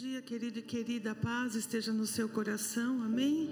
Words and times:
dia, 0.00 0.22
querido 0.22 0.58
e 0.60 0.62
querida, 0.62 1.10
a 1.10 1.14
paz 1.14 1.54
esteja 1.54 1.92
no 1.92 2.06
seu 2.06 2.26
coração, 2.26 3.02
amém? 3.02 3.50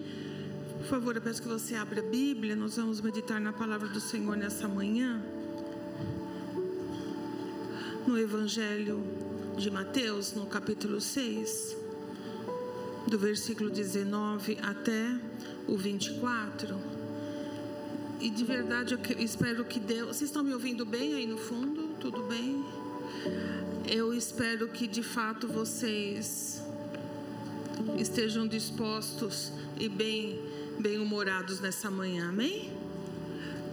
Por 0.78 0.86
favor, 0.86 1.14
eu 1.14 1.20
peço 1.20 1.42
que 1.42 1.48
você 1.48 1.74
abra 1.74 2.00
a 2.00 2.02
Bíblia, 2.02 2.56
nós 2.56 2.76
vamos 2.76 3.02
meditar 3.02 3.38
na 3.38 3.52
palavra 3.52 3.86
do 3.86 4.00
Senhor 4.00 4.34
nessa 4.34 4.66
manhã. 4.66 5.22
No 8.06 8.18
Evangelho 8.18 9.04
de 9.58 9.70
Mateus, 9.70 10.32
no 10.32 10.46
capítulo 10.46 11.02
6, 11.02 11.76
do 13.06 13.18
versículo 13.18 13.68
19 13.68 14.56
até 14.62 15.20
o 15.66 15.76
24. 15.76 16.80
E 18.22 18.30
de 18.30 18.44
verdade 18.44 18.94
eu 18.94 19.00
espero 19.22 19.66
que 19.66 19.78
Deus. 19.78 20.16
Vocês 20.16 20.30
estão 20.30 20.42
me 20.42 20.54
ouvindo 20.54 20.86
bem 20.86 21.12
aí 21.12 21.26
no 21.26 21.36
fundo? 21.36 21.94
Tudo 22.00 22.22
bem? 22.22 22.64
Eu 23.90 24.12
espero 24.12 24.68
que 24.68 24.86
de 24.86 25.02
fato 25.02 25.48
vocês 25.48 26.62
estejam 27.96 28.46
dispostos 28.46 29.50
e 29.80 29.88
bem 29.88 30.38
bem-humorados 30.78 31.58
nessa 31.58 31.90
manhã, 31.90 32.28
amém? 32.28 32.70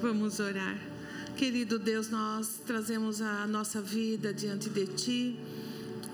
Vamos 0.01 0.39
orar. 0.39 0.79
Querido 1.35 1.77
Deus, 1.77 2.09
nós 2.09 2.61
trazemos 2.65 3.19
a 3.19 3.45
nossa 3.45 3.81
vida 3.81 4.33
diante 4.33 4.69
de 4.69 4.87
Ti, 4.87 5.39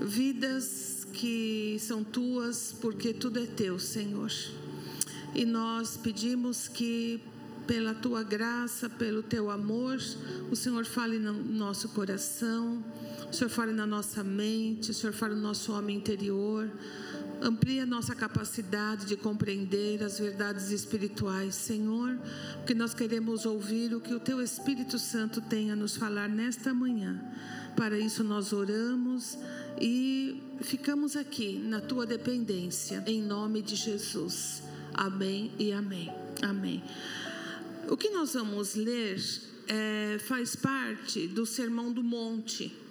vidas 0.02 1.06
que 1.14 1.78
são 1.80 2.04
tuas, 2.04 2.76
porque 2.81 3.14
tudo 3.14 3.38
é 3.38 3.45
teu, 3.45 3.78
Senhor. 3.78 4.31
E 5.36 5.45
nós 5.45 5.95
pedimos 5.95 6.68
que, 6.68 7.22
pela 7.68 7.94
tua 7.94 8.23
graça, 8.23 8.90
pelo 8.90 9.22
teu 9.22 9.52
amor, 9.52 10.00
o 10.50 10.56
Senhor 10.56 10.86
fale 10.86 11.20
no 11.20 11.34
nosso 11.34 11.90
coração 11.90 12.84
o 13.31 13.34
Senhor 13.34 13.49
fale 13.49 13.71
na 13.71 13.88
nossa 13.88 14.26
mente, 14.26 14.91
o 14.91 14.94
Senhor 14.94 15.13
fale 15.13 15.35
no 15.35 15.41
nosso 15.41 15.72
homem 15.72 15.95
interior. 15.95 16.70
Amplie 17.41 17.80
a 17.80 17.85
nossa 17.85 18.13
capacidade 18.13 19.05
de 19.05 19.16
compreender 19.16 20.03
as 20.03 20.20
verdades 20.20 20.69
espirituais, 20.69 21.56
Senhor, 21.56 22.19
porque 22.58 22.73
nós 22.73 22.94
queremos 22.94 23.45
ouvir 23.45 23.95
o 23.95 24.02
que 24.02 24.14
o 24.14 24.19
Teu 24.19 24.41
Espírito 24.41 25.00
Santo 25.00 25.39
tem 25.39 25.72
a 25.72 25.75
nos 25.78 25.95
falar 25.95 26.28
nesta 26.28 26.73
manhã. 26.73 27.19
Para 27.75 27.97
isso 27.97 28.22
nós 28.22 28.52
oramos 28.52 29.38
e 29.80 30.44
ficamos 30.59 31.16
aqui 31.16 31.58
na 31.58 31.80
Tua 31.80 32.06
dependência, 32.06 33.02
em 33.08 33.22
nome 33.22 33.61
de 33.61 33.78
Jesus. 33.78 34.61
Amém 34.94 35.52
e 35.58 35.72
amém. 35.72 36.11
Amém. 36.41 36.84
O 37.88 37.95
que 37.95 38.09
nós 38.09 38.34
vamos 38.34 38.75
ler 38.75 39.19
é, 39.69 40.19
faz 40.19 40.53
parte 40.53 41.28
do 41.28 41.45
Sermão 41.45 41.94
do 41.94 42.03
Monte. 42.03 42.91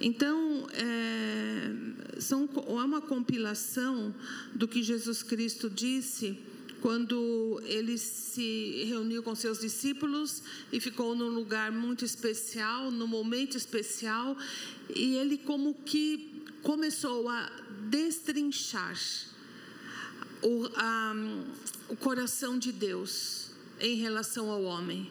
Então, 0.00 0.66
é, 0.72 2.20
são, 2.20 2.48
é 2.66 2.84
uma 2.84 3.00
compilação 3.00 4.14
do 4.54 4.66
que 4.66 4.82
Jesus 4.82 5.22
Cristo 5.22 5.70
disse 5.70 6.38
quando 6.80 7.62
ele 7.64 7.96
se 7.96 8.84
reuniu 8.86 9.22
com 9.22 9.34
seus 9.34 9.58
discípulos 9.58 10.42
e 10.70 10.78
ficou 10.78 11.14
num 11.14 11.30
lugar 11.30 11.72
muito 11.72 12.04
especial, 12.04 12.90
num 12.90 13.06
momento 13.06 13.56
especial, 13.56 14.36
e 14.94 15.16
ele 15.16 15.38
como 15.38 15.72
que 15.72 16.44
começou 16.62 17.28
a 17.30 17.50
destrinchar 17.88 18.98
o, 20.42 20.68
a, 20.76 21.14
o 21.88 21.96
coração 21.96 22.58
de 22.58 22.70
Deus 22.70 23.50
em 23.80 23.96
relação 23.96 24.50
ao 24.50 24.62
homem. 24.64 25.10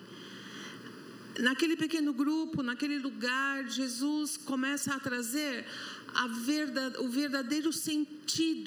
Naquele 1.40 1.76
pequeno 1.76 2.14
grupo, 2.14 2.62
naquele 2.62 3.00
lugar, 3.00 3.68
Jesus 3.68 4.38
começa 4.38 4.94
a 4.94 5.00
trazer 5.00 5.66
verdade, 6.28 6.98
o 7.00 7.10
verdadeiro 7.10 7.74
sentido 7.74 8.23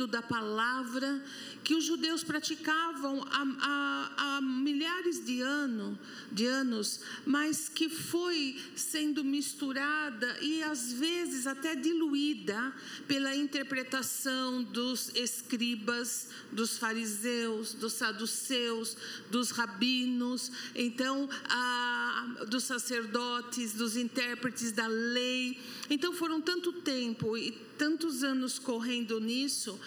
da 0.06 0.22
palavra 0.22 1.22
que 1.64 1.74
os 1.74 1.84
judeus 1.84 2.22
praticavam 2.22 3.24
há, 3.28 3.42
há, 3.60 4.36
há 4.36 4.40
milhares 4.40 5.24
de, 5.24 5.40
ano, 5.40 5.98
de 6.30 6.46
anos, 6.46 7.00
mas 7.24 7.68
que 7.68 7.88
foi 7.88 8.56
sendo 8.76 9.24
misturada 9.24 10.38
e 10.40 10.62
às 10.62 10.92
vezes 10.92 11.46
até 11.46 11.74
diluída 11.74 12.72
pela 13.08 13.34
interpretação 13.34 14.62
dos 14.62 15.10
escribas, 15.14 16.28
dos 16.52 16.78
fariseus, 16.78 17.74
dos 17.74 17.94
saduceus, 17.94 18.96
dos 19.30 19.50
rabinos, 19.50 20.52
então 20.74 21.28
a, 21.48 22.44
dos 22.48 22.64
sacerdotes, 22.64 23.72
dos 23.72 23.96
intérpretes 23.96 24.70
da 24.70 24.86
lei. 24.86 25.58
Então 25.90 26.12
foram 26.12 26.40
tanto 26.40 26.72
tempo 26.72 27.36
e 27.36 27.65
tantos 27.76 28.22
anos 28.22 28.58
correndo 28.58 29.20
nisso 29.20 29.78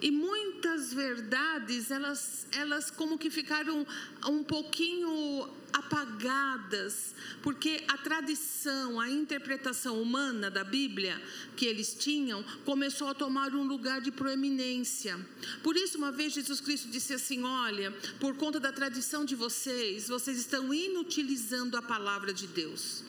e 0.00 0.10
muitas 0.10 0.92
verdades, 0.92 1.90
elas, 1.90 2.46
elas 2.52 2.90
como 2.90 3.16
que 3.16 3.30
ficaram 3.30 3.86
um 4.28 4.42
pouquinho 4.42 5.48
apagadas, 5.72 7.14
porque 7.42 7.82
a 7.88 7.96
tradição, 7.96 9.00
a 9.00 9.10
interpretação 9.10 10.00
humana 10.00 10.50
da 10.50 10.62
Bíblia 10.62 11.20
que 11.56 11.64
eles 11.64 11.94
tinham 11.94 12.42
começou 12.64 13.08
a 13.08 13.14
tomar 13.14 13.54
um 13.54 13.64
lugar 13.64 14.02
de 14.02 14.10
proeminência. 14.10 15.18
Por 15.62 15.76
isso, 15.76 15.96
uma 15.96 16.12
vez 16.12 16.34
Jesus 16.34 16.60
Cristo 16.60 16.88
disse 16.88 17.14
assim: 17.14 17.42
Olha, 17.42 17.90
por 18.20 18.36
conta 18.36 18.60
da 18.60 18.72
tradição 18.72 19.24
de 19.24 19.34
vocês, 19.34 20.08
vocês 20.08 20.38
estão 20.38 20.74
inutilizando 20.74 21.76
a 21.76 21.82
palavra 21.82 22.34
de 22.34 22.46
Deus. 22.46 23.02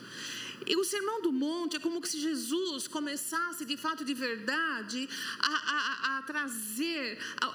E 0.65 0.75
o 0.75 0.83
Sermão 0.83 1.21
do 1.21 1.31
Monte 1.31 1.75
é 1.75 1.79
como 1.79 2.05
se 2.05 2.19
Jesus 2.19 2.87
começasse, 2.87 3.63
de 3.65 3.77
fato, 3.77 4.03
de 4.03 4.13
verdade, 4.13 5.07
a, 5.39 5.53
a, 5.53 6.17
a 6.17 6.21
trazer 6.23 7.19
a, 7.39 7.47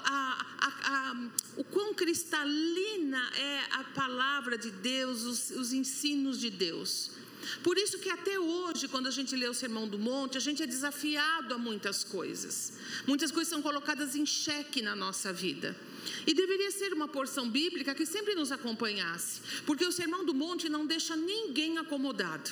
o 1.57 1.63
quão 1.63 1.93
cristalina 1.93 3.31
é 3.35 3.59
a 3.71 3.83
palavra 3.83 4.57
de 4.57 4.71
Deus, 4.71 5.23
os, 5.23 5.49
os 5.51 5.73
ensinos 5.73 6.39
de 6.39 6.49
Deus. 6.49 7.11
Por 7.61 7.77
isso 7.77 7.99
que 7.99 8.09
até 8.09 8.39
hoje, 8.39 8.87
quando 8.87 9.07
a 9.07 9.11
gente 9.11 9.35
lê 9.35 9.47
o 9.47 9.53
Sermão 9.53 9.87
do 9.87 9.99
Monte, 9.99 10.37
a 10.37 10.41
gente 10.41 10.63
é 10.63 10.67
desafiado 10.67 11.53
a 11.53 11.57
muitas 11.57 12.03
coisas. 12.03 12.73
Muitas 13.05 13.31
coisas 13.31 13.49
são 13.49 13.61
colocadas 13.61 14.15
em 14.15 14.25
xeque 14.25 14.81
na 14.81 14.95
nossa 14.95 15.33
vida. 15.33 15.75
E 16.25 16.33
deveria 16.33 16.71
ser 16.71 16.93
uma 16.93 17.07
porção 17.07 17.49
bíblica 17.49 17.93
que 17.93 18.05
sempre 18.05 18.35
nos 18.35 18.51
acompanhasse, 18.51 19.41
porque 19.65 19.85
o 19.85 19.91
Sermão 19.91 20.25
do 20.25 20.33
Monte 20.33 20.69
não 20.69 20.85
deixa 20.85 21.15
ninguém 21.15 21.77
acomodado. 21.77 22.51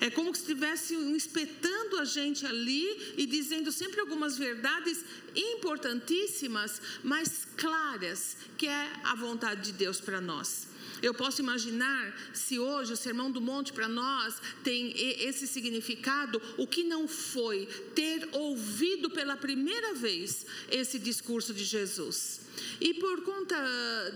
É 0.00 0.10
como 0.10 0.34
se 0.34 0.42
estivesse 0.42 0.94
espetando 1.16 1.98
a 1.98 2.04
gente 2.04 2.46
ali 2.46 3.14
e 3.16 3.26
dizendo 3.26 3.70
sempre 3.72 4.00
algumas 4.00 4.36
verdades 4.36 5.04
importantíssimas, 5.34 6.80
mas 7.02 7.46
claras, 7.56 8.36
que 8.56 8.66
é 8.66 8.92
a 9.04 9.14
vontade 9.14 9.62
de 9.62 9.72
Deus 9.72 10.00
para 10.00 10.20
nós. 10.20 10.68
Eu 11.02 11.14
posso 11.14 11.40
imaginar 11.40 12.14
se 12.32 12.58
hoje 12.58 12.92
o 12.92 12.96
Sermão 12.96 13.30
do 13.30 13.40
Monte 13.40 13.72
para 13.72 13.88
nós 13.88 14.36
tem 14.62 14.92
esse 14.96 15.46
significado, 15.46 16.40
o 16.56 16.66
que 16.66 16.82
não 16.82 17.06
foi 17.06 17.66
ter 17.94 18.28
ouvido 18.32 19.10
pela 19.10 19.36
primeira 19.36 19.94
vez 19.94 20.46
esse 20.70 20.98
discurso 20.98 21.52
de 21.52 21.64
Jesus. 21.64 22.46
E 22.80 22.94
por 22.94 23.22
conta 23.22 23.56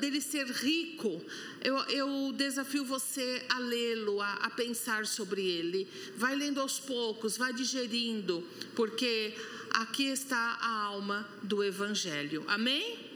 dele 0.01 0.21
ser 0.21 0.47
rico, 0.47 1.23
eu, 1.63 1.77
eu 1.85 2.33
desafio 2.33 2.85
você 2.85 3.45
a 3.49 3.59
lê-lo, 3.59 4.21
a, 4.21 4.35
a 4.35 4.51
pensar 4.51 5.07
sobre 5.07 5.43
ele. 5.43 5.87
Vai 6.17 6.35
lendo 6.35 6.61
aos 6.61 6.79
poucos, 6.79 7.37
vai 7.37 7.53
digerindo, 7.53 8.47
porque 8.75 9.35
aqui 9.71 10.05
está 10.05 10.59
a 10.61 10.83
alma 10.85 11.29
do 11.43 11.63
Evangelho. 11.63 12.45
Amém? 12.49 13.10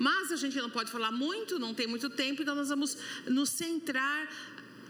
Mas 0.00 0.32
a 0.32 0.36
gente 0.36 0.56
não 0.56 0.70
pode 0.70 0.90
falar 0.90 1.12
muito, 1.12 1.58
não 1.58 1.74
tem 1.74 1.86
muito 1.86 2.08
tempo, 2.08 2.40
então 2.40 2.54
nós 2.54 2.70
vamos 2.70 2.96
nos 3.26 3.50
centrar 3.50 4.30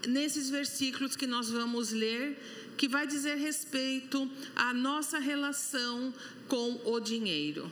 nesses 0.07 0.49
versículos 0.49 1.17
que 1.17 1.27
nós 1.27 1.49
vamos 1.49 1.91
ler, 1.91 2.41
que 2.77 2.87
vai 2.87 3.05
dizer 3.05 3.35
respeito 3.35 4.31
à 4.55 4.73
nossa 4.73 5.19
relação 5.19 6.13
com 6.47 6.79
o 6.85 6.97
dinheiro. 7.01 7.69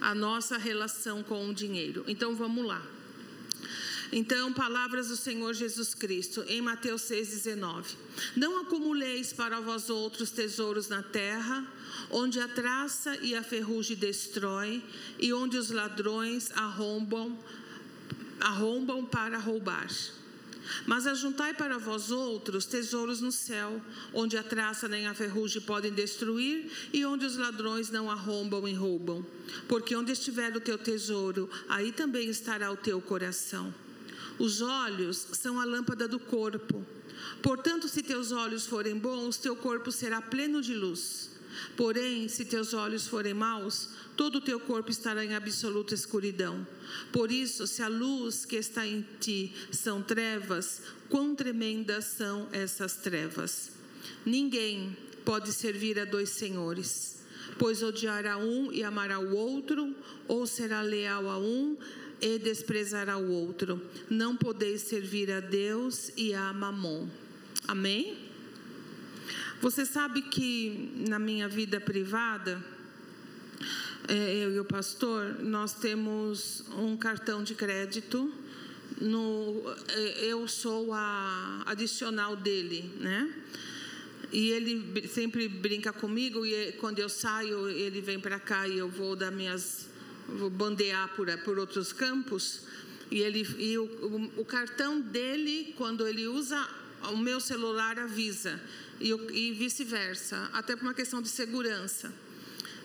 A 0.00 0.14
nossa 0.14 0.56
relação 0.56 1.22
com 1.22 1.50
o 1.50 1.54
dinheiro. 1.54 2.02
Então 2.08 2.34
vamos 2.34 2.64
lá. 2.64 2.82
Então, 4.10 4.54
palavras 4.54 5.08
do 5.08 5.16
Senhor 5.16 5.52
Jesus 5.52 5.94
Cristo, 5.94 6.42
em 6.48 6.62
Mateus 6.62 7.02
6,19: 7.02 7.94
Não 8.34 8.62
acumuleis 8.62 9.34
para 9.34 9.60
vós 9.60 9.90
outros 9.90 10.30
tesouros 10.30 10.88
na 10.88 11.02
terra, 11.02 11.66
onde 12.10 12.40
a 12.40 12.48
traça 12.48 13.16
e 13.22 13.34
a 13.34 13.42
ferrugem 13.42 13.96
destrói, 13.96 14.82
e 15.18 15.32
onde 15.32 15.56
os 15.56 15.70
ladrões 15.70 16.50
arrombam, 16.52 17.38
arrombam 18.40 19.04
para 19.04 19.38
roubar. 19.38 19.88
Mas 20.84 21.06
ajuntai 21.06 21.54
para 21.54 21.78
vós 21.78 22.10
outros 22.10 22.66
tesouros 22.66 23.20
no 23.20 23.30
céu, 23.30 23.80
onde 24.12 24.36
a 24.36 24.42
traça 24.42 24.88
nem 24.88 25.06
a 25.06 25.14
ferrugem 25.14 25.62
podem 25.62 25.92
destruir 25.92 26.70
e 26.92 27.04
onde 27.04 27.24
os 27.24 27.36
ladrões 27.36 27.90
não 27.90 28.10
arrombam 28.10 28.66
e 28.66 28.74
roubam. 28.74 29.24
Porque 29.68 29.94
onde 29.94 30.12
estiver 30.12 30.54
o 30.56 30.60
teu 30.60 30.76
tesouro, 30.76 31.48
aí 31.68 31.92
também 31.92 32.28
estará 32.28 32.70
o 32.70 32.76
teu 32.76 33.00
coração. 33.00 33.72
Os 34.38 34.60
olhos 34.60 35.28
são 35.32 35.60
a 35.60 35.64
lâmpada 35.64 36.06
do 36.06 36.18
corpo. 36.18 36.84
Portanto, 37.42 37.88
se 37.88 38.02
teus 38.02 38.32
olhos 38.32 38.66
forem 38.66 38.98
bons, 38.98 39.38
teu 39.38 39.56
corpo 39.56 39.90
será 39.90 40.20
pleno 40.20 40.60
de 40.60 40.74
luz. 40.74 41.35
Porém, 41.76 42.28
se 42.28 42.44
teus 42.44 42.74
olhos 42.74 43.06
forem 43.06 43.34
maus, 43.34 43.90
todo 44.16 44.36
o 44.36 44.40
teu 44.40 44.58
corpo 44.58 44.90
estará 44.90 45.24
em 45.24 45.34
absoluta 45.34 45.94
escuridão. 45.94 46.66
Por 47.12 47.30
isso, 47.30 47.66
se 47.66 47.82
a 47.82 47.88
luz 47.88 48.44
que 48.44 48.56
está 48.56 48.86
em 48.86 49.04
ti 49.20 49.52
são 49.70 50.02
trevas, 50.02 50.82
quão 51.08 51.34
tremendas 51.34 52.04
são 52.04 52.48
essas 52.52 52.96
trevas. 52.96 53.72
Ninguém 54.24 54.96
pode 55.24 55.52
servir 55.52 55.98
a 55.98 56.04
dois 56.04 56.30
senhores, 56.30 57.16
pois 57.58 57.82
odiará 57.82 58.36
um 58.38 58.72
e 58.72 58.82
amará 58.82 59.18
o 59.18 59.34
outro, 59.34 59.94
ou 60.28 60.46
será 60.46 60.82
leal 60.82 61.28
a 61.28 61.38
um 61.38 61.76
e 62.20 62.38
desprezará 62.38 63.18
o 63.18 63.30
outro. 63.30 63.80
Não 64.08 64.36
podeis 64.36 64.82
servir 64.82 65.30
a 65.30 65.40
Deus 65.40 66.10
e 66.16 66.32
a 66.32 66.52
Mamon. 66.52 67.08
Amém? 67.66 68.25
Você 69.60 69.86
sabe 69.86 70.20
que 70.20 70.92
na 71.08 71.18
minha 71.18 71.48
vida 71.48 71.80
privada, 71.80 72.62
é, 74.06 74.34
eu 74.36 74.54
e 74.54 74.60
o 74.60 74.64
pastor, 74.64 75.42
nós 75.42 75.72
temos 75.72 76.62
um 76.76 76.94
cartão 76.96 77.42
de 77.42 77.54
crédito. 77.54 78.30
No, 79.00 79.62
é, 79.88 80.26
eu 80.26 80.46
sou 80.46 80.92
a 80.92 81.62
adicional 81.64 82.36
dele, 82.36 82.92
né? 83.00 83.32
E 84.30 84.50
ele 84.50 85.08
sempre 85.08 85.48
brinca 85.48 85.92
comigo 85.92 86.44
e 86.44 86.72
quando 86.72 86.98
eu 86.98 87.08
saio 87.08 87.68
ele 87.68 88.00
vem 88.00 88.20
para 88.20 88.38
cá 88.38 88.68
e 88.68 88.76
eu 88.76 88.88
vou 88.88 89.14
dar 89.16 89.30
minhas 89.30 89.88
vou 90.28 90.50
bandear 90.50 91.14
por, 91.14 91.28
por 91.38 91.58
outros 91.58 91.92
campos 91.92 92.62
e 93.10 93.20
ele 93.20 93.46
e 93.58 93.78
o, 93.78 93.84
o, 93.84 94.40
o 94.40 94.44
cartão 94.44 95.00
dele 95.00 95.72
quando 95.76 96.06
ele 96.08 96.26
usa 96.26 96.68
o 97.12 97.16
meu 97.16 97.38
celular 97.38 97.98
avisa 98.00 98.60
e, 99.00 99.10
e 99.10 99.52
vice-versa, 99.52 100.50
até 100.52 100.74
por 100.74 100.84
uma 100.84 100.94
questão 100.94 101.20
de 101.20 101.28
segurança. 101.28 102.12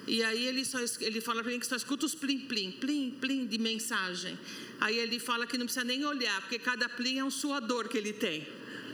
E 0.07 0.23
aí 0.23 0.47
ele 0.47 0.65
só 0.65 0.79
ele 0.99 1.21
fala 1.21 1.43
para 1.43 1.51
mim 1.51 1.59
que 1.59 1.65
só 1.65 1.75
escuta 1.75 2.05
os 2.05 2.15
plim 2.15 2.39
plim 2.39 2.71
plim 2.71 3.11
plim 3.11 3.45
de 3.45 3.57
mensagem. 3.57 4.37
Aí 4.79 4.97
ele 4.97 5.19
fala 5.19 5.45
que 5.45 5.57
não 5.57 5.65
precisa 5.65 5.85
nem 5.85 6.03
olhar, 6.05 6.41
porque 6.41 6.57
cada 6.57 6.89
plim 6.89 7.19
é 7.19 7.23
um 7.23 7.29
suador 7.29 7.87
que 7.87 7.97
ele 7.97 8.13
tem, 8.13 8.47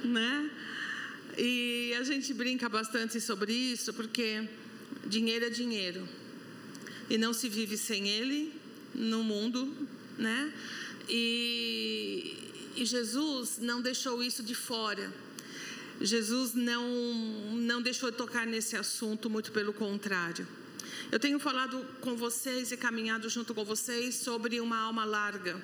né? 0.03 0.51
E 1.37 1.93
a 1.97 2.03
gente 2.03 2.33
brinca 2.33 2.67
bastante 2.67 3.21
sobre 3.21 3.53
isso, 3.53 3.93
porque 3.93 4.47
dinheiro 5.05 5.45
é 5.45 5.49
dinheiro. 5.49 6.07
E 7.09 7.17
não 7.17 7.31
se 7.31 7.47
vive 7.47 7.77
sem 7.77 8.07
ele 8.09 8.53
no 8.93 9.23
mundo, 9.23 9.73
né? 10.17 10.51
E, 11.07 12.35
e 12.75 12.85
Jesus 12.85 13.59
não 13.59 13.81
deixou 13.81 14.21
isso 14.21 14.43
de 14.43 14.55
fora. 14.55 15.13
Jesus 15.99 16.53
não, 16.53 16.87
não 17.53 17.81
deixou 17.81 18.11
de 18.11 18.17
tocar 18.17 18.45
nesse 18.45 18.75
assunto, 18.75 19.29
muito 19.29 19.51
pelo 19.51 19.73
contrário. 19.73 20.47
Eu 21.11 21.19
tenho 21.19 21.39
falado 21.39 21.85
com 22.01 22.15
vocês 22.15 22.71
e 22.71 22.77
caminhado 22.77 23.29
junto 23.29 23.53
com 23.53 23.63
vocês 23.63 24.15
sobre 24.15 24.59
uma 24.59 24.77
alma 24.77 25.05
larga. 25.05 25.61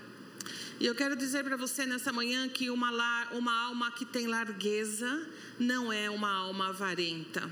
E 0.79 0.85
eu 0.85 0.95
quero 0.95 1.15
dizer 1.15 1.43
para 1.43 1.55
você 1.55 1.85
nessa 1.85 2.11
manhã 2.11 2.47
que 2.49 2.69
uma, 2.69 2.89
uma 3.31 3.53
alma 3.65 3.91
que 3.91 4.05
tem 4.05 4.27
largueza 4.27 5.27
não 5.59 5.91
é 5.93 6.09
uma 6.09 6.31
alma 6.31 6.69
avarenta. 6.69 7.49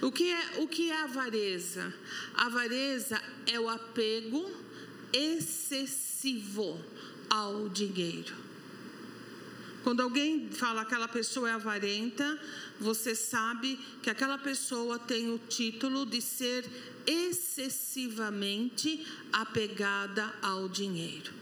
O 0.00 0.12
que 0.12 0.30
é, 0.30 0.60
o 0.60 0.68
que 0.68 0.90
é 0.90 1.02
avareza? 1.02 1.92
Avareza 2.34 3.20
é 3.46 3.58
o 3.58 3.68
apego 3.68 4.50
excessivo 5.12 6.82
ao 7.28 7.68
dinheiro. 7.68 8.49
Quando 9.82 10.00
alguém 10.00 10.50
fala 10.50 10.82
aquela 10.82 11.08
pessoa 11.08 11.48
é 11.48 11.52
avarenta, 11.52 12.38
você 12.78 13.14
sabe 13.14 13.78
que 14.02 14.10
aquela 14.10 14.36
pessoa 14.36 14.98
tem 14.98 15.32
o 15.32 15.38
título 15.38 16.04
de 16.04 16.20
ser 16.20 16.68
excessivamente 17.06 19.06
apegada 19.32 20.32
ao 20.42 20.68
dinheiro. 20.68 21.32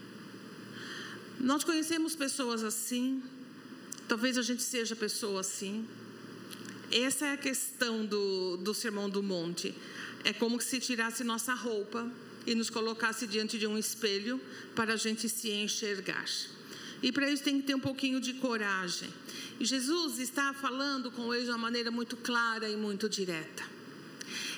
Nós 1.39 1.63
conhecemos 1.63 2.15
pessoas 2.15 2.63
assim, 2.63 3.21
talvez 4.07 4.37
a 4.37 4.41
gente 4.41 4.63
seja 4.63 4.95
pessoa 4.95 5.41
assim. 5.41 5.87
Essa 6.91 7.27
é 7.27 7.33
a 7.33 7.37
questão 7.37 8.05
do, 8.05 8.57
do 8.57 8.73
Sermão 8.73 9.09
do 9.09 9.21
Monte. 9.21 9.75
É 10.23 10.33
como 10.33 10.59
se 10.59 10.79
tirasse 10.79 11.23
nossa 11.23 11.53
roupa 11.53 12.11
e 12.45 12.55
nos 12.55 12.69
colocasse 12.69 13.27
diante 13.27 13.57
de 13.57 13.67
um 13.67 13.77
espelho 13.77 14.39
para 14.75 14.93
a 14.93 14.97
gente 14.97 15.29
se 15.29 15.51
enxergar. 15.51 16.25
E 17.01 17.11
para 17.11 17.29
isso 17.29 17.43
tem 17.43 17.59
que 17.59 17.67
ter 17.67 17.75
um 17.75 17.79
pouquinho 17.79 18.19
de 18.19 18.33
coragem. 18.33 19.09
E 19.59 19.65
Jesus 19.65 20.19
está 20.19 20.53
falando 20.53 21.11
com 21.11 21.33
eles 21.33 21.45
de 21.45 21.51
uma 21.51 21.57
maneira 21.57 21.91
muito 21.91 22.17
clara 22.17 22.69
e 22.69 22.75
muito 22.75 23.09
direta. 23.09 23.63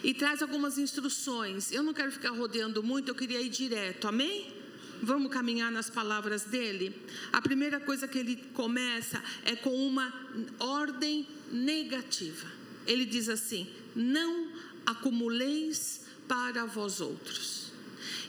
E 0.03 0.13
traz 0.13 0.41
algumas 0.41 0.77
instruções. 0.77 1.71
Eu 1.71 1.83
não 1.83 1.93
quero 1.93 2.11
ficar 2.11 2.31
rodeando 2.31 2.81
muito, 2.83 3.09
eu 3.09 3.15
queria 3.15 3.41
ir 3.41 3.49
direto. 3.49 4.07
Amém? 4.07 4.53
Vamos 5.01 5.31
caminhar 5.31 5.71
nas 5.71 5.89
palavras 5.89 6.43
dele? 6.43 6.95
A 7.33 7.41
primeira 7.41 7.79
coisa 7.79 8.07
que 8.07 8.19
ele 8.19 8.35
começa 8.53 9.21
é 9.43 9.55
com 9.55 9.75
uma 9.87 10.13
ordem 10.59 11.27
negativa. 11.51 12.47
Ele 12.85 13.05
diz 13.05 13.27
assim: 13.27 13.67
Não 13.95 14.51
acumuleis 14.85 16.01
para 16.27 16.65
vós 16.65 17.01
outros. 17.01 17.70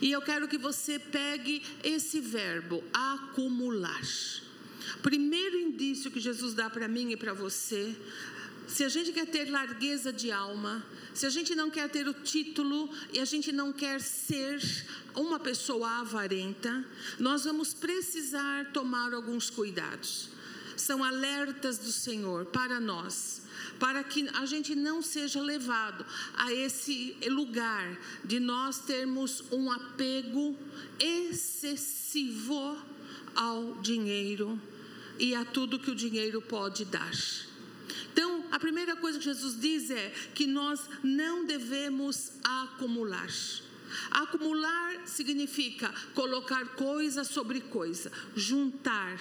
E 0.03 0.11
eu 0.11 0.21
quero 0.21 0.49
que 0.49 0.59
você 0.59 0.99
pegue 0.99 1.63
esse 1.85 2.19
verbo, 2.21 2.83
acumular. 2.93 4.03
Primeiro 5.01 5.57
indício 5.57 6.11
que 6.11 6.19
Jesus 6.19 6.55
dá 6.55 6.69
para 6.69 6.89
mim 6.89 7.13
e 7.13 7.17
para 7.17 7.33
você, 7.33 7.95
se 8.67 8.83
a 8.83 8.89
gente 8.89 9.13
quer 9.13 9.27
ter 9.27 9.49
largueza 9.49 10.13
de 10.13 10.33
alma, 10.33 10.85
se 11.15 11.25
a 11.25 11.31
gente 11.31 11.55
não 11.55 11.71
quer 11.71 11.89
ter 11.89 12.09
o 12.09 12.15
título 12.15 12.91
e 13.13 13.21
a 13.21 13.25
gente 13.25 13.53
não 13.53 13.73
quer 13.73 14.01
ser 14.01 14.61
uma 15.15 15.39
pessoa 15.39 16.01
avarenta, 16.01 16.85
nós 17.21 17.45
vamos 17.45 17.73
precisar 17.73 18.73
tomar 18.73 19.15
alguns 19.15 19.51
cuidados. 19.51 20.31
São 20.77 21.05
alertas 21.05 21.79
do 21.79 21.93
Senhor 21.93 22.47
para 22.47 22.81
nós 22.81 23.42
para 23.79 24.03
que 24.05 24.29
a 24.35 24.47
gente 24.47 24.75
não 24.75 25.03
seja 25.03 25.41
levado 25.41 26.05
a 26.35 26.53
esse 26.53 27.17
lugar 27.29 27.99
de 28.25 28.41
nós 28.41 28.79
termos 28.81 29.45
um 29.51 29.71
apego 29.71 30.57
excessivo 30.99 32.77
ao 33.35 33.75
dinheiro 33.81 34.61
e 35.19 35.35
a 35.35 35.45
tudo 35.45 35.79
que 35.79 35.91
o 35.91 35.95
dinheiro 35.95 36.41
pode 36.41 36.85
dar. 36.85 37.13
Então, 38.13 38.45
a 38.51 38.59
primeira 38.59 38.97
coisa 38.97 39.19
que 39.19 39.25
Jesus 39.25 39.59
diz 39.59 39.91
é 39.91 40.11
que 40.35 40.47
nós 40.47 40.81
não 41.03 41.45
devemos 41.47 42.33
acumular. 42.45 43.29
Acumular 44.11 45.07
significa 45.07 45.93
colocar 46.15 46.65
coisa 46.77 47.25
sobre 47.25 47.61
coisa, 47.61 48.11
juntar 48.35 49.19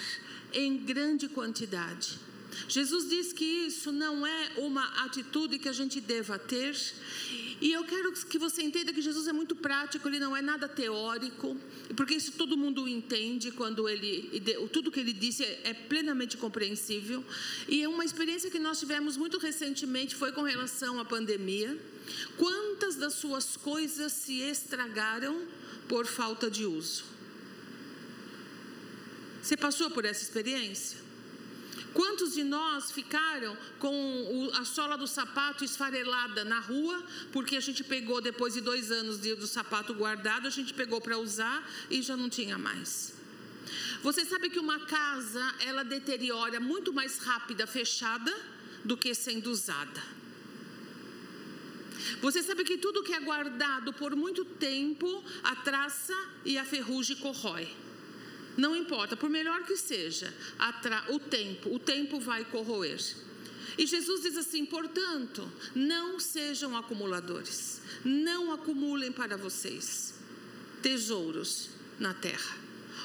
em 0.54 0.78
grande 0.78 1.28
quantidade. 1.28 2.20
Jesus 2.68 3.10
diz 3.10 3.34
que 3.34 3.46
isso 3.46 3.92
não 3.92 4.26
é 4.26 4.52
uma 4.58 4.86
atitude 5.04 5.60
que 5.60 5.70
a 5.70 5.74
gente 5.74 6.00
deva 6.00 6.38
ter. 6.38 6.76
E 7.62 7.72
eu 7.72 7.84
quero 7.84 8.12
que 8.12 8.40
você 8.40 8.62
entenda 8.64 8.92
que 8.92 9.02
Jesus 9.02 9.28
é 9.28 9.34
muito 9.34 9.56
prático, 9.56 10.08
ele 10.08 10.20
não 10.20 10.36
é 10.36 10.42
nada 10.42 10.68
teórico, 10.68 11.56
porque 11.96 12.16
isso 12.16 12.32
todo 12.32 12.58
mundo 12.58 12.88
entende 12.88 13.52
quando 13.52 13.88
ele 13.88 14.42
tudo 14.74 14.92
que 14.92 15.00
ele 15.00 15.14
disse 15.14 15.44
é, 15.44 15.62
é 15.66 15.74
plenamente 15.74 16.38
compreensível. 16.38 17.24
E 17.68 17.86
uma 17.86 18.04
experiência 18.04 18.50
que 18.50 18.60
nós 18.60 18.80
tivemos 18.80 19.16
muito 19.16 19.38
recentemente 19.38 20.16
foi 20.16 20.32
com 20.32 20.42
relação 20.42 21.00
à 21.00 21.06
pandemia. 21.06 21.78
Quantas 22.38 22.96
das 22.96 23.14
suas 23.14 23.56
coisas 23.56 24.12
se 24.12 24.42
estragaram 24.42 25.48
por 25.88 26.06
falta 26.08 26.50
de 26.50 26.66
uso? 26.66 27.04
Você 29.42 29.58
passou 29.58 29.90
por 29.90 30.06
essa 30.06 30.24
experiência? 30.24 31.11
Quantos 31.94 32.34
de 32.34 32.44
nós 32.44 32.92
ficaram 32.92 33.58
com 33.80 34.50
a 34.54 34.64
sola 34.64 34.98
do 34.98 35.08
sapato 35.08 35.64
esfarelada 35.64 36.46
na 36.46 36.60
rua, 36.60 37.04
porque 37.34 37.58
a 37.58 37.60
gente 37.60 37.84
pegou 37.84 38.22
depois 38.22 38.54
de 38.54 38.62
dois 38.62 38.92
anos 38.92 39.18
do 39.18 39.48
sapato 39.48 39.94
guardado, 39.94 40.48
a 40.48 40.50
gente 40.50 40.74
pegou 40.74 41.02
para 41.02 41.18
usar 41.18 41.70
e 41.90 42.02
já 42.02 42.16
não 42.16 42.30
tinha 42.30 42.58
mais? 42.58 43.14
Você 44.02 44.26
sabe 44.26 44.50
que 44.50 44.60
uma 44.60 44.80
casa 44.80 45.56
ela 45.60 45.84
deteriora 45.84 46.60
muito 46.60 46.94
mais 46.94 47.18
rápida 47.20 47.68
fechada 47.68 48.34
do 48.84 48.98
que 48.98 49.14
sendo 49.14 49.52
usada. 49.52 50.02
Você 52.22 52.42
sabe 52.42 52.64
que 52.64 52.78
tudo 52.78 53.04
que 53.04 53.14
é 53.14 53.20
guardado 53.20 53.94
por 53.94 54.16
muito 54.16 54.44
tempo, 54.44 55.24
a 55.44 55.56
traça 55.58 56.16
e 56.44 56.58
a 56.58 56.66
ferrugem 56.66 57.18
corrói. 57.18 57.70
Não 58.62 58.76
importa, 58.76 59.18
por 59.18 59.28
melhor 59.28 59.64
que 59.64 59.76
seja, 59.76 60.32
o 61.10 61.18
tempo, 61.18 61.74
o 61.74 61.80
tempo 61.80 62.20
vai 62.20 62.46
corroer. 62.46 63.02
E 63.76 63.88
Jesus 63.88 64.22
diz 64.22 64.38
assim: 64.38 64.68
portanto, 64.68 65.52
não 65.74 66.20
sejam 66.20 66.78
acumuladores, 66.78 67.82
não 68.06 68.54
acumulem 68.54 69.12
para 69.12 69.36
vocês 69.36 70.14
tesouros 70.84 71.72
na 72.00 72.14
terra, 72.14 72.56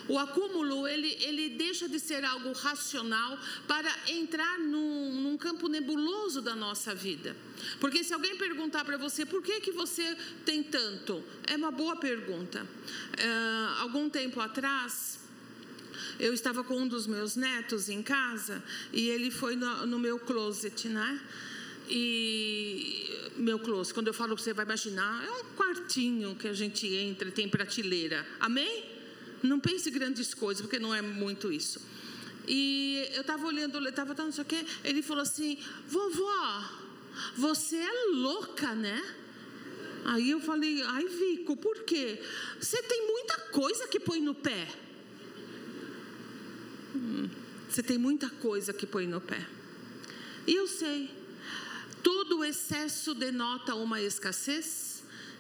O 0.09 0.19
acúmulo, 0.19 0.87
ele, 0.87 1.17
ele 1.21 1.49
deixa 1.51 1.89
de 1.89 1.99
ser 1.99 2.23
algo 2.25 2.53
racional 2.53 3.39
para 3.67 3.91
entrar 4.09 4.59
num, 4.59 5.21
num 5.23 5.37
campo 5.39 5.69
nebuloso 5.69 6.43
da 6.43 6.55
nossa 6.55 6.95
vida. 6.95 7.35
Porque 7.81 8.05
se 8.05 8.13
alguém 8.15 8.37
perguntar 8.37 8.85
para 8.85 8.99
você, 8.99 9.25
por 9.25 9.43
que, 9.43 9.61
que 9.61 9.73
você 9.73 10.17
tem 10.45 10.63
tanto? 10.63 11.25
É 11.47 11.57
uma 11.57 11.71
boa 11.71 11.97
pergunta. 11.97 12.63
Uh, 12.65 13.81
algum 13.81 14.09
tempo 14.09 14.41
atrás, 14.41 15.26
eu 16.19 16.33
estava 16.33 16.63
com 16.65 16.77
um 16.77 16.89
dos 16.89 17.07
meus 17.07 17.37
netos 17.37 17.89
em 17.89 18.03
casa 18.03 18.63
e 18.93 19.09
ele 19.09 19.31
foi 19.31 19.57
no, 19.57 19.87
no 19.87 19.99
meu 19.99 20.19
closet, 20.19 20.89
né? 20.89 21.21
E 21.89 23.31
meu 23.37 23.59
closet, 23.59 23.95
quando 23.95 24.09
eu 24.09 24.15
falo 24.15 24.37
você 24.37 24.53
vai 24.53 24.65
imaginar, 24.65 25.25
é 25.25 25.31
um 25.31 25.45
quartinho 25.57 26.35
que 26.35 26.49
a 26.49 26.53
gente 26.53 26.87
entra, 26.87 27.31
tem 27.31 27.49
prateleira. 27.49 28.27
Amém? 28.41 28.85
Não 29.43 29.61
pense 29.61 29.91
grandes 29.91 30.35
coisas, 30.35 30.63
porque 30.63 30.79
não 30.79 30.95
é 30.95 31.03
muito 31.03 31.53
isso. 31.53 31.81
E 32.49 33.09
eu 33.13 33.21
estava 33.21 33.47
olhando, 33.47 33.79
eu 33.79 33.89
estava 33.89 34.15
não 34.15 34.33
sei 34.33 34.43
o 34.43 34.47
quê. 34.47 34.65
Ele 34.85 35.03
falou 35.03 35.23
assim: 35.23 35.59
Vovó, 35.89 36.65
você 37.37 37.77
é 37.77 38.05
louca, 38.15 38.75
né? 38.75 39.03
Aí 40.05 40.31
eu 40.31 40.41
falei: 40.41 40.83
Ai, 40.83 41.07
Vico, 41.07 41.57
por 41.57 41.83
quê? 41.85 42.21
Você 42.61 42.83
tem 42.83 43.07
muita 43.07 43.37
coisa 43.51 43.89
que 43.89 43.99
põe 43.99 44.21
no 44.21 44.35
pé. 44.35 44.69
Você 47.69 47.83
tem 47.83 47.99
muita 47.99 48.29
coisa 48.29 48.73
que 48.73 48.87
põe 48.87 49.07
no 49.07 49.21
pé. 49.21 49.47
E 50.47 50.55
eu 50.55 50.67
sei. 50.67 51.11
Todo 52.03 52.45
excesso 52.45 53.15
denota 53.15 53.75
uma 53.75 54.01
escassez 54.01 54.97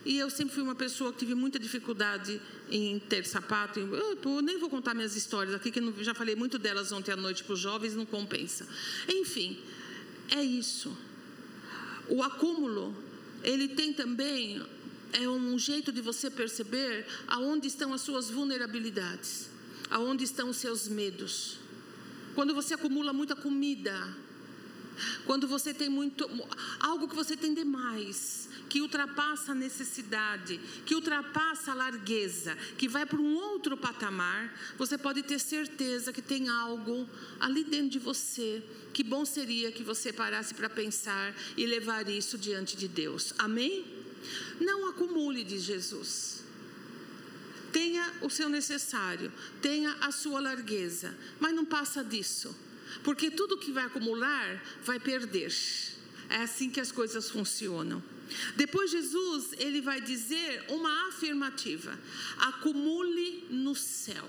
e 0.06 0.18
eu 0.18 0.30
sempre 0.30 0.54
fui 0.54 0.62
uma 0.62 0.74
pessoa 0.76 1.12
que 1.12 1.18
tive 1.18 1.34
muita 1.34 1.58
dificuldade 1.58 2.40
em 2.70 2.96
ter 2.98 3.26
sapato. 3.26 3.80
Eu 3.80 4.40
nem 4.40 4.56
vou 4.56 4.70
contar 4.70 4.94
minhas 4.94 5.16
histórias 5.16 5.52
aqui, 5.52 5.70
que 5.70 5.80
já 6.04 6.14
falei 6.14 6.36
muito 6.36 6.58
delas 6.58 6.92
ontem 6.92 7.10
à 7.10 7.16
noite 7.16 7.42
para 7.42 7.54
os 7.54 7.58
jovens, 7.58 7.96
não 7.96 8.06
compensa. 8.06 8.68
Enfim, 9.08 9.58
é 10.30 10.40
isso. 10.42 10.96
O 12.08 12.22
acúmulo, 12.22 12.96
ele 13.42 13.66
tem 13.66 13.92
também 13.92 14.64
é 15.12 15.28
um 15.28 15.58
jeito 15.58 15.90
de 15.90 16.00
você 16.00 16.30
perceber 16.30 17.06
aonde 17.26 17.66
estão 17.66 17.92
as 17.92 18.00
suas 18.00 18.30
vulnerabilidades, 18.30 19.48
aonde 19.90 20.24
estão 20.24 20.50
os 20.50 20.56
seus 20.56 20.88
medos. 20.88 21.58
Quando 22.34 22.54
você 22.54 22.74
acumula 22.74 23.12
muita 23.12 23.34
comida, 23.34 24.14
quando 25.24 25.46
você 25.46 25.72
tem 25.74 25.88
muito 25.88 26.28
algo 26.80 27.08
que 27.08 27.14
você 27.14 27.36
tem 27.36 27.54
demais, 27.54 28.48
que 28.68 28.80
ultrapassa 28.80 29.52
a 29.52 29.54
necessidade, 29.54 30.60
que 30.84 30.94
ultrapassa 30.94 31.72
a 31.72 31.74
largueza, 31.74 32.56
que 32.76 32.88
vai 32.88 33.06
para 33.06 33.20
um 33.20 33.34
outro 33.34 33.76
patamar, 33.76 34.52
você 34.76 34.98
pode 34.98 35.22
ter 35.22 35.38
certeza 35.38 36.12
que 36.12 36.22
tem 36.22 36.48
algo 36.48 37.08
ali 37.38 37.64
dentro 37.64 37.90
de 37.90 37.98
você. 37.98 38.62
Que 38.92 39.02
bom 39.02 39.24
seria 39.24 39.70
que 39.70 39.82
você 39.82 40.12
parasse 40.12 40.54
para 40.54 40.68
pensar 40.68 41.34
e 41.56 41.66
levar 41.66 42.08
isso 42.08 42.36
diante 42.36 42.76
de 42.76 42.88
Deus. 42.88 43.32
Amém? 43.38 43.84
Não 44.60 44.88
acumule, 44.88 45.44
diz 45.44 45.62
Jesus. 45.62 46.35
Tenha 47.76 48.10
o 48.22 48.30
seu 48.30 48.48
necessário, 48.48 49.30
tenha 49.60 49.94
a 50.00 50.10
sua 50.10 50.40
largueza, 50.40 51.14
mas 51.38 51.54
não 51.54 51.62
passa 51.62 52.02
disso, 52.02 52.56
porque 53.04 53.30
tudo 53.30 53.58
que 53.58 53.70
vai 53.70 53.84
acumular 53.84 54.64
vai 54.82 54.98
perder. 54.98 55.52
É 56.30 56.36
assim 56.36 56.70
que 56.70 56.80
as 56.80 56.90
coisas 56.90 57.28
funcionam. 57.28 58.02
Depois 58.56 58.90
Jesus, 58.90 59.52
ele 59.58 59.82
vai 59.82 60.00
dizer 60.00 60.64
uma 60.70 61.08
afirmativa: 61.08 61.98
acumule 62.38 63.46
no 63.50 63.74
céu. 63.74 64.26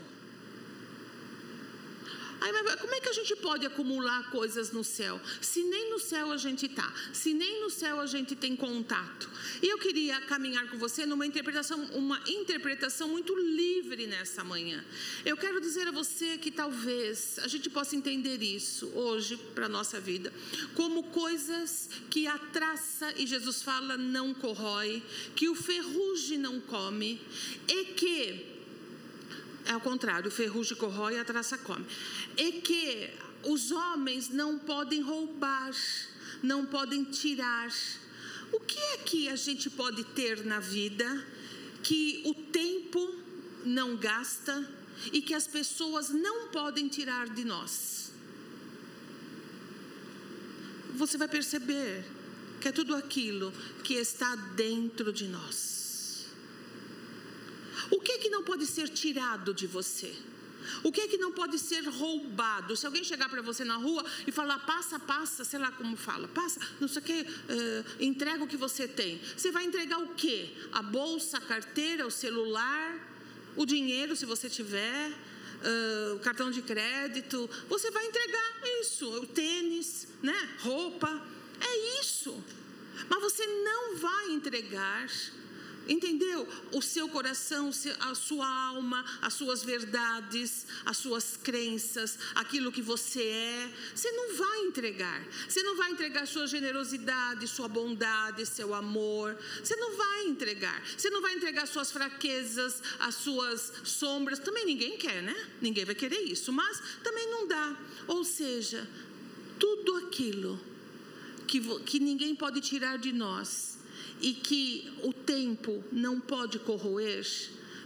Aí, 2.39 2.77
como 2.77 2.93
é 2.93 3.01
que 3.01 3.09
a 3.09 3.13
gente 3.13 3.35
pode 3.37 3.65
acumular 3.65 4.29
coisas 4.29 4.71
no 4.71 4.83
céu? 4.83 5.19
Se 5.41 5.63
nem 5.63 5.91
no 5.91 5.99
céu 5.99 6.31
a 6.31 6.37
gente 6.37 6.65
está, 6.65 6.93
se 7.13 7.33
nem 7.33 7.61
no 7.61 7.69
céu 7.69 7.99
a 7.99 8.05
gente 8.05 8.35
tem 8.35 8.55
contato. 8.55 9.29
E 9.61 9.67
eu 9.67 9.77
queria 9.77 10.19
caminhar 10.21 10.69
com 10.69 10.77
você 10.77 11.05
numa 11.05 11.25
interpretação, 11.25 11.83
uma 11.93 12.21
interpretação 12.27 13.09
muito 13.09 13.35
livre 13.35 14.07
nessa 14.07 14.43
manhã. 14.43 14.83
Eu 15.25 15.35
quero 15.37 15.59
dizer 15.59 15.87
a 15.87 15.91
você 15.91 16.37
que 16.37 16.51
talvez 16.51 17.39
a 17.39 17.47
gente 17.47 17.69
possa 17.69 17.95
entender 17.95 18.41
isso 18.41 18.91
hoje 18.93 19.37
para 19.55 19.65
a 19.65 19.69
nossa 19.69 19.99
vida, 19.99 20.31
como 20.75 21.03
coisas 21.03 21.89
que 22.09 22.27
a 22.27 22.37
traça, 22.37 23.13
e 23.17 23.25
Jesus 23.25 23.61
fala, 23.61 23.97
não 23.97 24.33
corrói, 24.33 25.01
que 25.35 25.49
o 25.49 25.55
ferrugem 25.55 26.37
não 26.37 26.59
come, 26.61 27.19
e 27.67 27.85
que 27.85 28.56
é 29.67 29.73
ao 29.73 29.81
contrário, 29.81 30.29
o 30.29 30.31
ferrugem 30.31 30.77
corrói 30.77 31.15
e 31.15 31.19
a 31.19 31.25
traça 31.25 31.57
come. 31.57 31.85
E 32.37 32.53
que 32.61 33.09
os 33.43 33.69
homens 33.71 34.29
não 34.29 34.57
podem 34.57 35.01
roubar, 35.01 35.71
não 36.41 36.65
podem 36.65 37.03
tirar. 37.03 37.69
O 38.53 38.59
que 38.61 38.79
é 38.79 38.97
que 38.97 39.29
a 39.29 39.35
gente 39.35 39.69
pode 39.69 40.03
ter 40.05 40.45
na 40.45 40.59
vida 40.59 41.25
que 41.83 42.23
o 42.25 42.33
tempo 42.33 43.13
não 43.65 43.97
gasta 43.97 44.67
e 45.11 45.21
que 45.21 45.33
as 45.33 45.45
pessoas 45.45 46.09
não 46.09 46.47
podem 46.47 46.87
tirar 46.87 47.27
de 47.29 47.43
nós? 47.43 48.13
Você 50.95 51.17
vai 51.17 51.27
perceber 51.27 52.05
que 52.61 52.69
é 52.69 52.71
tudo 52.71 52.95
aquilo 52.95 53.51
que 53.83 53.95
está 53.95 54.33
dentro 54.35 55.11
de 55.11 55.27
nós. 55.27 55.76
O 57.89 57.99
que 57.99 58.13
é 58.13 58.17
que 58.17 58.29
não 58.29 58.43
pode 58.43 58.65
ser 58.65 58.89
tirado 58.89 59.53
de 59.53 59.67
você? 59.67 60.13
O 60.83 60.91
que 60.91 61.01
é 61.01 61.07
que 61.07 61.17
não 61.17 61.31
pode 61.31 61.57
ser 61.59 61.81
roubado? 61.87 62.75
Se 62.75 62.85
alguém 62.85 63.03
chegar 63.03 63.29
para 63.29 63.41
você 63.41 63.63
na 63.63 63.75
rua 63.75 64.05
e 64.25 64.31
falar, 64.31 64.59
passa, 64.59 64.99
passa, 64.99 65.43
sei 65.43 65.59
lá 65.59 65.71
como 65.71 65.95
fala, 65.95 66.27
passa, 66.27 66.59
não 66.79 66.87
sei 66.87 67.01
o 67.01 67.05
que, 67.05 67.21
uh, 67.21 67.85
entrega 67.99 68.43
o 68.43 68.47
que 68.47 68.57
você 68.57 68.87
tem. 68.87 69.21
Você 69.35 69.51
vai 69.51 69.63
entregar 69.65 69.99
o 69.99 70.09
quê? 70.09 70.49
A 70.71 70.81
bolsa, 70.81 71.37
a 71.37 71.41
carteira, 71.41 72.05
o 72.05 72.11
celular, 72.11 72.97
o 73.55 73.65
dinheiro, 73.65 74.15
se 74.15 74.25
você 74.25 74.49
tiver, 74.49 75.11
uh, 75.11 76.15
o 76.15 76.19
cartão 76.19 76.51
de 76.51 76.61
crédito. 76.61 77.49
Você 77.69 77.89
vai 77.91 78.05
entregar 78.05 78.57
isso, 78.81 79.09
o 79.21 79.25
tênis, 79.25 80.07
né? 80.21 80.49
roupa. 80.59 81.25
É 81.59 82.01
isso. 82.01 82.43
Mas 83.09 83.21
você 83.21 83.45
não 83.45 83.97
vai 83.97 84.31
entregar 84.31 85.09
Entendeu? 85.87 86.47
O 86.73 86.81
seu 86.81 87.07
coração, 87.07 87.71
a 88.01 88.15
sua 88.15 88.47
alma, 88.47 89.05
as 89.21 89.33
suas 89.33 89.63
verdades, 89.63 90.65
as 90.85 90.97
suas 90.97 91.37
crenças, 91.37 92.19
aquilo 92.35 92.71
que 92.71 92.81
você 92.81 93.23
é, 93.23 93.71
você 93.95 94.11
não 94.11 94.35
vai 94.35 94.59
entregar. 94.61 95.23
Você 95.47 95.63
não 95.63 95.75
vai 95.77 95.91
entregar 95.91 96.27
sua 96.27 96.45
generosidade, 96.45 97.47
sua 97.47 97.67
bondade, 97.67 98.45
seu 98.45 98.73
amor. 98.73 99.37
Você 99.63 99.75
não 99.75 99.95
vai 99.95 100.25
entregar. 100.25 100.83
Você 100.97 101.09
não 101.09 101.21
vai 101.21 101.33
entregar 101.33 101.65
suas 101.67 101.91
fraquezas, 101.91 102.81
as 102.99 103.15
suas 103.15 103.71
sombras. 103.83 104.39
Também 104.39 104.65
ninguém 104.65 104.97
quer, 104.97 105.23
né? 105.23 105.35
Ninguém 105.61 105.85
vai 105.85 105.95
querer 105.95 106.21
isso, 106.21 106.51
mas 106.51 106.81
também 107.03 107.29
não 107.29 107.47
dá. 107.47 107.77
Ou 108.07 108.23
seja, 108.25 108.87
tudo 109.57 109.95
aquilo 109.95 110.59
que, 111.47 111.61
que 111.85 111.99
ninguém 111.99 112.35
pode 112.35 112.59
tirar 112.59 112.97
de 112.97 113.13
nós 113.13 113.76
e 114.21 114.33
que 114.33 114.91
o 115.03 115.13
tempo 115.13 115.83
não 115.91 116.19
pode 116.19 116.59
corroer, 116.59 117.25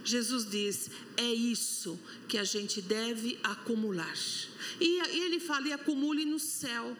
Jesus 0.04 0.48
diz: 0.48 0.90
é 1.16 1.32
isso 1.32 1.98
que 2.28 2.38
a 2.38 2.44
gente 2.44 2.80
deve 2.80 3.38
acumular. 3.42 4.16
E 4.80 5.00
ele 5.18 5.38
fala: 5.38 5.68
e 5.68 5.72
acumule 5.72 6.24
no 6.24 6.38
céu. 6.38 6.96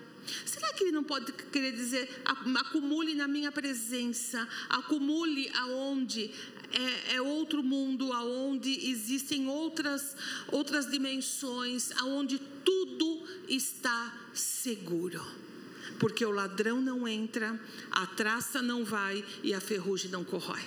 Será 0.46 0.72
que 0.72 0.84
ele 0.84 0.92
não 0.92 1.02
pode 1.02 1.32
querer 1.32 1.72
dizer 1.72 2.22
acumule 2.24 3.12
na 3.14 3.26
minha 3.26 3.50
presença, 3.50 4.48
acumule 4.68 5.50
aonde 5.54 6.30
é, 6.72 7.16
é, 7.16 7.20
outro 7.20 7.60
mundo, 7.60 8.12
aonde 8.12 8.88
existem 8.88 9.48
outras 9.48 10.16
outras 10.52 10.88
dimensões, 10.88 11.90
aonde 11.98 12.38
tudo 12.38 13.26
está 13.48 14.30
seguro? 14.32 15.41
Porque 16.02 16.26
o 16.26 16.32
ladrão 16.32 16.82
não 16.82 17.06
entra, 17.06 17.56
a 17.88 18.04
traça 18.04 18.60
não 18.60 18.84
vai 18.84 19.24
e 19.40 19.54
a 19.54 19.60
ferrugem 19.60 20.10
não 20.10 20.24
corrói. 20.24 20.60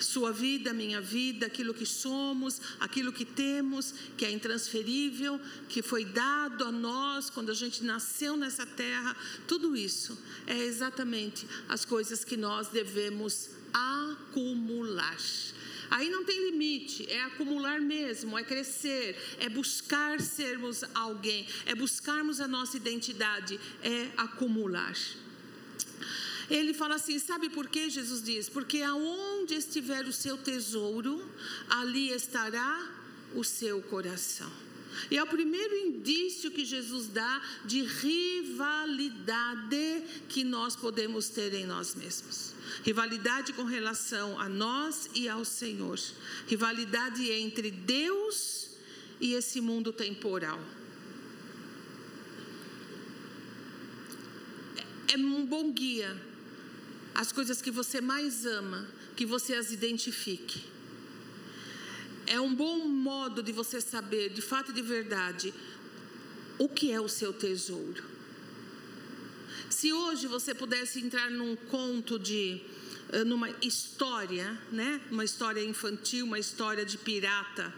Sua 0.00 0.32
vida, 0.32 0.72
minha 0.72 1.00
vida, 1.00 1.46
aquilo 1.46 1.72
que 1.72 1.86
somos, 1.86 2.60
aquilo 2.80 3.12
que 3.12 3.24
temos, 3.24 3.94
que 4.16 4.24
é 4.24 4.32
intransferível, 4.32 5.40
que 5.68 5.80
foi 5.80 6.04
dado 6.04 6.64
a 6.64 6.72
nós 6.72 7.30
quando 7.30 7.50
a 7.50 7.54
gente 7.54 7.84
nasceu 7.84 8.36
nessa 8.36 8.66
terra, 8.66 9.16
tudo 9.46 9.76
isso 9.76 10.18
é 10.44 10.58
exatamente 10.58 11.46
as 11.68 11.84
coisas 11.84 12.24
que 12.24 12.36
nós 12.36 12.66
devemos 12.66 13.50
acumular. 13.72 15.16
Aí 15.90 16.10
não 16.10 16.24
tem 16.24 16.50
limite, 16.50 17.10
é 17.10 17.22
acumular 17.22 17.80
mesmo, 17.80 18.38
é 18.38 18.42
crescer, 18.42 19.16
é 19.38 19.48
buscar 19.48 20.20
sermos 20.20 20.84
alguém, 20.94 21.46
é 21.66 21.74
buscarmos 21.74 22.40
a 22.40 22.48
nossa 22.48 22.76
identidade, 22.76 23.58
é 23.82 24.08
acumular. 24.16 24.96
Ele 26.50 26.72
fala 26.72 26.94
assim: 26.96 27.18
sabe 27.18 27.48
por 27.50 27.68
que 27.68 27.90
Jesus 27.90 28.22
diz? 28.22 28.48
Porque 28.48 28.82
aonde 28.82 29.54
estiver 29.54 30.06
o 30.06 30.12
seu 30.12 30.36
tesouro, 30.36 31.28
ali 31.68 32.10
estará 32.10 32.94
o 33.34 33.44
seu 33.44 33.82
coração. 33.82 34.50
E 35.10 35.16
é 35.16 35.22
o 35.22 35.26
primeiro 35.26 35.74
indício 35.76 36.50
que 36.50 36.64
Jesus 36.64 37.08
dá 37.08 37.42
de 37.64 37.82
rivalidade 37.82 39.22
que 40.28 40.42
nós 40.42 40.74
podemos 40.74 41.28
ter 41.28 41.54
em 41.54 41.66
nós 41.66 41.94
mesmos. 41.94 42.54
Rivalidade 42.82 43.52
com 43.52 43.64
relação 43.64 44.38
a 44.38 44.48
nós 44.48 45.10
e 45.14 45.28
ao 45.28 45.44
Senhor. 45.44 45.98
Rivalidade 46.46 47.30
entre 47.30 47.70
Deus 47.70 48.70
e 49.20 49.34
esse 49.34 49.60
mundo 49.60 49.92
temporal. 49.92 50.60
É 55.08 55.16
um 55.16 55.46
bom 55.46 55.72
guia. 55.72 56.20
As 57.14 57.32
coisas 57.32 57.60
que 57.60 57.70
você 57.70 58.00
mais 58.00 58.46
ama, 58.46 58.86
que 59.16 59.26
você 59.26 59.54
as 59.54 59.72
identifique 59.72 60.78
é 62.28 62.38
um 62.38 62.54
bom 62.54 62.86
modo 62.86 63.42
de 63.42 63.52
você 63.52 63.80
saber, 63.80 64.28
de 64.28 64.42
fato 64.42 64.70
e 64.70 64.74
de 64.74 64.82
verdade, 64.82 65.52
o 66.58 66.68
que 66.68 66.92
é 66.92 67.00
o 67.00 67.08
seu 67.08 67.32
tesouro. 67.32 68.17
Se 69.70 69.92
hoje 69.92 70.26
você 70.26 70.54
pudesse 70.54 70.98
entrar 71.00 71.30
num 71.30 71.54
conto 71.54 72.18
de 72.18 72.60
eh, 73.10 73.24
numa 73.24 73.50
história, 73.62 74.58
né? 74.72 75.00
Uma 75.10 75.24
história 75.24 75.62
infantil, 75.62 76.24
uma 76.26 76.38
história 76.38 76.84
de 76.84 76.96
pirata, 76.96 77.72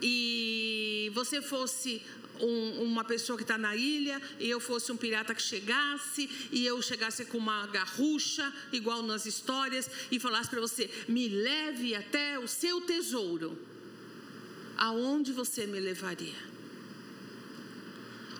e 0.00 1.10
você 1.14 1.40
fosse 1.40 2.02
um, 2.40 2.82
uma 2.82 3.04
pessoa 3.04 3.36
que 3.36 3.44
está 3.44 3.56
na 3.56 3.76
ilha 3.76 4.20
e 4.40 4.50
eu 4.50 4.58
fosse 4.58 4.90
um 4.90 4.96
pirata 4.96 5.34
que 5.34 5.42
chegasse 5.42 6.28
e 6.50 6.66
eu 6.66 6.80
chegasse 6.82 7.24
com 7.26 7.38
uma 7.38 7.66
garrucha, 7.66 8.52
igual 8.72 9.02
nas 9.02 9.26
histórias, 9.26 9.88
e 10.10 10.18
falasse 10.18 10.50
para 10.50 10.60
você: 10.60 10.90
me 11.08 11.28
leve 11.28 11.94
até 11.94 12.38
o 12.38 12.48
seu 12.48 12.80
tesouro. 12.80 13.58
Aonde 14.76 15.32
você 15.32 15.66
me 15.66 15.78
levaria? 15.78 16.52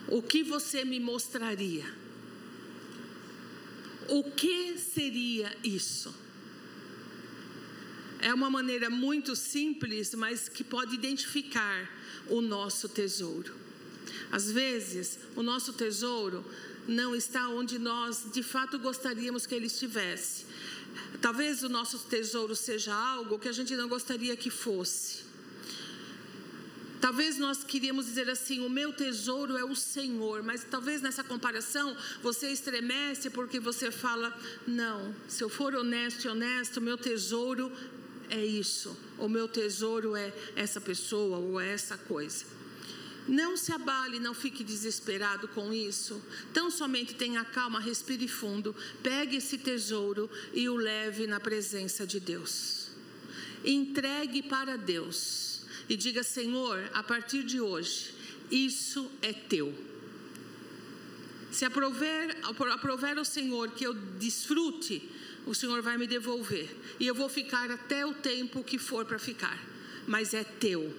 O 0.07 0.21
que 0.21 0.43
você 0.43 0.83
me 0.83 0.99
mostraria? 0.99 2.02
O 4.09 4.23
que 4.23 4.77
seria 4.77 5.55
isso? 5.63 6.13
É 8.19 8.33
uma 8.33 8.49
maneira 8.49 8.89
muito 8.89 9.35
simples, 9.35 10.13
mas 10.13 10.47
que 10.47 10.63
pode 10.63 10.95
identificar 10.95 11.89
o 12.29 12.41
nosso 12.41 12.87
tesouro. 12.87 13.53
Às 14.31 14.49
vezes, 14.51 15.19
o 15.35 15.43
nosso 15.43 15.73
tesouro 15.73 16.45
não 16.87 17.15
está 17.15 17.47
onde 17.49 17.77
nós 17.79 18.25
de 18.31 18.43
fato 18.43 18.79
gostaríamos 18.79 19.45
que 19.45 19.55
ele 19.55 19.67
estivesse. 19.67 20.45
Talvez 21.21 21.63
o 21.63 21.69
nosso 21.69 21.99
tesouro 21.99 22.55
seja 22.55 22.93
algo 22.93 23.39
que 23.39 23.47
a 23.47 23.51
gente 23.51 23.75
não 23.75 23.87
gostaria 23.87 24.35
que 24.35 24.49
fosse. 24.49 25.22
Talvez 27.03 27.37
nós 27.37 27.65
queríamos 27.65 28.05
dizer 28.05 28.29
assim: 28.29 28.65
o 28.65 28.69
meu 28.69 28.93
tesouro 28.93 29.57
é 29.57 29.65
o 29.65 29.75
Senhor, 29.75 30.41
mas 30.41 30.63
talvez 30.63 31.01
nessa 31.01 31.21
comparação 31.21 31.93
você 32.21 32.49
estremece 32.49 33.29
porque 33.29 33.59
você 33.59 33.91
fala: 33.91 34.33
não, 34.65 35.13
se 35.27 35.43
eu 35.43 35.49
for 35.49 35.75
honesto 35.75 36.23
e 36.23 36.29
honesto, 36.29 36.79
meu 36.79 36.97
tesouro 36.97 37.69
é 38.29 38.45
isso, 38.45 38.97
o 39.17 39.27
meu 39.27 39.49
tesouro 39.49 40.15
é 40.15 40.33
essa 40.55 40.79
pessoa 40.79 41.39
ou 41.39 41.59
é 41.59 41.73
essa 41.73 41.97
coisa. 41.97 42.45
Não 43.27 43.57
se 43.57 43.73
abale, 43.73 44.17
não 44.17 44.33
fique 44.33 44.63
desesperado 44.63 45.49
com 45.49 45.73
isso. 45.73 46.23
Tão 46.53 46.71
somente 46.71 47.15
tenha 47.15 47.43
calma, 47.43 47.81
respire 47.81 48.29
fundo, 48.29 48.73
pegue 49.03 49.35
esse 49.35 49.57
tesouro 49.57 50.29
e 50.53 50.69
o 50.69 50.77
leve 50.77 51.27
na 51.27 51.41
presença 51.41 52.07
de 52.07 52.21
Deus. 52.21 52.91
Entregue 53.65 54.41
para 54.41 54.77
Deus 54.77 55.52
e 55.89 55.95
diga: 55.95 56.23
Senhor, 56.23 56.89
a 56.93 57.03
partir 57.03 57.43
de 57.43 57.59
hoje, 57.59 58.13
isso 58.51 59.09
é 59.21 59.33
teu. 59.33 59.73
Se 61.51 61.65
aprover, 61.65 62.35
aprover 62.43 63.17
ao 63.17 63.25
Senhor 63.25 63.71
que 63.71 63.85
eu 63.85 63.93
desfrute, 63.93 65.07
o 65.45 65.53
Senhor 65.53 65.81
vai 65.81 65.97
me 65.97 66.07
devolver. 66.07 66.67
E 66.99 67.05
eu 67.05 67.13
vou 67.13 67.29
ficar 67.29 67.69
até 67.69 68.05
o 68.05 68.13
tempo 68.13 68.63
que 68.63 68.79
for 68.79 69.05
para 69.05 69.19
ficar. 69.19 69.63
Mas 70.07 70.33
é 70.33 70.43
teu. 70.43 70.91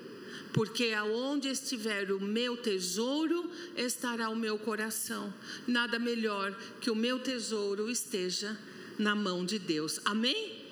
Porque 0.53 0.93
aonde 0.93 1.49
estiver 1.49 2.13
o 2.13 2.21
meu 2.21 2.57
tesouro, 2.57 3.51
estará 3.77 4.29
o 4.29 4.37
meu 4.37 4.57
coração. 4.57 5.35
Nada 5.67 5.99
melhor 5.99 6.57
que 6.81 6.91
o 6.91 6.95
meu 6.95 7.19
tesouro 7.19 7.91
esteja 7.91 8.57
na 8.97 9.17
mão 9.17 9.45
de 9.45 9.59
Deus. 9.59 9.99
Amém? 10.05 10.63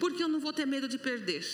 Porque 0.00 0.22
eu 0.22 0.28
não 0.28 0.40
vou 0.40 0.52
ter 0.52 0.66
medo 0.66 0.88
de 0.88 0.96
perder 0.96 1.44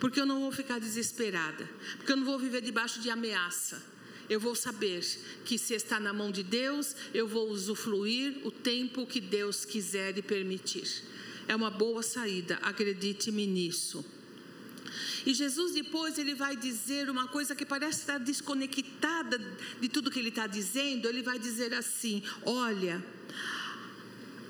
porque 0.00 0.20
eu 0.20 0.26
não 0.26 0.40
vou 0.40 0.52
ficar 0.52 0.78
desesperada, 0.78 1.68
porque 1.96 2.12
eu 2.12 2.16
não 2.16 2.24
vou 2.24 2.38
viver 2.38 2.60
debaixo 2.60 3.00
de 3.00 3.10
ameaça. 3.10 3.82
Eu 4.28 4.40
vou 4.40 4.54
saber 4.56 5.04
que 5.44 5.56
se 5.56 5.74
está 5.74 6.00
na 6.00 6.12
mão 6.12 6.32
de 6.32 6.42
Deus, 6.42 6.96
eu 7.14 7.28
vou 7.28 7.48
usufruir 7.48 8.40
o 8.44 8.50
tempo 8.50 9.06
que 9.06 9.20
Deus 9.20 9.64
quiser 9.64 10.18
e 10.18 10.22
permitir. 10.22 11.04
É 11.46 11.54
uma 11.54 11.70
boa 11.70 12.02
saída, 12.02 12.58
acredite-me 12.62 13.46
nisso. 13.46 14.04
E 15.24 15.34
Jesus 15.34 15.72
depois 15.72 16.18
ele 16.18 16.34
vai 16.34 16.56
dizer 16.56 17.08
uma 17.10 17.28
coisa 17.28 17.54
que 17.54 17.64
parece 17.64 18.00
estar 18.00 18.18
desconectada 18.18 19.38
de 19.80 19.88
tudo 19.88 20.10
que 20.10 20.18
ele 20.18 20.28
está 20.28 20.46
dizendo. 20.46 21.08
Ele 21.08 21.22
vai 21.22 21.38
dizer 21.38 21.74
assim: 21.74 22.22
Olha, 22.44 23.04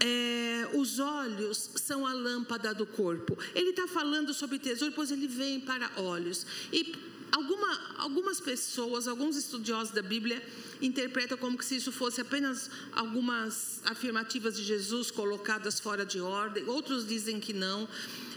é, 0.01 0.71
os 0.75 0.99
olhos 0.99 1.71
são 1.77 2.07
a 2.07 2.13
lâmpada 2.13 2.75
do 2.75 2.87
corpo. 2.87 3.39
Ele 3.55 3.71
está 3.71 3.87
falando 3.87 4.33
sobre 4.35 4.59
tesouro, 4.59 4.91
depois 4.91 5.11
ele 5.11 5.27
vem 5.27 5.61
para 5.61 5.91
olhos. 5.97 6.47
E 6.73 6.95
alguma, 7.33 7.97
algumas 7.99 8.41
pessoas, 8.41 9.07
alguns 9.07 9.37
estudiosos 9.37 9.93
da 9.93 10.03
Bíblia, 10.03 10.43
interpretam 10.81 11.37
como 11.39 11.63
se 11.63 11.77
isso 11.77 11.93
fosse 11.93 12.21
apenas 12.21 12.71
algumas 12.93 13.81
afirmativas 13.85 14.57
de 14.57 14.65
Jesus 14.65 15.11
colocadas 15.11 15.81
fora 15.81 16.05
de 16.05 16.21
ordem, 16.21 16.65
outros 16.69 17.07
dizem 17.07 17.41
que 17.41 17.53
não. 17.53 17.89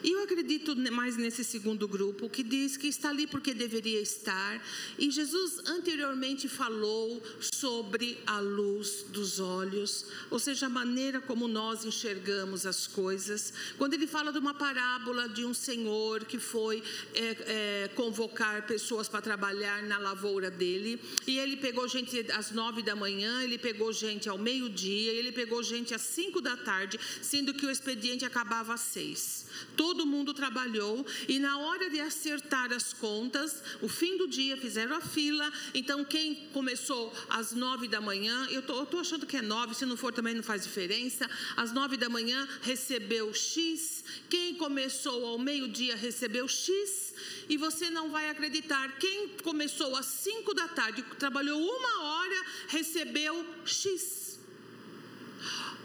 E 0.03 0.11
eu 0.11 0.23
acredito 0.23 0.75
mais 0.91 1.17
nesse 1.17 1.43
segundo 1.43 1.87
grupo, 1.87 2.29
que 2.29 2.41
diz 2.41 2.77
que 2.77 2.87
está 2.87 3.09
ali 3.09 3.27
porque 3.27 3.53
deveria 3.53 3.99
estar. 3.99 4.61
E 4.97 5.11
Jesus 5.11 5.59
anteriormente 5.65 6.47
falou 6.47 7.21
sobre 7.53 8.17
a 8.25 8.39
luz 8.39 9.05
dos 9.09 9.39
olhos, 9.39 10.05
ou 10.29 10.39
seja, 10.39 10.67
a 10.67 10.69
maneira 10.69 11.19
como 11.19 11.47
nós 11.47 11.83
enxergamos 11.83 12.65
as 12.65 12.87
coisas. 12.87 13.53
Quando 13.77 13.93
ele 13.93 14.07
fala 14.07 14.31
de 14.31 14.39
uma 14.39 14.53
parábola 14.53 15.27
de 15.27 15.43
um 15.43 15.53
senhor 15.53 16.23
que 16.23 16.39
foi 16.39 16.81
é, 17.13 17.83
é, 17.83 17.87
convocar 17.89 18.65
pessoas 18.65 19.09
para 19.09 19.21
trabalhar 19.21 19.83
na 19.83 19.97
lavoura 19.97 20.49
dele, 20.49 21.01
e 21.27 21.37
ele 21.37 21.57
pegou 21.57 21.87
gente 21.87 22.28
às 22.31 22.51
nove 22.51 22.81
da 22.81 22.95
manhã, 22.95 23.43
ele 23.43 23.57
pegou 23.57 23.91
gente 23.91 24.29
ao 24.29 24.37
meio-dia, 24.37 25.11
ele 25.11 25.31
pegou 25.31 25.61
gente 25.63 25.93
às 25.93 26.01
cinco 26.01 26.41
da 26.41 26.55
tarde, 26.57 26.99
sendo 27.21 27.53
que 27.53 27.65
o 27.65 27.71
expediente 27.71 28.25
acabava 28.25 28.73
às 28.73 28.81
seis. 28.81 29.45
Todo 29.75 30.05
mundo 30.05 30.33
trabalhou 30.33 31.05
e 31.27 31.39
na 31.39 31.57
hora 31.57 31.89
de 31.89 31.99
acertar 31.99 32.71
as 32.71 32.93
contas, 32.93 33.61
o 33.81 33.87
fim 33.87 34.17
do 34.17 34.27
dia 34.27 34.57
fizeram 34.57 34.95
a 34.95 35.01
fila. 35.01 35.51
Então 35.73 36.03
quem 36.03 36.47
começou 36.53 37.13
às 37.29 37.51
nove 37.51 37.87
da 37.87 38.01
manhã, 38.01 38.47
eu 38.49 38.61
tô, 38.61 38.79
eu 38.79 38.85
tô 38.85 38.99
achando 38.99 39.25
que 39.25 39.37
é 39.37 39.41
nove, 39.41 39.75
se 39.75 39.85
não 39.85 39.97
for 39.97 40.13
também 40.13 40.33
não 40.33 40.43
faz 40.43 40.63
diferença. 40.63 41.29
Às 41.55 41.71
nove 41.71 41.97
da 41.97 42.09
manhã 42.09 42.47
recebeu 42.61 43.33
X. 43.33 44.03
Quem 44.29 44.55
começou 44.55 45.25
ao 45.25 45.39
meio-dia 45.39 45.95
recebeu 45.95 46.47
X. 46.47 47.08
E 47.47 47.57
você 47.57 47.89
não 47.89 48.09
vai 48.09 48.29
acreditar, 48.29 48.97
quem 48.97 49.29
começou 49.43 49.95
às 49.95 50.05
cinco 50.05 50.53
da 50.53 50.67
tarde, 50.67 51.03
trabalhou 51.17 51.59
uma 51.59 52.03
hora, 52.03 52.45
recebeu 52.67 53.45
X. 53.65 54.39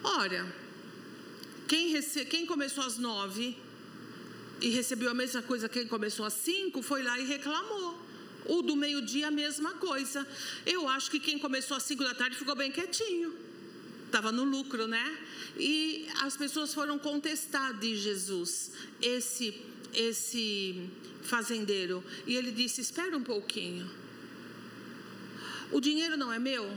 Ora, 0.02 0.54
quem, 1.66 1.88
rece... 1.88 2.24
quem 2.26 2.44
começou 2.46 2.84
às 2.84 2.98
nove 2.98 3.56
e 4.60 4.68
recebeu 4.68 5.10
a 5.10 5.14
mesma 5.14 5.42
coisa 5.42 5.68
quem 5.68 5.86
começou 5.86 6.24
às 6.24 6.34
cinco, 6.34 6.82
foi 6.82 7.02
lá 7.02 7.18
e 7.18 7.24
reclamou. 7.24 8.02
O 8.46 8.60
do 8.60 8.76
meio-dia, 8.76 9.28
a 9.28 9.30
mesma 9.30 9.72
coisa. 9.74 10.26
Eu 10.66 10.86
acho 10.86 11.10
que 11.10 11.18
quem 11.18 11.38
começou 11.38 11.76
às 11.76 11.82
cinco 11.82 12.04
da 12.04 12.14
tarde 12.14 12.36
ficou 12.36 12.54
bem 12.54 12.70
quietinho. 12.70 13.34
Estava 14.06 14.30
no 14.30 14.44
lucro, 14.44 14.86
né? 14.86 15.18
E 15.58 16.06
as 16.20 16.36
pessoas 16.36 16.74
foram 16.74 16.98
contestar 16.98 17.74
de 17.78 17.96
Jesus 17.96 18.70
esse, 19.00 19.60
esse 19.94 20.88
fazendeiro. 21.22 22.02
E 22.26 22.36
ele 22.36 22.50
disse: 22.50 22.80
Espera 22.80 23.16
um 23.16 23.22
pouquinho. 23.22 23.88
O 25.70 25.80
dinheiro 25.80 26.16
não 26.16 26.32
é 26.32 26.38
meu. 26.38 26.70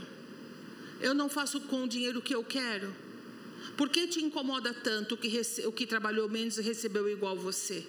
Eu 0.99 1.13
não 1.13 1.30
faço 1.30 1.62
com 1.62 1.84
o 1.84 1.88
dinheiro 1.88 2.21
que 2.21 2.34
eu 2.34 2.43
quero. 2.43 2.93
Por 3.75 3.89
que 3.89 4.08
te 4.08 4.23
incomoda 4.23 4.73
tanto 4.73 5.15
que, 5.15 5.41
o 5.65 5.71
que 5.71 5.86
trabalhou 5.86 6.27
menos 6.27 6.58
e 6.58 6.62
recebeu 6.62 7.08
igual 7.08 7.38
você? 7.38 7.86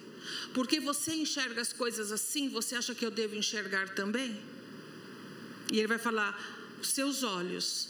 Porque 0.53 0.79
você 0.79 1.13
enxerga 1.13 1.61
as 1.61 1.73
coisas 1.73 2.11
assim, 2.11 2.49
você 2.49 2.75
acha 2.75 2.93
que 2.93 3.05
eu 3.05 3.09
devo 3.09 3.35
enxergar 3.35 3.89
também? 3.89 4.39
E 5.71 5.79
ele 5.79 5.87
vai 5.87 5.97
falar: 5.97 6.37
seus 6.83 7.23
olhos 7.23 7.89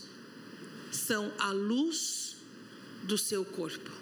são 0.92 1.32
a 1.38 1.52
luz 1.52 2.38
do 3.04 3.18
seu 3.18 3.44
corpo. 3.44 3.99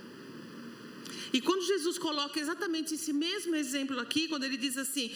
E 1.34 1.42
quando 1.42 1.66
Jesus 1.66 1.98
coloca 1.98 2.40
exatamente 2.40 2.96
esse 2.96 3.12
mesmo 3.12 3.56
exemplo 3.56 4.00
aqui, 4.00 4.28
quando 4.28 4.44
ele 4.44 4.58
diz 4.58 4.78
assim: 4.78 5.12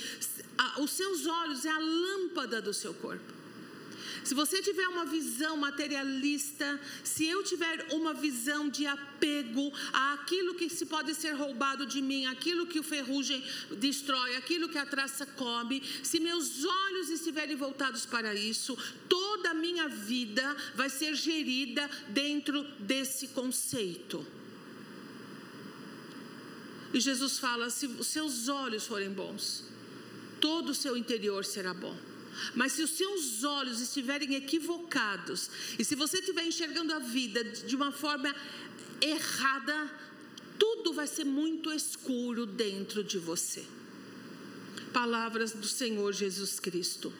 os 0.79 0.91
seus 0.91 1.25
olhos 1.25 1.65
é 1.65 1.69
a 1.69 1.79
lâmpada 1.79 2.61
do 2.61 2.73
seu 2.73 2.93
corpo. 2.93 3.41
Se 4.23 4.35
você 4.35 4.61
tiver 4.61 4.87
uma 4.87 5.05
visão 5.05 5.57
materialista, 5.57 6.79
se 7.03 7.25
eu 7.25 7.43
tiver 7.43 7.87
uma 7.91 8.13
visão 8.13 8.69
de 8.69 8.85
apego 8.85 9.71
àquilo 9.91 10.53
que 10.53 10.69
se 10.69 10.85
pode 10.85 11.15
ser 11.15 11.31
roubado 11.31 11.85
de 11.85 12.01
mim, 12.01 12.27
aquilo 12.27 12.67
que 12.67 12.79
o 12.79 12.83
ferrugem 12.83 13.43
destrói, 13.77 14.35
aquilo 14.35 14.69
que 14.69 14.77
a 14.77 14.85
traça 14.85 15.25
come, 15.25 15.81
se 16.03 16.19
meus 16.19 16.63
olhos 16.63 17.09
estiverem 17.09 17.55
voltados 17.55 18.05
para 18.05 18.35
isso, 18.35 18.77
toda 19.09 19.51
a 19.51 19.55
minha 19.55 19.87
vida 19.87 20.55
vai 20.75 20.89
ser 20.89 21.15
gerida 21.15 21.89
dentro 22.09 22.63
desse 22.79 23.29
conceito. 23.29 24.25
E 26.93 26.99
Jesus 26.99 27.39
fala: 27.39 27.69
se 27.69 27.85
os 27.85 28.07
seus 28.07 28.47
olhos 28.47 28.85
forem 28.85 29.11
bons, 29.11 29.63
todo 30.39 30.69
o 30.69 30.75
seu 30.75 30.97
interior 30.97 31.45
será 31.45 31.73
bom. 31.73 31.97
Mas 32.55 32.73
se 32.73 32.83
os 32.83 32.91
seus 32.91 33.43
olhos 33.43 33.81
estiverem 33.81 34.35
equivocados, 34.35 35.49
e 35.77 35.83
se 35.83 35.95
você 35.95 36.19
estiver 36.19 36.45
enxergando 36.45 36.93
a 36.93 36.99
vida 36.99 37.43
de 37.43 37.75
uma 37.75 37.91
forma 37.91 38.33
errada, 39.01 39.91
tudo 40.57 40.93
vai 40.93 41.07
ser 41.07 41.25
muito 41.25 41.71
escuro 41.71 42.45
dentro 42.45 43.03
de 43.03 43.17
você. 43.17 43.65
Palavras 44.93 45.51
do 45.53 45.67
Senhor 45.67 46.11
Jesus 46.13 46.59
Cristo. 46.59 47.11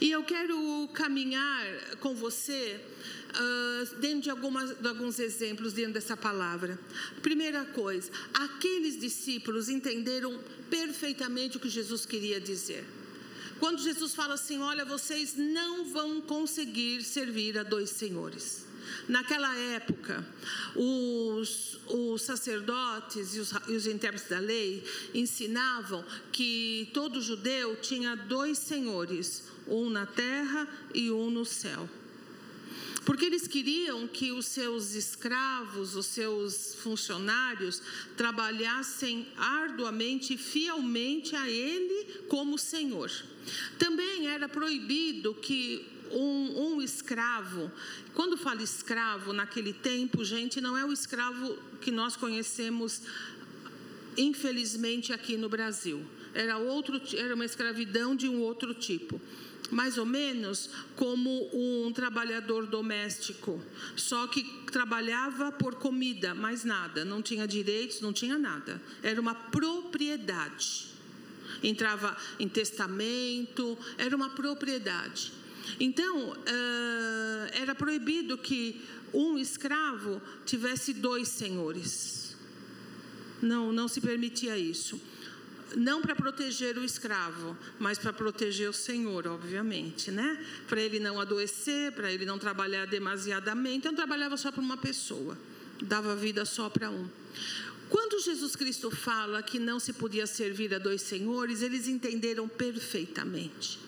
E 0.00 0.10
eu 0.10 0.22
quero 0.24 0.88
caminhar 0.94 1.96
com 2.00 2.14
você 2.14 2.80
uh, 3.34 3.96
dentro 4.00 4.22
de, 4.22 4.30
algumas, 4.30 4.76
de 4.76 4.88
alguns 4.88 5.18
exemplos 5.18 5.72
dentro 5.72 5.94
dessa 5.94 6.16
palavra. 6.16 6.78
Primeira 7.22 7.64
coisa, 7.64 8.10
aqueles 8.34 8.98
discípulos 8.98 9.68
entenderam 9.68 10.38
perfeitamente 10.70 11.56
o 11.56 11.60
que 11.60 11.68
Jesus 11.68 12.06
queria 12.06 12.40
dizer. 12.40 12.84
Quando 13.58 13.82
Jesus 13.82 14.14
fala 14.14 14.34
assim: 14.34 14.60
Olha, 14.60 14.84
vocês 14.84 15.34
não 15.36 15.84
vão 15.84 16.20
conseguir 16.20 17.02
servir 17.02 17.58
a 17.58 17.62
dois 17.62 17.90
senhores. 17.90 18.66
Naquela 19.08 19.54
época, 19.56 20.26
os, 20.74 21.78
os 21.86 22.22
sacerdotes 22.22 23.34
e 23.34 23.40
os, 23.40 23.52
e 23.68 23.72
os 23.72 23.86
intérpretes 23.86 24.28
da 24.28 24.38
lei 24.38 24.82
ensinavam 25.14 26.04
que 26.32 26.88
todo 26.94 27.20
judeu 27.20 27.76
tinha 27.76 28.14
dois 28.14 28.58
senhores, 28.58 29.44
um 29.66 29.90
na 29.90 30.06
terra 30.06 30.66
e 30.94 31.10
um 31.10 31.30
no 31.30 31.44
céu. 31.44 31.88
Porque 33.04 33.24
eles 33.24 33.46
queriam 33.46 34.06
que 34.06 34.32
os 34.32 34.46
seus 34.46 34.94
escravos, 34.94 35.94
os 35.94 36.06
seus 36.06 36.74
funcionários, 36.74 37.82
trabalhassem 38.16 39.26
arduamente 39.36 40.34
e 40.34 40.38
fielmente 40.38 41.34
a 41.34 41.48
Ele 41.48 42.24
como 42.28 42.58
Senhor. 42.58 43.10
Também 43.78 44.28
era 44.28 44.48
proibido 44.48 45.34
que 45.34 45.86
um, 46.10 46.74
um, 46.74 46.82
escravo, 46.82 47.70
quando 48.14 48.36
fala 48.36 48.62
escravo 48.62 49.32
naquele 49.32 49.72
tempo, 49.72 50.24
gente, 50.24 50.60
não 50.60 50.76
é 50.76 50.84
o 50.84 50.92
escravo 50.92 51.56
que 51.80 51.90
nós 51.90 52.16
conhecemos, 52.16 53.02
infelizmente, 54.16 55.12
aqui 55.12 55.36
no 55.36 55.48
Brasil. 55.48 56.04
Era, 56.34 56.58
outro, 56.58 57.00
era 57.14 57.34
uma 57.34 57.44
escravidão 57.44 58.14
de 58.14 58.28
um 58.28 58.40
outro 58.40 58.74
tipo 58.74 59.20
mais 59.70 59.98
ou 59.98 60.06
menos 60.06 60.70
como 60.96 61.50
um 61.52 61.92
trabalhador 61.92 62.66
doméstico, 62.66 63.62
só 63.96 64.26
que 64.26 64.42
trabalhava 64.70 65.52
por 65.52 65.74
comida, 65.74 66.34
mais 66.34 66.64
nada, 66.64 67.04
não 67.04 67.20
tinha 67.22 67.46
direitos, 67.46 68.00
não 68.00 68.12
tinha 68.12 68.38
nada, 68.38 68.80
era 69.02 69.20
uma 69.20 69.34
propriedade. 69.34 70.86
Entrava 71.62 72.16
em 72.38 72.48
testamento, 72.48 73.76
era 73.96 74.14
uma 74.14 74.30
propriedade. 74.30 75.32
Então, 75.80 76.36
era 77.52 77.74
proibido 77.74 78.38
que 78.38 78.80
um 79.12 79.38
escravo 79.38 80.20
tivesse 80.44 80.92
dois 80.92 81.28
senhores. 81.28 82.36
Não, 83.40 83.72
não 83.72 83.88
se 83.88 84.00
permitia 84.00 84.58
isso 84.58 85.00
não 85.76 86.00
para 86.00 86.14
proteger 86.14 86.78
o 86.78 86.84
escravo, 86.84 87.56
mas 87.78 87.98
para 87.98 88.12
proteger 88.12 88.68
o 88.68 88.72
senhor, 88.72 89.26
obviamente, 89.26 90.10
né? 90.10 90.44
Para 90.66 90.80
ele 90.80 90.98
não 90.98 91.20
adoecer, 91.20 91.92
para 91.92 92.12
ele 92.12 92.24
não 92.24 92.38
trabalhar 92.38 92.86
demasiadamente. 92.86 93.78
Então, 93.78 93.94
trabalhava 93.94 94.36
só 94.36 94.50
para 94.50 94.60
uma 94.60 94.76
pessoa, 94.76 95.36
dava 95.82 96.14
vida 96.16 96.44
só 96.44 96.68
para 96.68 96.90
um. 96.90 97.08
Quando 97.88 98.20
Jesus 98.20 98.54
Cristo 98.54 98.90
fala 98.90 99.42
que 99.42 99.58
não 99.58 99.80
se 99.80 99.92
podia 99.92 100.26
servir 100.26 100.74
a 100.74 100.78
dois 100.78 101.02
senhores, 101.02 101.62
eles 101.62 101.88
entenderam 101.88 102.46
perfeitamente. 102.46 103.78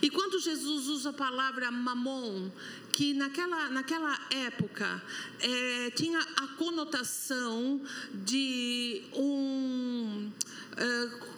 E 0.00 0.08
quando 0.08 0.40
Jesus 0.40 0.86
usa 0.86 1.10
a 1.10 1.12
palavra 1.12 1.70
mamon, 1.70 2.50
que 2.92 3.12
naquela, 3.12 3.68
naquela 3.70 4.18
época 4.30 5.02
é, 5.40 5.90
tinha 5.90 6.20
a 6.36 6.46
conotação 6.56 7.80
de 8.12 9.02
um 9.12 10.30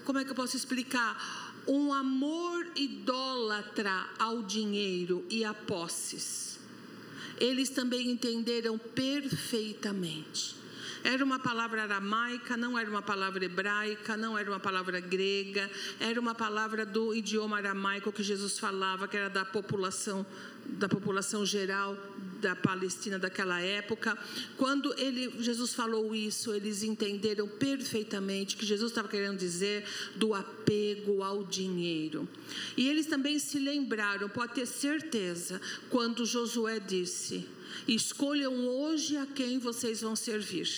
como 0.05 0.19
é 0.19 0.25
que 0.25 0.31
eu 0.31 0.35
posso 0.35 0.57
explicar? 0.57 1.55
Um 1.67 1.93
amor 1.93 2.67
idólatra 2.77 4.07
ao 4.19 4.43
dinheiro 4.43 5.25
e 5.29 5.45
a 5.45 5.53
posses. 5.53 6.59
Eles 7.39 7.69
também 7.71 8.11
entenderam 8.11 8.79
perfeitamente. 8.79 10.57
Era 11.07 11.25
uma 11.25 11.39
palavra 11.39 11.85
aramaica, 11.85 12.57
não 12.57 12.77
era 12.77 12.91
uma 12.91 13.01
palavra 13.01 13.45
hebraica, 13.45 14.17
não 14.17 14.37
era 14.37 14.51
uma 14.51 14.59
palavra 14.59 14.99
grega, 14.99 15.71
era 16.01 16.21
uma 16.21 16.35
palavra 16.35 16.85
do 16.85 17.15
idioma 17.15 17.59
aramaico 17.59 18.11
que 18.11 18.25
Jesus 18.25 18.59
falava, 18.59 19.07
que 19.07 19.17
era 19.17 19.31
da 19.31 19.45
população 19.45 20.27
da 20.69 20.89
população 20.89 21.47
geral 21.47 21.97
da 22.41 22.57
Palestina 22.57 23.21
daquela 23.21 23.61
época. 23.61 24.19
Quando 24.57 24.93
ele, 24.99 25.33
Jesus 25.41 25.73
falou 25.73 26.13
isso, 26.13 26.53
eles 26.53 26.83
entenderam 26.83 27.47
perfeitamente 27.47 28.57
que 28.57 28.67
Jesus 28.67 28.91
estava 28.91 29.07
querendo 29.07 29.39
dizer 29.39 29.85
do 30.17 30.35
apego 30.35 31.23
ao 31.23 31.45
dinheiro. 31.45 32.29
E 32.77 32.89
eles 32.89 33.07
também 33.07 33.39
se 33.39 33.61
lembraram, 33.61 34.29
pode 34.29 34.55
ter 34.55 34.67
certeza, 34.67 35.61
quando 35.89 36.27
Josué 36.27 36.81
disse: 36.81 37.47
Escolham 37.87 38.67
hoje 38.67 39.17
a 39.17 39.27
quem 39.27 39.59
vocês 39.59 40.01
vão 40.01 40.17
servir. 40.17 40.69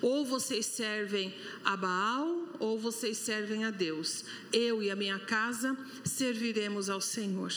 Ou 0.00 0.24
vocês 0.24 0.66
servem 0.66 1.34
a 1.64 1.76
Baal, 1.76 2.48
ou 2.58 2.78
vocês 2.78 3.18
servem 3.18 3.64
a 3.64 3.70
Deus. 3.70 4.24
Eu 4.52 4.82
e 4.82 4.90
a 4.90 4.96
minha 4.96 5.18
casa 5.18 5.76
serviremos 6.04 6.88
ao 6.88 7.00
Senhor. 7.00 7.52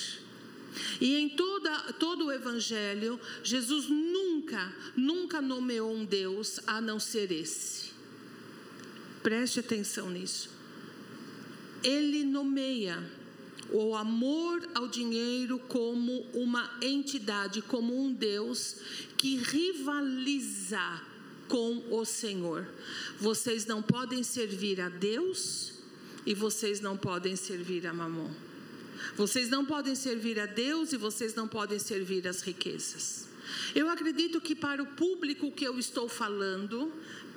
E 1.01 1.15
em 1.15 1.29
toda, 1.29 1.93
todo 1.93 2.25
o 2.25 2.31
Evangelho, 2.31 3.19
Jesus 3.43 3.87
nunca, 3.87 4.73
nunca 4.95 5.41
nomeou 5.41 5.93
um 5.93 6.05
Deus 6.05 6.59
a 6.67 6.79
não 6.81 6.99
ser 6.99 7.31
esse. 7.31 7.91
Preste 9.23 9.59
atenção 9.59 10.09
nisso. 10.09 10.49
Ele 11.83 12.23
nomeia 12.23 13.03
o 13.71 13.95
amor 13.95 14.67
ao 14.73 14.87
dinheiro 14.87 15.59
como 15.67 16.21
uma 16.33 16.69
entidade, 16.81 17.61
como 17.61 17.97
um 17.97 18.13
Deus 18.13 18.77
que 19.17 19.37
rivaliza 19.37 21.01
com 21.47 21.83
o 21.91 22.05
Senhor. 22.05 22.67
Vocês 23.19 23.65
não 23.65 23.81
podem 23.81 24.23
servir 24.23 24.81
a 24.81 24.89
Deus 24.89 25.73
e 26.25 26.33
vocês 26.33 26.81
não 26.81 26.97
podem 26.97 27.35
servir 27.35 27.87
a 27.87 27.93
Mamon. 27.93 28.31
Vocês 29.15 29.49
não 29.49 29.65
podem 29.65 29.95
servir 29.95 30.39
a 30.39 30.45
Deus 30.45 30.91
e 30.91 30.97
vocês 30.97 31.33
não 31.35 31.47
podem 31.47 31.79
servir 31.79 32.27
as 32.27 32.41
riquezas. 32.41 33.27
Eu 33.73 33.89
acredito 33.89 34.41
que 34.41 34.55
para 34.55 34.83
o 34.83 34.85
público 34.85 35.51
que 35.51 35.65
eu 35.65 35.79
estou 35.79 36.09
falando, 36.09 36.91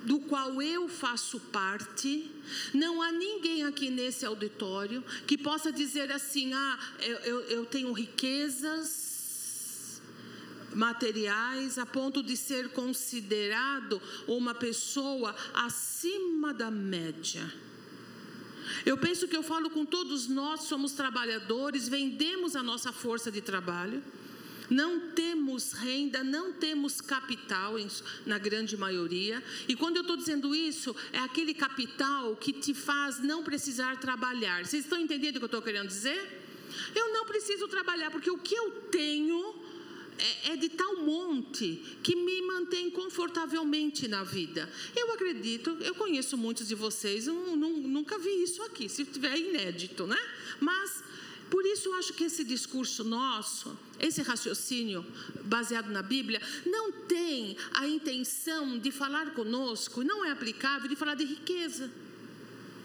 do 0.05 0.21
qual 0.21 0.61
eu 0.63 0.89
faço 0.89 1.39
parte, 1.39 2.31
não 2.73 3.03
há 3.03 3.13
ninguém 3.13 3.65
aqui 3.65 3.91
nesse 3.91 4.25
auditório 4.25 5.03
que 5.27 5.37
possa 5.37 5.71
dizer 5.71 6.11
assim: 6.11 6.53
ah, 6.53 6.79
eu, 7.01 7.19
eu, 7.19 7.41
eu 7.43 7.67
tenho 7.67 7.93
riquezas 7.93 9.11
materiais 10.75 11.79
a 11.79 11.87
ponto 11.87 12.23
de 12.23 12.37
ser 12.37 12.71
considerado 12.71 14.01
uma 14.27 14.55
pessoa 14.55 15.35
acima 15.55 16.55
da 16.55 16.71
média. 16.71 17.53
Eu 18.87 18.97
penso 18.97 19.27
que 19.27 19.37
eu 19.37 19.43
falo 19.43 19.69
com 19.69 19.85
todos 19.85 20.29
nós, 20.29 20.63
somos 20.63 20.93
trabalhadores, 20.93 21.89
vendemos 21.89 22.55
a 22.55 22.63
nossa 22.63 22.93
força 22.93 23.31
de 23.31 23.41
trabalho, 23.41 24.03
não 24.71 25.11
temos 25.11 25.73
renda, 25.73 26.23
não 26.23 26.53
temos 26.53 27.01
capital, 27.01 27.75
na 28.25 28.39
grande 28.39 28.77
maioria. 28.77 29.43
E 29.69 29.75
quando 29.75 29.97
eu 29.97 30.03
estou 30.03 30.17
dizendo 30.17 30.55
isso, 30.55 30.95
é 31.13 31.19
aquele 31.19 31.53
capital 31.53 32.37
que 32.37 32.53
te 32.53 32.73
faz 32.73 33.19
não 33.19 33.43
precisar 33.43 33.99
trabalhar. 33.99 34.65
Vocês 34.65 34.85
estão 34.85 34.99
entendendo 34.99 35.37
o 35.37 35.39
que 35.39 35.45
eu 35.45 35.47
estou 35.47 35.63
querendo 35.63 35.89
dizer? 35.89 36.39
Eu 36.95 37.13
não 37.13 37.27
preciso 37.27 37.67
trabalhar, 37.67 38.11
porque 38.11 38.31
o 38.31 38.39
que 38.39 38.55
eu 38.55 38.71
tenho 38.93 39.55
é, 40.19 40.53
é 40.53 40.57
de 40.57 40.69
tal 40.69 40.97
monte 40.97 41.99
que 42.03 42.15
me 42.15 42.43
mantém 42.43 42.91
confortavelmente 42.91 44.07
na 44.07 44.23
vida. 44.23 44.71
Eu 44.95 45.13
acredito, 45.13 45.77
eu 45.81 45.95
conheço 45.95 46.37
muitos 46.37 46.69
de 46.69 46.75
vocês, 46.75 47.27
eu 47.27 47.35
nunca 47.35 48.19
vi 48.19 48.43
isso 48.43 48.63
aqui, 48.63 48.89
se 48.89 49.05
tiver 49.05 49.37
inédito, 49.37 50.07
né? 50.07 50.19
Mas 50.61 51.03
por 51.51 51.67
isso 51.67 51.89
eu 51.89 51.95
acho 51.95 52.13
que 52.13 52.25
esse 52.25 52.45
discurso 52.45 53.03
nosso, 53.03 53.77
esse 53.99 54.23
raciocínio 54.23 55.05
baseado 55.45 55.91
na 55.91 56.01
Bíblia, 56.01 56.41
não 56.65 56.93
tem 56.93 57.57
a 57.75 57.89
intenção 57.89 58.79
de 58.79 58.93
falar 58.93 59.33
conosco, 59.33 60.05
não 60.05 60.25
é 60.25 60.31
aplicável 60.31 60.89
de 60.89 60.95
falar 60.95 61.17
de 61.17 61.25
riqueza. 61.25 61.91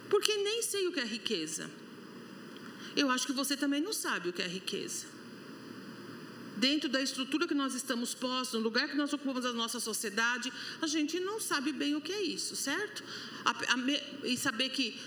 Porque 0.09 0.35
nem 0.37 0.63
sei 0.63 0.87
o 0.87 0.91
que 0.91 0.99
é 0.99 1.05
riqueza. 1.05 1.69
Eu 2.95 3.11
acho 3.11 3.27
que 3.27 3.33
você 3.33 3.55
também 3.55 3.81
não 3.81 3.93
sabe 3.93 4.29
o 4.29 4.33
que 4.33 4.41
é 4.41 4.47
riqueza. 4.47 5.05
Dentro 6.57 6.87
da 6.89 7.01
estrutura 7.01 7.47
que 7.47 7.53
nós 7.53 7.75
estamos 7.75 8.13
postos, 8.13 8.53
no 8.53 8.61
lugar 8.61 8.87
que 8.87 8.95
nós 8.95 9.11
ocupamos 9.11 9.43
da 9.43 9.51
nossa 9.51 9.79
sociedade, 9.79 10.51
a 10.81 10.87
gente 10.87 11.19
não 11.19 11.39
sabe 11.39 11.71
bem 11.71 11.95
o 11.95 12.01
que 12.01 12.13
é 12.13 12.21
isso, 12.21 12.55
certo? 12.55 13.03
A, 13.43 13.51
a, 13.51 14.27
e 14.27 14.37
saber 14.37 14.69
que 14.69 14.97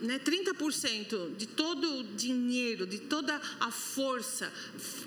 né, 0.00 0.18
30% 0.18 1.36
de 1.36 1.46
todo 1.46 2.00
o 2.00 2.04
dinheiro, 2.04 2.86
de 2.86 2.98
toda 2.98 3.40
a 3.60 3.70
força 3.70 4.52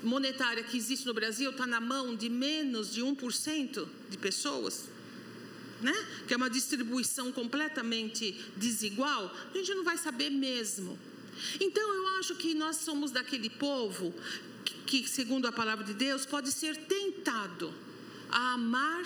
monetária 0.02 0.62
que 0.62 0.76
existe 0.76 1.06
no 1.06 1.14
Brasil 1.14 1.50
está 1.50 1.66
na 1.66 1.80
mão 1.80 2.14
de 2.14 2.28
menos 2.28 2.92
de 2.92 3.00
1% 3.02 3.88
de 4.10 4.18
pessoas, 4.18 4.88
né? 5.80 5.94
que 6.26 6.34
é 6.34 6.36
uma 6.36 6.50
distribuição 6.50 7.32
completamente 7.32 8.38
desigual, 8.56 9.34
a 9.52 9.56
gente 9.56 9.74
não 9.74 9.84
vai 9.84 9.96
saber 9.96 10.30
mesmo. 10.30 10.98
Então 11.60 11.94
eu 11.94 12.18
acho 12.18 12.34
que 12.36 12.54
nós 12.54 12.76
somos 12.76 13.10
daquele 13.10 13.48
povo 13.48 14.14
que, 14.64 15.02
que 15.02 15.08
segundo 15.08 15.46
a 15.46 15.52
palavra 15.52 15.84
de 15.84 15.94
Deus, 15.94 16.26
pode 16.26 16.52
ser 16.52 16.76
tentado 16.76 17.72
a 18.30 18.54
amar 18.54 19.04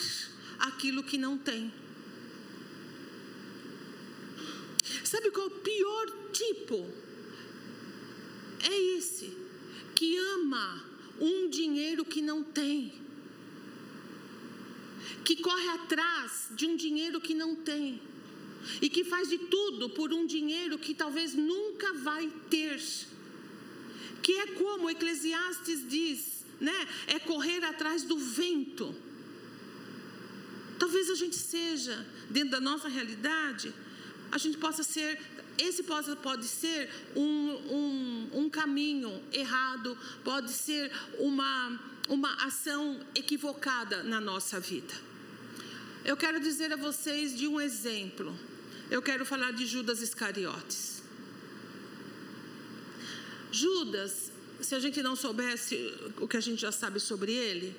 aquilo 0.58 1.02
que 1.02 1.18
não 1.18 1.36
tem. 1.38 1.72
Sabe 5.04 5.30
qual 5.30 5.48
é 5.48 5.50
o 5.50 5.58
pior 5.60 6.06
tipo? 6.32 6.90
É 8.62 8.76
esse, 8.96 9.36
que 9.94 10.16
ama 10.16 10.84
um 11.20 11.48
dinheiro 11.48 12.04
que 12.04 12.20
não 12.20 12.42
tem, 12.42 12.92
que 15.24 15.36
corre 15.36 15.68
atrás 15.68 16.48
de 16.50 16.66
um 16.66 16.76
dinheiro 16.76 17.20
que 17.20 17.34
não 17.34 17.56
tem, 17.56 18.00
e 18.80 18.88
que 18.88 19.04
faz 19.04 19.28
de 19.28 19.38
tudo 19.38 19.90
por 19.90 20.12
um 20.12 20.26
dinheiro 20.26 20.78
que 20.78 20.94
talvez 20.94 21.34
nunca 21.34 21.92
vai 21.94 22.30
ter. 22.50 22.80
Que 24.22 24.32
é 24.32 24.46
como 24.48 24.90
Eclesiastes 24.90 25.88
diz, 25.88 26.44
né? 26.60 26.88
É 27.06 27.18
correr 27.18 27.64
atrás 27.64 28.02
do 28.02 28.18
vento. 28.18 28.94
Talvez 30.78 31.08
a 31.10 31.14
gente 31.14 31.36
seja, 31.36 32.06
dentro 32.28 32.50
da 32.50 32.60
nossa 32.60 32.88
realidade, 32.88 33.72
a 34.30 34.38
gente 34.38 34.58
possa 34.58 34.82
ser, 34.82 35.18
esse 35.58 35.82
pode, 35.82 36.14
pode 36.16 36.46
ser 36.46 36.90
um, 37.14 37.22
um, 37.22 38.30
um 38.40 38.50
caminho 38.50 39.22
errado, 39.32 39.96
pode 40.24 40.52
ser 40.52 40.92
uma, 41.18 41.80
uma 42.08 42.34
ação 42.44 43.00
equivocada 43.14 44.02
na 44.02 44.20
nossa 44.20 44.60
vida. 44.60 44.94
Eu 46.04 46.16
quero 46.16 46.38
dizer 46.40 46.72
a 46.72 46.76
vocês 46.76 47.36
de 47.36 47.48
um 47.48 47.60
exemplo. 47.60 48.36
Eu 48.90 49.02
quero 49.02 49.24
falar 49.24 49.52
de 49.52 49.66
Judas 49.66 50.00
Iscariotes. 50.00 51.02
Judas, 53.50 54.30
se 54.60 54.74
a 54.74 54.78
gente 54.78 55.02
não 55.02 55.16
soubesse 55.16 55.92
o 56.20 56.28
que 56.28 56.36
a 56.36 56.40
gente 56.40 56.60
já 56.60 56.70
sabe 56.70 57.00
sobre 57.00 57.32
ele, 57.32 57.74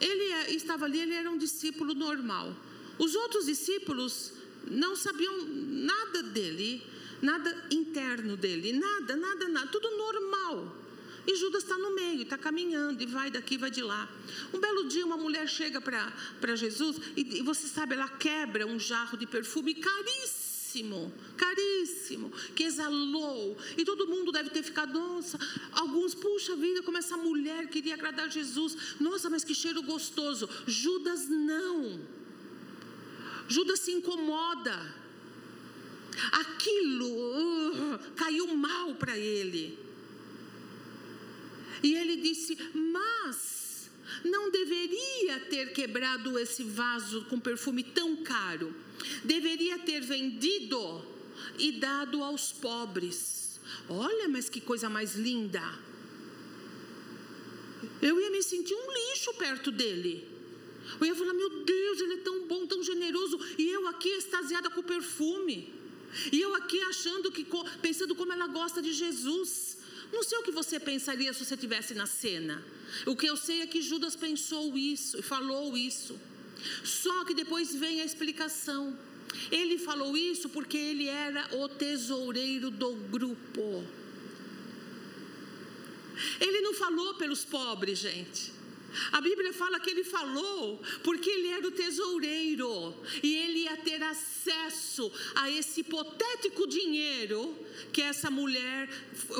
ele 0.00 0.24
é, 0.32 0.50
estava 0.52 0.84
ali, 0.84 1.00
ele 1.00 1.14
era 1.14 1.30
um 1.30 1.38
discípulo 1.38 1.94
normal. 1.94 2.54
Os 2.98 3.14
outros 3.14 3.46
discípulos 3.46 4.33
não 4.70 4.96
sabiam 4.96 5.46
nada 5.46 6.22
dele, 6.22 6.82
nada 7.20 7.66
interno 7.70 8.36
dele, 8.36 8.72
nada, 8.72 9.16
nada, 9.16 9.48
nada, 9.48 9.66
tudo 9.68 9.90
normal. 9.96 10.84
E 11.26 11.36
Judas 11.36 11.62
está 11.62 11.78
no 11.78 11.94
meio, 11.94 12.22
está 12.22 12.36
caminhando 12.36 13.02
e 13.02 13.06
vai 13.06 13.30
daqui, 13.30 13.56
vai 13.56 13.70
de 13.70 13.82
lá. 13.82 14.08
Um 14.52 14.58
belo 14.58 14.86
dia, 14.88 15.06
uma 15.06 15.16
mulher 15.16 15.48
chega 15.48 15.80
para 15.80 16.56
Jesus 16.56 16.98
e, 17.16 17.38
e 17.38 17.42
você 17.42 17.66
sabe, 17.66 17.94
ela 17.94 18.08
quebra 18.08 18.66
um 18.66 18.78
jarro 18.78 19.16
de 19.16 19.26
perfume 19.26 19.74
caríssimo, 19.74 21.12
caríssimo, 21.36 22.30
que 22.54 22.64
exalou. 22.64 23.56
E 23.76 23.84
todo 23.84 24.06
mundo 24.06 24.32
deve 24.32 24.50
ter 24.50 24.62
ficado, 24.62 24.92
nossa, 24.92 25.38
alguns, 25.72 26.14
puxa 26.14 26.54
vida, 26.56 26.82
como 26.82 26.98
essa 26.98 27.16
mulher 27.16 27.68
queria 27.68 27.94
agradar 27.94 28.30
Jesus. 28.30 28.96
Nossa, 29.00 29.30
mas 29.30 29.44
que 29.44 29.54
cheiro 29.54 29.82
gostoso. 29.82 30.48
Judas 30.66 31.26
não. 31.26 32.00
Judas 33.48 33.80
se 33.80 33.92
incomoda. 33.92 35.04
Aquilo 36.32 37.08
uh, 37.08 37.98
caiu 38.16 38.54
mal 38.54 38.94
para 38.94 39.18
ele. 39.18 39.78
E 41.82 41.94
ele 41.94 42.16
disse: 42.16 42.56
Mas 42.74 43.90
não 44.24 44.50
deveria 44.50 45.40
ter 45.40 45.72
quebrado 45.72 46.38
esse 46.38 46.62
vaso 46.62 47.24
com 47.26 47.38
perfume 47.38 47.82
tão 47.82 48.22
caro. 48.22 48.74
Deveria 49.24 49.78
ter 49.78 50.00
vendido 50.00 51.04
e 51.58 51.72
dado 51.72 52.22
aos 52.22 52.52
pobres. 52.52 53.60
Olha, 53.88 54.28
mas 54.28 54.48
que 54.48 54.60
coisa 54.60 54.88
mais 54.88 55.14
linda. 55.14 55.62
Eu 58.00 58.20
ia 58.20 58.30
me 58.30 58.42
sentir 58.42 58.74
um 58.74 58.92
lixo 58.92 59.34
perto 59.34 59.70
dele. 59.70 60.33
Eu 61.00 61.06
ia 61.06 61.14
falar: 61.14 61.34
Meu 61.34 61.64
Deus, 61.64 62.00
ele 62.00 62.14
é 62.14 62.18
tão 62.18 62.46
bom, 62.46 62.66
tão 62.66 62.82
generoso. 62.82 63.38
E 63.58 63.68
eu 63.68 63.86
aqui 63.88 64.08
extasiada 64.08 64.70
com 64.70 64.82
perfume. 64.82 65.72
E 66.32 66.40
eu 66.40 66.54
aqui 66.54 66.80
achando 66.82 67.30
que, 67.32 67.46
pensando 67.82 68.14
como 68.14 68.32
ela 68.32 68.46
gosta 68.46 68.80
de 68.80 68.92
Jesus. 68.92 69.78
Não 70.12 70.22
sei 70.22 70.38
o 70.38 70.42
que 70.42 70.52
você 70.52 70.78
pensaria 70.78 71.32
se 71.32 71.44
você 71.44 71.54
estivesse 71.54 71.92
na 71.94 72.06
cena. 72.06 72.62
O 73.04 73.16
que 73.16 73.26
eu 73.26 73.36
sei 73.36 73.62
é 73.62 73.66
que 73.66 73.82
Judas 73.82 74.14
pensou 74.14 74.76
isso 74.78 75.18
e 75.18 75.22
falou 75.22 75.76
isso. 75.76 76.18
Só 76.84 77.24
que 77.24 77.34
depois 77.34 77.74
vem 77.74 78.00
a 78.00 78.04
explicação. 78.04 78.96
Ele 79.50 79.76
falou 79.78 80.16
isso 80.16 80.48
porque 80.48 80.76
ele 80.76 81.08
era 81.08 81.48
o 81.56 81.68
tesoureiro 81.68 82.70
do 82.70 82.94
grupo. 82.94 83.84
Ele 86.40 86.60
não 86.60 86.74
falou 86.74 87.14
pelos 87.14 87.44
pobres, 87.44 87.98
gente. 87.98 88.53
A 89.12 89.20
Bíblia 89.20 89.52
fala 89.52 89.80
que 89.80 89.90
ele 89.90 90.04
falou 90.04 90.80
porque 91.02 91.28
ele 91.28 91.48
era 91.48 91.66
o 91.66 91.70
tesoureiro 91.70 92.94
e 93.22 93.36
ele 93.36 93.58
ia 93.60 93.76
ter 93.76 94.02
acesso 94.02 95.10
a 95.34 95.50
esse 95.50 95.80
hipotético 95.80 96.66
dinheiro 96.66 97.56
que 97.92 98.02
essa 98.02 98.30
mulher 98.30 98.88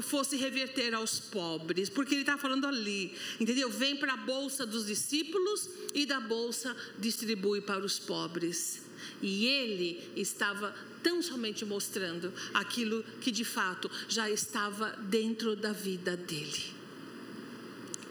fosse 0.03 0.37
reverter 0.37 0.95
aos 0.95 1.19
pobres, 1.19 1.89
porque 1.89 2.15
ele 2.15 2.23
está 2.23 2.39
falando 2.39 2.67
ali, 2.67 3.15
entendeu? 3.41 3.71
Vem 3.71 3.97
para 3.97 4.15
a 4.15 4.17
bolsa 4.17 4.67
dos 4.67 4.87
discípulos 4.87 5.69
e 5.95 6.07
da 6.07 6.21
bolsa 6.21 6.77
distribui 6.99 7.61
para 7.61 7.85
os 7.85 7.99
pobres. 7.99 8.83
E 9.23 9.47
ele 9.47 10.13
estava 10.17 10.75
tão 11.03 11.23
somente 11.23 11.65
mostrando 11.65 12.33
aquilo 12.53 13.03
que 13.21 13.31
de 13.31 13.45
fato 13.45 13.91
já 14.09 14.31
estava 14.31 14.91
dentro 14.91 15.55
da 15.55 15.73
vida 15.73 16.17
dele. 16.17 16.84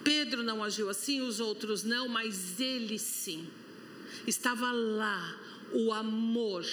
Pedro 0.04 0.44
não 0.44 0.64
agiu 0.64 0.90
assim, 0.90 1.22
os 1.22 1.40
outros 1.40 1.84
não, 1.84 2.08
mas 2.08 2.60
ele 2.60 3.00
sim. 3.00 3.48
Estava 4.28 4.72
lá 4.72 5.40
o 5.72 5.92
amor 5.92 6.66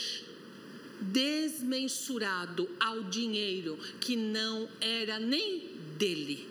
desmensurado 1.01 2.69
ao 2.79 3.05
dinheiro 3.05 3.79
que 4.01 4.17
não 4.17 4.69
era 4.81 5.19
nem 5.19 5.71
dele. 5.97 6.47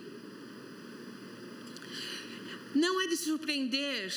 Não 2.74 3.02
é 3.02 3.08
de 3.08 3.18
surpreender 3.18 4.12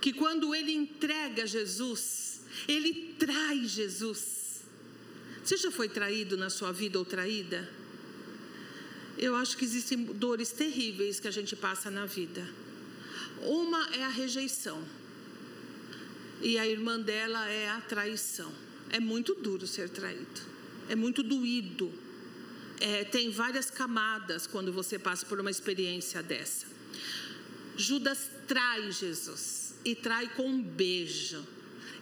que 0.00 0.12
quando 0.12 0.54
ele 0.54 0.72
entrega 0.72 1.46
Jesus, 1.46 2.40
ele 2.66 3.14
trai 3.18 3.64
Jesus. 3.64 4.64
Você 5.42 5.56
já 5.56 5.70
foi 5.70 5.88
traído 5.88 6.36
na 6.36 6.50
sua 6.50 6.72
vida 6.72 6.98
ou 6.98 7.04
traída? 7.04 7.79
Eu 9.20 9.36
acho 9.36 9.56
que 9.56 9.64
existem 9.66 10.02
dores 10.02 10.50
terríveis 10.50 11.20
que 11.20 11.28
a 11.28 11.30
gente 11.30 11.54
passa 11.54 11.90
na 11.90 12.06
vida. 12.06 12.48
Uma 13.42 13.90
é 13.94 14.02
a 14.02 14.08
rejeição, 14.08 14.82
e 16.40 16.58
a 16.58 16.66
irmã 16.66 16.98
dela 16.98 17.46
é 17.48 17.68
a 17.68 17.80
traição. 17.82 18.50
É 18.88 18.98
muito 18.98 19.34
duro 19.34 19.66
ser 19.66 19.90
traído, 19.90 20.40
é 20.88 20.96
muito 20.96 21.22
doído. 21.22 21.92
É, 22.80 23.04
tem 23.04 23.30
várias 23.30 23.70
camadas 23.70 24.46
quando 24.46 24.72
você 24.72 24.98
passa 24.98 25.26
por 25.26 25.38
uma 25.38 25.50
experiência 25.50 26.22
dessa. 26.22 26.66
Judas 27.76 28.30
trai 28.48 28.90
Jesus 28.90 29.74
e 29.84 29.94
trai 29.94 30.28
com 30.34 30.48
um 30.48 30.62
beijo 30.62 31.46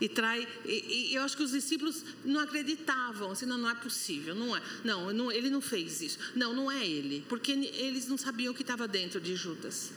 e 0.00 0.08
trai. 0.08 0.46
E, 0.64 1.10
e, 1.10 1.14
eu 1.14 1.22
acho 1.22 1.36
que 1.36 1.42
os 1.42 1.52
discípulos 1.52 2.04
não 2.24 2.40
acreditavam, 2.40 3.32
assim, 3.32 3.46
não, 3.46 3.58
não 3.58 3.70
é 3.70 3.74
possível, 3.74 4.34
não 4.34 4.56
é. 4.56 4.62
Não, 4.84 5.12
não, 5.12 5.32
ele 5.32 5.50
não 5.50 5.60
fez 5.60 6.00
isso. 6.00 6.18
Não, 6.34 6.54
não 6.54 6.70
é 6.70 6.86
ele, 6.86 7.24
porque 7.28 7.52
eles 7.52 8.06
não 8.08 8.16
sabiam 8.16 8.52
o 8.52 8.54
que 8.54 8.62
estava 8.62 8.86
dentro 8.86 9.20
de 9.20 9.34
Judas. 9.34 9.92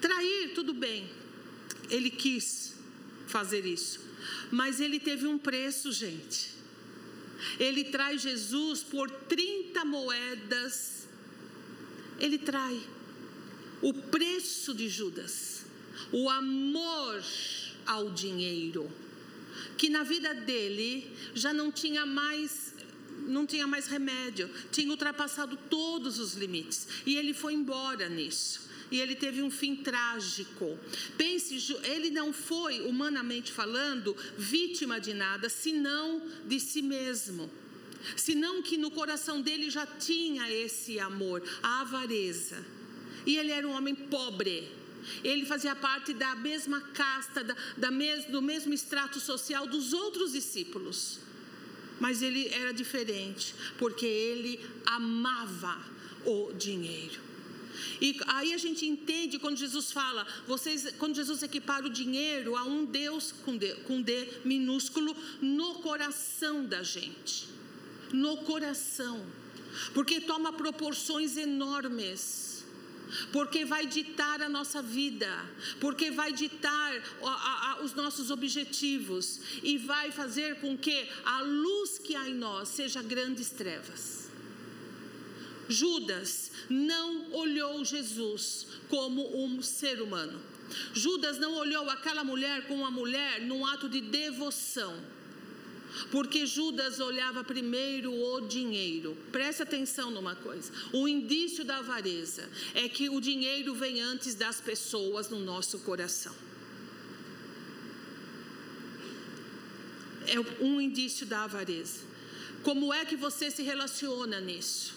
Trair, 0.00 0.54
tudo 0.54 0.74
bem. 0.74 1.08
Ele 1.88 2.10
quis 2.10 2.74
fazer 3.26 3.64
isso. 3.64 4.00
Mas 4.50 4.80
ele 4.80 4.98
teve 4.98 5.26
um 5.26 5.38
preço, 5.38 5.92
gente. 5.92 6.56
Ele 7.58 7.84
traz 7.84 8.22
Jesus 8.22 8.82
por 8.82 9.10
30 9.10 9.84
moedas. 9.84 11.06
Ele 12.18 12.38
trai 12.38 12.80
o 13.82 13.92
preço 13.92 14.74
de 14.74 14.88
Judas, 14.88 15.64
o 16.10 16.30
amor 16.30 17.22
ao 17.86 18.10
dinheiro, 18.10 18.90
que 19.76 19.88
na 19.88 20.02
vida 20.02 20.34
dele 20.34 21.10
já 21.34 21.52
não 21.52 21.70
tinha 21.70 22.04
mais 22.04 22.74
não 23.28 23.44
tinha 23.44 23.66
mais 23.66 23.88
remédio, 23.88 24.48
tinha 24.70 24.88
ultrapassado 24.88 25.56
todos 25.68 26.18
os 26.18 26.34
limites 26.34 26.86
e 27.04 27.16
ele 27.16 27.34
foi 27.34 27.54
embora 27.54 28.08
nisso. 28.08 28.66
E 28.90 29.00
ele 29.00 29.16
teve 29.16 29.42
um 29.42 29.50
fim 29.50 29.74
trágico. 29.74 30.78
Pense, 31.18 31.76
ele 31.82 32.10
não 32.10 32.32
foi, 32.32 32.82
humanamente 32.82 33.50
falando, 33.50 34.16
vítima 34.38 35.00
de 35.00 35.12
nada, 35.12 35.48
senão 35.48 36.22
de 36.46 36.60
si 36.60 36.82
mesmo. 36.82 37.50
Senão 38.14 38.62
que 38.62 38.76
no 38.76 38.90
coração 38.90 39.40
dele 39.40 39.70
já 39.70 39.84
tinha 39.86 40.48
esse 40.52 41.00
amor, 41.00 41.42
a 41.62 41.80
avareza. 41.80 42.64
E 43.24 43.36
ele 43.36 43.50
era 43.50 43.66
um 43.66 43.72
homem 43.72 43.94
pobre. 43.94 44.68
Ele 45.22 45.44
fazia 45.44 45.74
parte 45.74 46.12
da 46.12 46.34
mesma 46.34 46.80
casta, 46.80 47.42
da, 47.42 47.56
da 47.76 47.90
mes, 47.90 48.24
do 48.26 48.42
mesmo 48.42 48.72
extrato 48.72 49.20
social 49.20 49.66
dos 49.66 49.92
outros 49.92 50.32
discípulos. 50.32 51.20
Mas 51.98 52.22
ele 52.22 52.48
era 52.48 52.72
diferente, 52.72 53.54
porque 53.78 54.06
ele 54.06 54.60
amava 54.84 55.80
o 56.24 56.52
dinheiro. 56.52 57.26
E 58.00 58.18
aí 58.26 58.52
a 58.52 58.58
gente 58.58 58.86
entende 58.86 59.38
quando 59.38 59.56
Jesus 59.56 59.92
fala, 59.92 60.26
vocês, 60.46 60.94
quando 60.98 61.14
Jesus 61.14 61.42
equipara 61.42 61.86
o 61.86 61.90
dinheiro 61.90 62.56
a 62.56 62.64
um 62.64 62.84
Deus 62.84 63.32
com 63.32 63.56
D, 63.56 63.74
com 63.86 64.00
D 64.00 64.28
minúsculo 64.44 65.16
no 65.40 65.76
coração 65.76 66.64
da 66.64 66.82
gente. 66.82 67.48
No 68.12 68.38
coração. 68.38 69.24
Porque 69.92 70.20
toma 70.20 70.52
proporções 70.52 71.36
enormes 71.36 72.45
porque 73.32 73.64
vai 73.64 73.86
ditar 73.86 74.42
a 74.42 74.48
nossa 74.48 74.82
vida, 74.82 75.30
porque 75.80 76.10
vai 76.10 76.32
ditar 76.32 77.02
a, 77.22 77.70
a, 77.70 77.82
os 77.82 77.94
nossos 77.94 78.30
objetivos 78.30 79.40
e 79.62 79.78
vai 79.78 80.10
fazer 80.10 80.56
com 80.56 80.76
que 80.76 81.08
a 81.24 81.40
luz 81.40 81.98
que 81.98 82.14
há 82.14 82.28
em 82.28 82.34
nós 82.34 82.68
seja 82.68 83.02
grandes 83.02 83.50
trevas. 83.50 84.30
Judas 85.68 86.52
não 86.68 87.32
olhou 87.32 87.84
Jesus 87.84 88.66
como 88.88 89.44
um 89.44 89.60
ser 89.62 90.00
humano. 90.00 90.40
Judas 90.92 91.38
não 91.38 91.54
olhou 91.54 91.88
aquela 91.90 92.24
mulher 92.24 92.66
como 92.66 92.82
uma 92.82 92.90
mulher 92.90 93.40
num 93.40 93.64
ato 93.66 93.88
de 93.88 94.00
devoção 94.00 95.15
porque 96.10 96.46
Judas 96.46 97.00
olhava 97.00 97.42
primeiro 97.44 98.12
o 98.12 98.40
dinheiro. 98.40 99.16
Preste 99.32 99.62
atenção 99.62 100.10
numa 100.10 100.34
coisa: 100.34 100.72
o 100.92 101.06
indício 101.08 101.64
da 101.64 101.78
avareza 101.78 102.48
é 102.74 102.88
que 102.88 103.08
o 103.08 103.20
dinheiro 103.20 103.74
vem 103.74 104.00
antes 104.00 104.34
das 104.34 104.60
pessoas 104.60 105.28
no 105.28 105.38
nosso 105.38 105.80
coração. 105.80 106.34
É 110.26 110.64
um 110.64 110.80
indício 110.80 111.24
da 111.26 111.44
avareza. 111.44 112.00
Como 112.62 112.92
é 112.92 113.04
que 113.04 113.16
você 113.16 113.50
se 113.50 113.62
relaciona 113.62 114.40
nisso? 114.40 114.94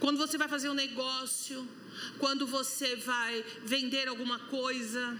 Quando 0.00 0.18
você 0.18 0.36
vai 0.36 0.48
fazer 0.48 0.68
um 0.68 0.74
negócio, 0.74 1.66
quando 2.18 2.46
você 2.46 2.96
vai 2.96 3.44
vender 3.64 4.08
alguma 4.08 4.38
coisa, 4.38 5.18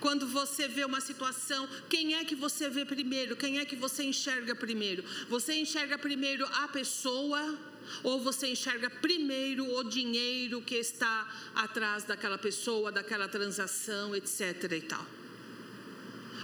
quando 0.00 0.26
você 0.26 0.68
vê 0.68 0.84
uma 0.84 1.00
situação, 1.00 1.68
quem 1.88 2.14
é 2.14 2.24
que 2.24 2.34
você 2.34 2.68
vê 2.68 2.84
primeiro? 2.84 3.36
Quem 3.36 3.58
é 3.58 3.64
que 3.64 3.76
você 3.76 4.04
enxerga 4.04 4.54
primeiro? 4.54 5.04
Você 5.28 5.54
enxerga 5.54 5.98
primeiro 5.98 6.46
a 6.46 6.68
pessoa 6.68 7.58
ou 8.02 8.20
você 8.20 8.48
enxerga 8.48 8.88
primeiro 8.88 9.64
o 9.76 9.84
dinheiro 9.84 10.62
que 10.62 10.76
está 10.76 11.28
atrás 11.54 12.04
daquela 12.04 12.38
pessoa, 12.38 12.90
daquela 12.90 13.28
transação, 13.28 14.14
etc 14.14 14.72
e 14.72 14.80
tal? 14.82 15.06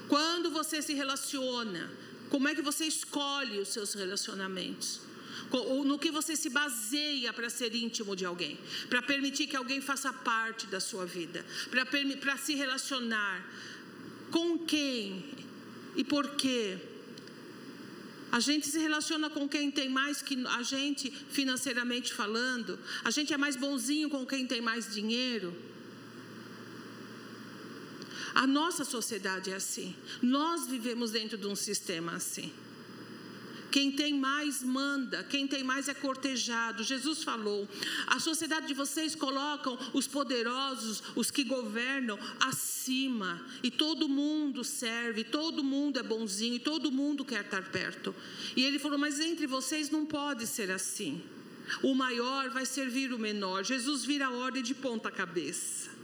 Quando 0.09 0.51
você 0.51 0.83
se 0.83 0.95
relaciona, 0.95 1.91
como 2.29 2.49
é 2.49 2.55
que 2.55 2.63
você 2.63 2.85
escolhe 2.85 3.59
os 3.59 3.69
seus 3.69 3.95
relacionamentos? 3.95 5.10
No 5.85 5.99
que 5.99 6.11
você 6.11 6.37
se 6.37 6.49
baseia 6.49 7.33
para 7.33 7.51
ser 7.51 7.75
íntimo 7.75 8.15
de 8.15 8.25
alguém, 8.25 8.59
para 8.89 9.03
permitir 9.03 9.47
que 9.47 9.57
alguém 9.57 9.81
faça 9.81 10.13
parte 10.13 10.67
da 10.67 10.81
sua 10.81 11.05
vida, 11.05 11.45
para 12.21 12.37
se 12.37 12.55
relacionar 12.55 13.45
com 14.31 14.59
quem 14.59 15.25
e 15.97 16.05
por 16.05 16.37
quê. 16.37 16.79
A 18.33 18.39
gente 18.39 18.69
se 18.69 18.79
relaciona 18.79 19.29
com 19.29 19.49
quem 19.49 19.73
tem 19.73 19.89
mais 19.89 20.23
que 20.23 20.39
a 20.47 20.63
gente, 20.63 21.11
financeiramente 21.11 22.15
falando. 22.15 22.79
A 23.03 23.11
gente 23.11 23.33
é 23.33 23.37
mais 23.37 23.57
bonzinho 23.57 24.09
com 24.09 24.25
quem 24.25 24.47
tem 24.47 24.61
mais 24.61 24.93
dinheiro. 24.95 25.53
A 28.33 28.47
nossa 28.47 28.85
sociedade 28.85 29.51
é 29.51 29.57
assim. 29.57 29.97
Nós 30.23 30.69
vivemos 30.69 31.11
dentro 31.11 31.37
de 31.37 31.49
um 31.49 31.57
sistema 31.57 32.13
assim. 32.13 32.53
Quem 33.71 33.93
tem 33.93 34.15
mais 34.15 34.63
manda, 34.63 35.23
quem 35.25 35.47
tem 35.47 35.63
mais 35.63 35.89
é 35.89 35.95
cortejado. 35.95 36.83
Jesus 36.83 37.23
falou: 37.23 37.69
a 38.07 38.19
sociedade 38.19 38.67
de 38.67 38.75
vocês 38.75 39.15
colocam 39.15 39.79
os 39.93 40.07
poderosos, 40.07 41.03
os 41.15 41.31
que 41.31 41.45
governam, 41.45 42.19
acima, 42.41 43.45
e 43.63 43.71
todo 43.71 44.09
mundo 44.09 44.65
serve, 44.65 45.25
todo 45.25 45.63
mundo 45.63 45.99
é 45.99 46.03
bonzinho, 46.03 46.59
todo 46.59 46.91
mundo 46.91 47.25
quer 47.25 47.45
estar 47.45 47.63
perto. 47.71 48.15
E 48.57 48.65
ele 48.65 48.79
falou: 48.79 48.99
mas 48.99 49.21
entre 49.21 49.47
vocês 49.47 49.91
não 49.91 50.05
pode 50.05 50.47
ser 50.47 50.71
assim. 50.71 51.23
O 51.83 51.95
maior 51.95 52.51
vai 52.51 52.67
servir 52.67 53.13
o 53.13 53.19
menor. 53.19 53.65
Jesus 53.65 54.05
vira 54.05 54.27
a 54.27 54.31
ordem 54.31 54.63
de 54.63 54.75
ponta 54.75 55.11
cabeça. 55.11 56.00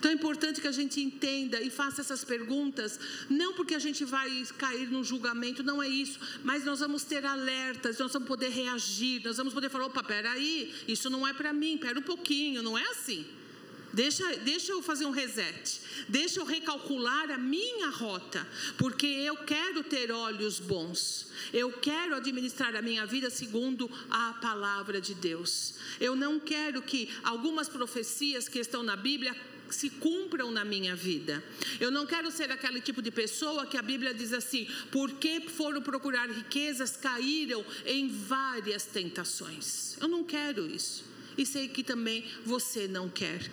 Então 0.00 0.10
é 0.10 0.14
importante 0.14 0.62
que 0.62 0.66
a 0.66 0.72
gente 0.72 0.98
entenda 0.98 1.60
e 1.60 1.68
faça 1.68 2.00
essas 2.00 2.24
perguntas, 2.24 2.98
não 3.28 3.52
porque 3.52 3.74
a 3.74 3.78
gente 3.78 4.02
vai 4.02 4.46
cair 4.56 4.90
num 4.90 5.04
julgamento, 5.04 5.62
não 5.62 5.82
é 5.82 5.86
isso, 5.86 6.18
mas 6.42 6.64
nós 6.64 6.80
vamos 6.80 7.04
ter 7.04 7.26
alertas, 7.26 7.98
nós 7.98 8.10
vamos 8.10 8.26
poder 8.26 8.48
reagir, 8.48 9.22
nós 9.22 9.36
vamos 9.36 9.52
poder 9.52 9.68
falar: 9.68 9.84
opa, 9.84 10.02
peraí, 10.02 10.74
isso 10.88 11.10
não 11.10 11.28
é 11.28 11.34
para 11.34 11.52
mim, 11.52 11.76
pera 11.76 11.98
um 11.98 12.02
pouquinho, 12.02 12.62
não 12.62 12.78
é 12.78 12.82
assim. 12.88 13.26
Deixa, 13.92 14.24
deixa 14.38 14.72
eu 14.72 14.80
fazer 14.80 15.04
um 15.04 15.10
reset, 15.10 15.80
deixa 16.08 16.40
eu 16.40 16.44
recalcular 16.44 17.30
a 17.30 17.36
minha 17.36 17.88
rota, 17.88 18.46
porque 18.78 19.06
eu 19.06 19.36
quero 19.38 19.82
ter 19.82 20.12
olhos 20.12 20.60
bons, 20.60 21.26
eu 21.52 21.72
quero 21.72 22.14
administrar 22.14 22.74
a 22.76 22.80
minha 22.80 23.04
vida 23.04 23.28
segundo 23.28 23.90
a 24.08 24.32
palavra 24.34 25.00
de 25.00 25.12
Deus. 25.12 25.74
Eu 25.98 26.14
não 26.14 26.38
quero 26.38 26.80
que 26.80 27.10
algumas 27.24 27.68
profecias 27.68 28.48
que 28.48 28.60
estão 28.60 28.84
na 28.84 28.94
Bíblia 28.94 29.36
se 29.74 29.90
cumpram 29.90 30.50
na 30.50 30.64
minha 30.64 30.94
vida. 30.94 31.42
Eu 31.78 31.90
não 31.90 32.06
quero 32.06 32.30
ser 32.30 32.50
aquele 32.50 32.80
tipo 32.80 33.00
de 33.00 33.10
pessoa 33.10 33.66
que 33.66 33.76
a 33.76 33.82
Bíblia 33.82 34.12
diz 34.12 34.32
assim: 34.32 34.66
porque 34.90 35.40
foram 35.42 35.82
procurar 35.82 36.28
riquezas, 36.28 36.96
caíram 36.96 37.64
em 37.86 38.08
várias 38.08 38.84
tentações. 38.84 39.96
Eu 40.00 40.08
não 40.08 40.24
quero 40.24 40.66
isso. 40.66 41.04
E 41.36 41.46
sei 41.46 41.68
que 41.68 41.82
também 41.82 42.24
você 42.44 42.88
não 42.88 43.08
quer. 43.08 43.50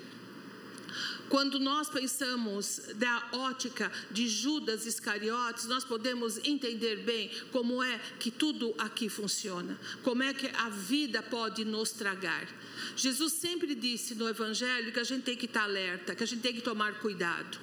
Quando 1.30 1.60
nós 1.60 1.90
pensamos 1.90 2.82
da 2.96 3.30
ótica 3.34 3.92
de 4.12 4.28
Judas 4.28 4.86
Iscariotes, 4.86 5.66
nós 5.66 5.84
podemos 5.84 6.38
entender 6.46 6.98
bem 7.04 7.30
como 7.52 7.84
é 7.84 8.00
que 8.20 8.32
tudo 8.32 8.74
aqui 8.78 9.10
funciona, 9.10 9.78
como 10.04 10.24
é 10.24 10.34
que 10.34 10.48
a 10.48 10.70
vida 10.70 11.22
pode 11.22 11.66
nos 11.66 11.92
tragar. 11.92 12.48
Jesus 12.96 13.34
sempre 13.34 13.76
disse 13.76 14.16
no 14.16 14.28
Evangelho 14.28 14.92
que 14.92 15.00
a 15.00 15.04
gente 15.04 15.24
tem 15.24 15.36
que 15.36 15.46
estar 15.46 15.64
alerta, 15.64 16.16
que 16.16 16.24
a 16.24 16.28
gente 16.28 16.42
tem 16.42 16.54
que 16.54 16.62
tomar 16.62 17.00
cuidado. 17.00 17.58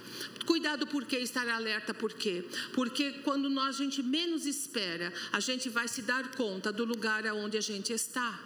Cuidado 0.46 0.86
por 0.86 1.04
quê? 1.04 1.18
Estar 1.18 1.48
alerta 1.48 1.94
por 1.94 2.12
quê? 2.12 2.44
Porque 2.72 3.12
quando 3.24 3.48
nós, 3.48 3.76
a 3.76 3.84
gente 3.84 4.02
menos 4.02 4.46
espera, 4.46 5.12
a 5.32 5.40
gente 5.40 5.68
vai 5.68 5.88
se 5.88 6.02
dar 6.02 6.32
conta 6.36 6.70
do 6.70 6.84
lugar 6.84 7.26
aonde 7.26 7.56
a 7.56 7.60
gente 7.60 7.92
está. 7.92 8.38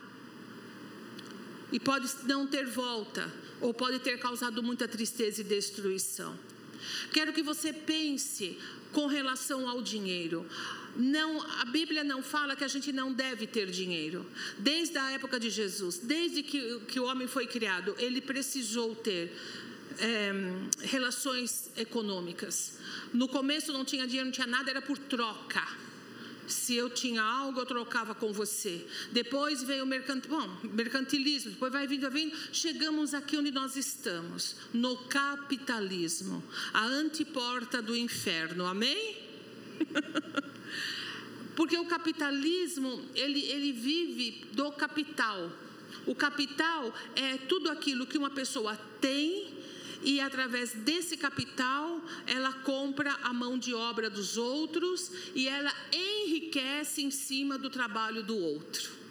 E 1.73 1.79
pode 1.79 2.09
não 2.25 2.47
ter 2.47 2.67
volta, 2.67 3.31
ou 3.61 3.73
pode 3.75 3.99
ter 4.01 4.19
causado 4.19 4.63
muita 4.63 4.87
tristeza 4.87 5.41
e 5.41 5.45
destruição. 5.45 6.39
Quero 7.13 7.33
que 7.33 7.43
você 7.43 7.73
pense 7.73 8.57
com 8.93 9.07
relação 9.07 9.69
ao 9.69 9.83
dinheiro 9.83 10.47
não, 10.99 11.41
a 11.61 11.65
Bíblia 11.65 12.03
não 12.03 12.23
fala 12.23 12.57
que 12.57 12.65
a 12.65 12.69
gente 12.69 12.93
não 12.93 13.13
deve 13.13 13.47
ter 13.47 13.71
dinheiro. 13.71 14.27
Desde 14.59 14.99
a 14.99 15.13
época 15.13 15.39
de 15.39 15.49
Jesus, 15.49 15.99
desde 15.99 16.43
que, 16.43 16.81
que 16.89 16.99
o 16.99 17.05
homem 17.05 17.29
foi 17.29 17.47
criado, 17.47 17.95
ele 17.99 18.21
precisou 18.21 18.97
ter 18.97 19.33
é, 20.01 20.33
relações 20.81 21.71
econômicas. 21.77 22.79
No 23.13 23.29
começo 23.29 23.73
não 23.73 23.85
tinha 23.85 24.07
dinheiro, 24.07 24.27
não 24.27 24.33
tinha 24.33 24.47
nada, 24.47 24.71
era 24.71 24.83
por 24.83 24.99
troca. 24.99 25.63
Se 26.49 26.75
eu 26.75 26.89
tinha 26.89 27.23
algo, 27.23 27.61
eu 27.61 27.67
trocava 27.67 28.15
com 28.15 28.33
você. 28.33 28.87
Depois 29.13 29.63
veio 29.63 29.85
o 29.85 29.87
mercantil, 29.87 30.31
bom, 30.31 30.49
mercantilismo, 30.65 31.53
depois 31.53 31.73
vai 31.73 31.87
vindo, 31.87 32.03
vai 32.03 32.11
vindo. 32.11 32.37
Chegamos 32.53 33.15
aqui 33.15 33.37
onde 33.37 33.51
nós 33.51 33.77
estamos, 33.77 34.57
no 34.73 34.97
capitalismo, 35.05 36.43
a 36.73 36.85
antiporta 36.85 37.83
do 37.83 37.97
inferno. 37.97 38.67
Amém? 38.67 39.17
Porque 41.55 41.77
o 41.77 41.87
capitalismo, 41.87 43.05
ele, 43.15 43.45
ele 43.47 43.73
vive 43.73 44.47
do 44.53 44.71
capital. 44.73 45.51
O 46.07 46.15
capital 46.15 46.95
é 47.15 47.37
tudo 47.37 47.71
aquilo 47.71 48.07
que 48.07 48.17
uma 48.17 48.31
pessoa 48.31 48.77
tem 49.01 49.59
e 50.03 50.21
através 50.21 50.73
desse 50.73 51.17
capital 51.17 52.01
ela 52.27 52.53
compra 52.53 53.13
a 53.23 53.33
mão 53.33 53.59
de 53.59 53.75
obra 53.75 54.09
dos 54.09 54.37
outros 54.37 55.11
e 55.35 55.49
ela 55.49 55.73
enriquece 55.93 57.03
em 57.03 57.11
cima 57.11 57.59
do 57.59 57.71
trabalho 57.71 58.23
do 58.23 58.37
outro. 58.37 59.08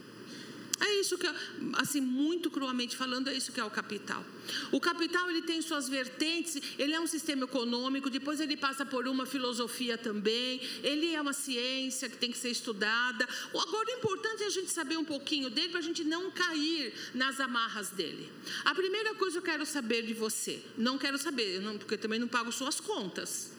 É 0.79 0.99
isso 0.99 1.17
que, 1.17 1.27
assim, 1.73 1.99
muito 1.99 2.51
cruamente 2.51 2.95
falando, 2.95 3.29
é 3.29 3.33
isso 3.33 3.51
que 3.51 3.59
é 3.59 3.63
o 3.63 3.69
capital. 3.69 4.23
O 4.71 4.79
capital 4.79 5.27
ele 5.29 5.41
tem 5.41 5.59
suas 5.59 5.89
vertentes, 5.89 6.61
ele 6.77 6.93
é 6.93 6.99
um 6.99 7.07
sistema 7.07 7.45
econômico, 7.45 8.11
depois 8.11 8.39
ele 8.39 8.55
passa 8.55 8.85
por 8.85 9.07
uma 9.07 9.25
filosofia 9.25 9.97
também, 9.97 10.61
ele 10.83 11.15
é 11.15 11.19
uma 11.19 11.33
ciência 11.33 12.07
que 12.07 12.17
tem 12.17 12.31
que 12.31 12.37
ser 12.37 12.49
estudada. 12.49 13.27
Agora, 13.49 13.89
o 13.89 13.97
importante 13.97 14.43
é 14.43 14.45
a 14.45 14.51
gente 14.51 14.71
saber 14.71 14.97
um 14.97 15.03
pouquinho 15.03 15.49
dele 15.49 15.69
para 15.69 15.79
a 15.79 15.83
gente 15.83 16.03
não 16.03 16.29
cair 16.29 16.93
nas 17.15 17.39
amarras 17.39 17.89
dele. 17.89 18.31
A 18.63 18.75
primeira 18.75 19.15
coisa 19.15 19.41
que 19.41 19.47
eu 19.47 19.51
quero 19.51 19.65
saber 19.65 20.03
de 20.03 20.13
você, 20.13 20.61
não 20.77 20.97
quero 20.99 21.17
saber, 21.17 21.59
porque 21.79 21.97
também 21.97 22.19
não 22.19 22.27
pago 22.27 22.51
suas 22.51 22.79
contas, 22.79 23.51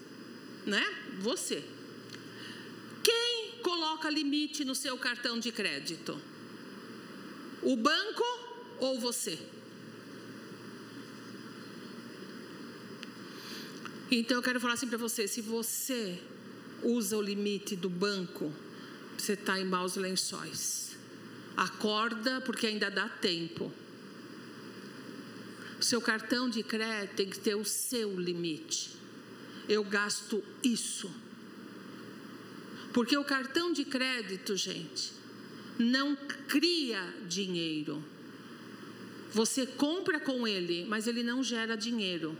né? 0.64 0.86
Você. 1.18 1.64
Quem 3.02 3.58
coloca 3.60 4.08
limite 4.08 4.64
no 4.64 4.74
seu 4.74 4.96
cartão 4.96 5.40
de 5.40 5.50
crédito? 5.50 6.20
O 7.68 7.76
banco 7.76 8.24
ou 8.78 8.98
você? 8.98 9.38
Então 14.10 14.38
eu 14.38 14.42
quero 14.42 14.58
falar 14.58 14.72
assim 14.72 14.88
para 14.88 14.96
você: 14.96 15.28
se 15.28 15.42
você 15.42 16.18
usa 16.82 17.14
o 17.18 17.20
limite 17.20 17.76
do 17.76 17.90
banco, 17.90 18.50
você 19.18 19.34
está 19.34 19.60
em 19.60 19.66
maus 19.66 19.96
lençóis. 19.96 20.96
Acorda, 21.58 22.40
porque 22.40 22.66
ainda 22.66 22.90
dá 22.90 23.06
tempo. 23.06 23.70
Seu 25.78 26.00
cartão 26.00 26.48
de 26.48 26.62
crédito 26.62 27.16
tem 27.16 27.28
que 27.28 27.38
ter 27.38 27.54
o 27.54 27.66
seu 27.66 28.18
limite. 28.18 28.96
Eu 29.68 29.84
gasto 29.84 30.42
isso. 30.64 31.10
Porque 32.94 33.14
o 33.14 33.24
cartão 33.24 33.74
de 33.74 33.84
crédito, 33.84 34.56
gente, 34.56 35.17
não 35.78 36.16
cria 36.48 37.02
dinheiro. 37.28 38.02
Você 39.32 39.66
compra 39.66 40.18
com 40.18 40.46
ele, 40.46 40.84
mas 40.86 41.06
ele 41.06 41.22
não 41.22 41.42
gera 41.42 41.76
dinheiro. 41.76 42.36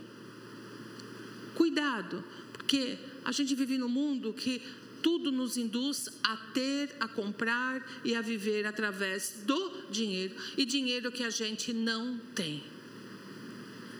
Cuidado, 1.55 2.23
porque 2.53 2.97
a 3.23 3.31
gente 3.31 3.53
vive 3.55 3.77
num 3.77 3.89
mundo 3.89 4.33
que 4.33 4.61
tudo 5.01 5.31
nos 5.31 5.57
induz 5.57 6.09
a 6.23 6.35
ter, 6.35 6.95
a 6.99 7.07
comprar 7.07 7.85
e 8.03 8.15
a 8.15 8.21
viver 8.21 8.65
através 8.65 9.43
do 9.45 9.89
dinheiro 9.89 10.35
e 10.57 10.65
dinheiro 10.65 11.11
que 11.11 11.23
a 11.23 11.29
gente 11.29 11.71
não 11.73 12.17
tem. 12.35 12.63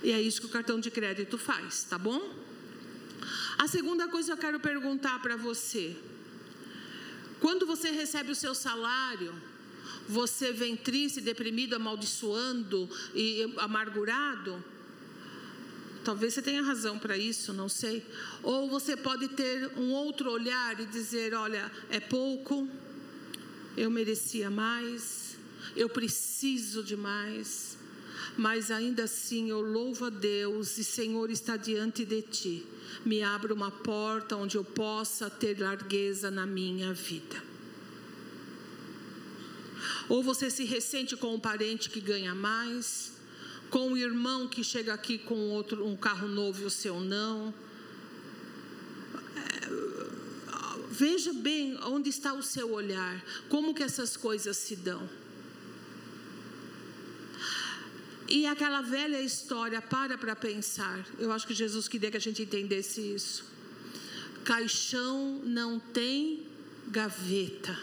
E 0.03 0.11
é 0.11 0.21
isso 0.21 0.41
que 0.41 0.47
o 0.47 0.49
cartão 0.49 0.79
de 0.79 0.89
crédito 0.89 1.37
faz, 1.37 1.83
tá 1.83 1.97
bom? 1.97 2.33
A 3.57 3.67
segunda 3.67 4.07
coisa 4.07 4.27
que 4.27 4.33
eu 4.33 4.37
quero 4.37 4.59
perguntar 4.59 5.21
para 5.21 5.35
você: 5.35 5.95
quando 7.39 7.65
você 7.65 7.89
recebe 7.91 8.31
o 8.31 8.35
seu 8.35 8.53
salário, 8.53 9.33
você 10.07 10.51
vem 10.51 10.75
triste, 10.75 11.21
deprimido, 11.21 11.75
amaldiçoando 11.75 12.89
e 13.15 13.53
amargurado? 13.57 14.63
Talvez 16.03 16.33
você 16.33 16.41
tenha 16.41 16.61
razão 16.61 16.97
para 16.97 17.17
isso, 17.17 17.53
não 17.53 17.69
sei. 17.69 18.05
Ou 18.41 18.69
você 18.69 18.95
pode 18.95 19.27
ter 19.29 19.71
um 19.77 19.91
outro 19.91 20.31
olhar 20.31 20.79
e 20.79 20.85
dizer: 20.85 21.33
olha, 21.33 21.71
é 21.89 21.99
pouco, 21.99 22.67
eu 23.77 23.89
merecia 23.89 24.49
mais, 24.49 25.37
eu 25.75 25.89
preciso 25.89 26.83
de 26.83 26.95
mais, 26.95 27.77
mas 28.37 28.71
ainda 28.71 29.03
assim 29.03 29.49
eu 29.49 29.61
louvo 29.61 30.05
a 30.05 30.09
Deus 30.09 30.77
e 30.77 30.83
Senhor 30.83 31.29
está 31.29 31.57
diante 31.57 32.05
de 32.05 32.21
ti 32.21 32.67
me 33.05 33.21
abra 33.21 33.53
uma 33.53 33.71
porta 33.71 34.35
onde 34.35 34.57
eu 34.57 34.63
possa 34.63 35.29
ter 35.29 35.59
largueza 35.59 36.29
na 36.29 36.45
minha 36.45 36.93
vida. 36.93 37.41
Ou 40.07 40.23
você 40.23 40.49
se 40.49 40.63
ressente 40.65 41.15
com 41.15 41.35
um 41.35 41.39
parente 41.39 41.89
que 41.89 42.01
ganha 42.01 42.33
mais, 42.33 43.13
com 43.69 43.89
um 43.89 43.97
irmão 43.97 44.47
que 44.47 44.63
chega 44.63 44.93
aqui 44.93 45.17
com 45.17 45.51
outro, 45.51 45.85
um 45.85 45.95
carro 45.95 46.27
novo 46.27 46.63
e 46.63 46.65
o 46.65 46.69
seu 46.69 46.99
não. 46.99 47.53
É, 49.35 49.69
veja 50.89 51.31
bem 51.31 51.77
onde 51.83 52.09
está 52.09 52.33
o 52.33 52.41
seu 52.41 52.71
olhar, 52.71 53.23
como 53.47 53.73
que 53.73 53.83
essas 53.83 54.17
coisas 54.17 54.57
se 54.57 54.75
dão. 54.75 55.07
E 58.29 58.45
aquela 58.45 58.81
velha 58.81 59.19
história, 59.19 59.81
para 59.81 60.15
para 60.15 60.35
pensar. 60.35 61.03
Eu 61.17 61.31
acho 61.31 61.47
que 61.47 61.53
Jesus 61.53 61.87
queria 61.87 62.11
que 62.11 62.17
a 62.17 62.21
gente 62.21 62.43
entendesse 62.43 63.01
isso. 63.01 63.43
Caixão 64.45 65.41
não 65.43 65.79
tem 65.79 66.45
gaveta. 66.87 67.75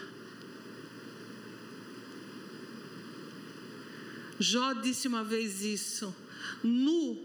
Jó 4.39 4.71
disse 4.71 5.07
uma 5.07 5.23
vez 5.23 5.63
isso: 5.63 6.15
Nu 6.63 7.19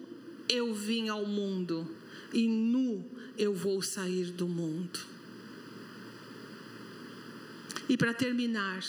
eu 0.49 0.75
vim 0.75 1.09
ao 1.09 1.25
mundo, 1.25 1.89
e 2.33 2.49
nu 2.49 3.09
eu 3.39 3.55
vou 3.55 3.81
sair 3.83 4.33
do 4.33 4.49
mundo. 4.49 4.99
E 7.89 7.97
para 7.97 8.13
terminar, 8.13 8.83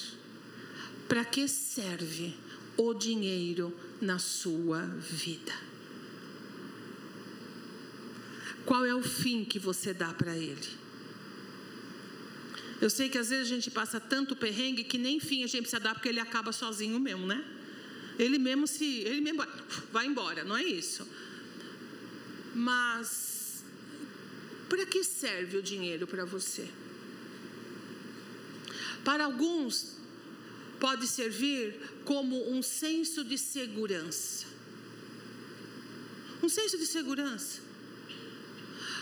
para 1.07 1.23
que 1.23 1.47
serve 1.47 2.33
o 2.77 2.93
dinheiro 2.93 3.73
na 4.01 4.19
sua 4.19 4.81
vida? 4.81 5.53
Qual 8.65 8.85
é 8.85 8.95
o 8.95 9.01
fim 9.01 9.43
que 9.43 9.59
você 9.59 9.93
dá 9.93 10.13
para 10.13 10.35
ele? 10.37 10.83
Eu 12.81 12.89
sei 12.89 13.09
que 13.09 13.17
às 13.17 13.29
vezes 13.29 13.45
a 13.45 13.55
gente 13.55 13.71
passa 13.71 13.99
tanto 13.99 14.35
perrengue 14.35 14.83
que 14.83 14.97
nem 14.97 15.19
fim 15.19 15.43
a 15.43 15.47
gente 15.47 15.61
precisa 15.61 15.79
dar 15.79 15.93
porque 15.93 16.09
ele 16.09 16.19
acaba 16.19 16.51
sozinho 16.51 16.99
mesmo, 16.99 17.25
né? 17.25 17.43
Ele 18.19 18.37
mesmo 18.37 18.67
se, 18.67 18.85
ele 19.01 19.21
mesmo 19.21 19.45
vai 19.91 20.05
embora, 20.05 20.43
não 20.43 20.55
é 20.55 20.63
isso? 20.63 21.07
Mas 22.53 23.63
para 24.69 24.85
que 24.85 25.03
serve 25.03 25.57
o 25.57 25.61
dinheiro 25.61 26.05
para 26.07 26.25
você? 26.25 26.67
Para 29.03 29.25
alguns, 29.25 29.97
pode 30.83 31.07
servir 31.07 31.79
como 32.03 32.51
um 32.51 32.61
senso 32.61 33.23
de 33.23 33.37
segurança. 33.37 34.45
Um 36.43 36.49
senso 36.49 36.77
de 36.77 36.85
segurança. 36.85 37.61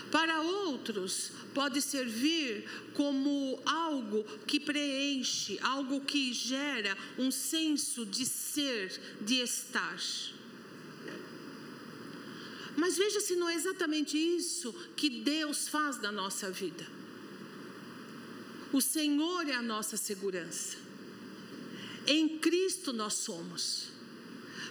Para 0.08 0.42
outros, 0.42 1.32
pode 1.52 1.82
servir 1.82 2.68
como 2.94 3.60
algo 3.66 4.22
que 4.46 4.60
preenche, 4.60 5.58
algo 5.60 6.00
que 6.02 6.32
gera 6.32 6.96
um 7.18 7.32
senso 7.32 8.06
de 8.06 8.26
ser, 8.26 9.16
de 9.20 9.40
estar. 9.40 9.98
Mas 12.76 12.96
veja 12.96 13.18
se 13.18 13.34
não 13.34 13.48
é 13.48 13.56
exatamente 13.56 14.16
isso 14.16 14.72
que 14.96 15.10
Deus 15.10 15.66
faz 15.66 16.00
na 16.00 16.12
nossa 16.12 16.48
vida. 16.48 16.86
O 18.72 18.80
Senhor 18.80 19.48
é 19.48 19.54
a 19.54 19.62
nossa 19.62 19.96
segurança. 19.96 20.91
Em 22.06 22.38
Cristo 22.38 22.92
nós 22.92 23.14
somos. 23.14 23.88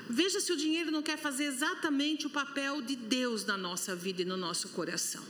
Veja 0.10 0.40
se 0.40 0.52
o 0.52 0.58
dinheiro 0.58 0.92
não 0.92 1.02
quer 1.02 1.18
fazer 1.18 1.46
exatamente 1.46 2.28
o 2.28 2.30
papel 2.30 2.82
de 2.82 2.96
Deus 2.96 3.46
na 3.46 3.58
nossa 3.58 3.96
vida 3.96 4.22
e 4.22 4.26
no 4.26 4.36
nosso 4.36 4.70
coração. 4.70 5.24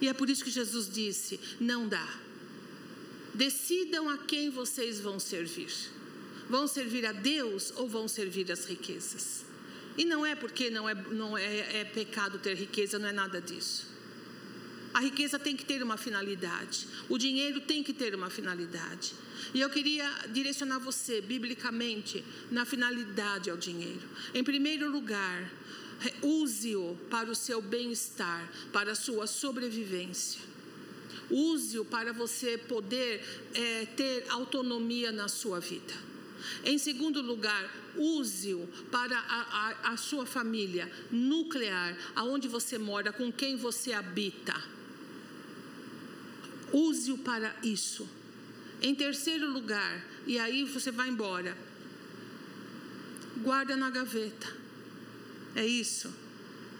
E 0.00 0.08
é 0.08 0.12
por 0.12 0.28
isso 0.28 0.44
que 0.44 0.50
Jesus 0.50 0.92
disse: 0.92 1.40
não 1.58 1.88
dá. 1.88 2.06
Decidam 3.34 4.08
a 4.08 4.18
quem 4.18 4.50
vocês 4.50 5.00
vão 5.00 5.18
servir. 5.18 5.72
Vão 6.48 6.66
servir 6.66 7.04
a 7.06 7.12
Deus 7.12 7.72
ou 7.76 7.88
vão 7.88 8.06
servir 8.06 8.50
as 8.52 8.66
riquezas? 8.66 9.44
E 9.96 10.04
não 10.04 10.24
é 10.24 10.34
porque 10.34 10.70
não 10.70 10.88
é, 10.88 10.94
não 10.94 11.36
é, 11.36 11.80
é 11.80 11.84
pecado 11.84 12.38
ter 12.38 12.54
riqueza, 12.54 12.98
não 12.98 13.08
é 13.08 13.12
nada 13.12 13.40
disso. 13.40 13.95
A 14.96 15.00
riqueza 15.00 15.38
tem 15.38 15.54
que 15.54 15.62
ter 15.62 15.82
uma 15.82 15.98
finalidade. 15.98 16.88
O 17.06 17.18
dinheiro 17.18 17.60
tem 17.60 17.82
que 17.82 17.92
ter 17.92 18.14
uma 18.14 18.30
finalidade. 18.30 19.12
E 19.52 19.60
eu 19.60 19.68
queria 19.68 20.10
direcionar 20.32 20.78
você, 20.78 21.20
biblicamente, 21.20 22.24
na 22.50 22.64
finalidade 22.64 23.50
ao 23.50 23.58
dinheiro. 23.58 24.08
Em 24.32 24.42
primeiro 24.42 24.90
lugar, 24.90 25.52
use-o 26.22 26.96
para 27.10 27.30
o 27.30 27.34
seu 27.34 27.60
bem-estar, 27.60 28.50
para 28.72 28.92
a 28.92 28.94
sua 28.94 29.26
sobrevivência. 29.26 30.40
use-o 31.30 31.84
para 31.84 32.14
você 32.14 32.56
poder 32.56 33.22
é, 33.52 33.84
ter 33.84 34.24
autonomia 34.30 35.12
na 35.12 35.28
sua 35.28 35.60
vida. 35.60 35.92
Em 36.64 36.78
segundo 36.78 37.20
lugar, 37.20 37.70
use-o 37.96 38.66
para 38.90 39.18
a, 39.18 39.40
a, 39.42 39.92
a, 39.92 39.96
sua 39.98 40.24
família 40.24 40.90
nuclear, 41.10 41.94
aonde 42.14 42.48
você 42.48 42.78
mora, 42.78 43.12
com 43.12 43.30
quem 43.30 43.56
você 43.56 43.92
habita. 43.92 44.54
Use-o 46.72 47.18
para 47.18 47.54
isso. 47.62 48.08
Em 48.80 48.94
terceiro 48.94 49.50
lugar, 49.50 50.04
e 50.26 50.38
aí 50.38 50.64
você 50.64 50.90
vai 50.90 51.08
embora, 51.08 51.56
guarda 53.38 53.76
na 53.76 53.90
gaveta. 53.90 54.46
É 55.54 55.64
isso. 55.66 56.12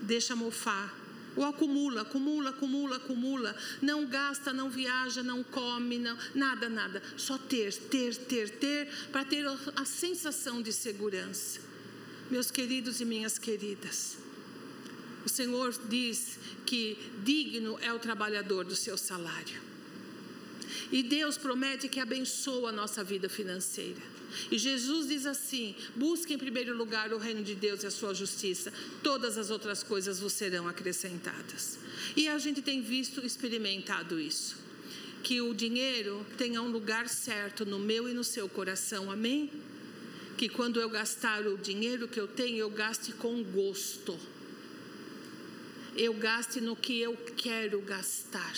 Deixa 0.02 0.36
mofar 0.36 1.06
ou 1.36 1.44
acumula, 1.44 2.00
acumula, 2.00 2.50
acumula, 2.50 2.96
acumula. 2.96 3.54
Não 3.82 4.06
gasta, 4.06 4.52
não 4.52 4.70
viaja, 4.70 5.22
não 5.22 5.44
come, 5.44 5.98
não, 5.98 6.16
nada, 6.34 6.68
nada. 6.68 7.02
Só 7.16 7.36
ter, 7.36 7.72
ter, 7.74 8.16
ter, 8.16 8.50
ter, 8.50 8.88
para 9.12 9.24
ter 9.24 9.44
a 9.76 9.84
sensação 9.84 10.62
de 10.62 10.72
segurança. 10.72 11.60
Meus 12.30 12.50
queridos 12.50 13.00
e 13.00 13.04
minhas 13.04 13.38
queridas, 13.38 14.16
o 15.24 15.28
Senhor 15.28 15.72
diz 15.88 16.38
que 16.64 16.98
digno 17.22 17.78
é 17.80 17.92
o 17.92 17.98
trabalhador 17.98 18.64
do 18.64 18.74
seu 18.74 18.96
salário. 18.96 19.75
E 20.90 21.02
Deus 21.02 21.36
promete 21.36 21.88
que 21.88 22.00
abençoa 22.00 22.70
a 22.70 22.72
nossa 22.72 23.02
vida 23.02 23.28
financeira. 23.28 24.00
E 24.50 24.58
Jesus 24.58 25.08
diz 25.08 25.26
assim: 25.26 25.74
busque 25.94 26.34
em 26.34 26.38
primeiro 26.38 26.76
lugar 26.76 27.12
o 27.12 27.18
reino 27.18 27.42
de 27.42 27.54
Deus 27.54 27.82
e 27.82 27.86
a 27.86 27.90
sua 27.90 28.14
justiça, 28.14 28.72
todas 29.02 29.38
as 29.38 29.50
outras 29.50 29.82
coisas 29.82 30.20
vos 30.20 30.32
serão 30.32 30.68
acrescentadas. 30.68 31.78
E 32.16 32.28
a 32.28 32.38
gente 32.38 32.62
tem 32.62 32.82
visto, 32.82 33.24
experimentado 33.24 34.20
isso. 34.20 34.64
Que 35.22 35.40
o 35.40 35.54
dinheiro 35.54 36.24
tenha 36.38 36.62
um 36.62 36.70
lugar 36.70 37.08
certo 37.08 37.64
no 37.64 37.78
meu 37.78 38.08
e 38.08 38.14
no 38.14 38.22
seu 38.22 38.48
coração, 38.48 39.10
amém? 39.10 39.50
Que 40.36 40.48
quando 40.48 40.80
eu 40.80 40.88
gastar 40.88 41.46
o 41.46 41.56
dinheiro 41.56 42.06
que 42.06 42.20
eu 42.20 42.28
tenho, 42.28 42.58
eu 42.58 42.70
gaste 42.70 43.12
com 43.12 43.42
gosto. 43.42 44.18
Eu 45.96 46.12
gaste 46.12 46.60
no 46.60 46.76
que 46.76 47.00
eu 47.00 47.16
quero 47.36 47.80
gastar 47.80 48.54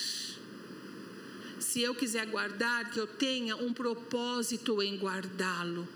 se 1.68 1.82
eu 1.82 1.94
quiser 1.94 2.26
guardar, 2.26 2.90
que 2.90 2.98
eu 2.98 3.06
tenha 3.06 3.54
um 3.54 3.74
propósito 3.74 4.82
em 4.82 4.96
guardá-lo, 4.96 5.86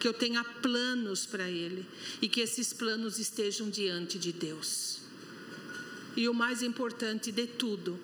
que 0.00 0.08
eu 0.08 0.12
tenha 0.12 0.42
planos 0.42 1.24
para 1.24 1.48
ele 1.48 1.86
e 2.20 2.28
que 2.28 2.40
esses 2.40 2.72
planos 2.72 3.20
estejam 3.20 3.70
diante 3.70 4.18
de 4.18 4.32
Deus. 4.32 4.98
E 6.16 6.28
o 6.28 6.34
mais 6.34 6.60
importante 6.60 7.30
de 7.30 7.46
tudo, 7.46 8.00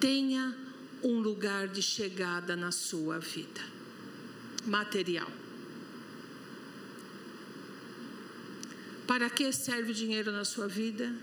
tenha 0.00 0.52
um 1.00 1.20
lugar 1.20 1.68
de 1.68 1.80
chegada 1.80 2.56
na 2.56 2.72
sua 2.72 3.20
vida 3.20 3.60
material. 4.66 5.30
Para 9.06 9.30
que 9.30 9.52
serve 9.52 9.92
o 9.92 9.94
dinheiro 9.94 10.32
na 10.32 10.44
sua 10.44 10.66
vida? 10.66 11.14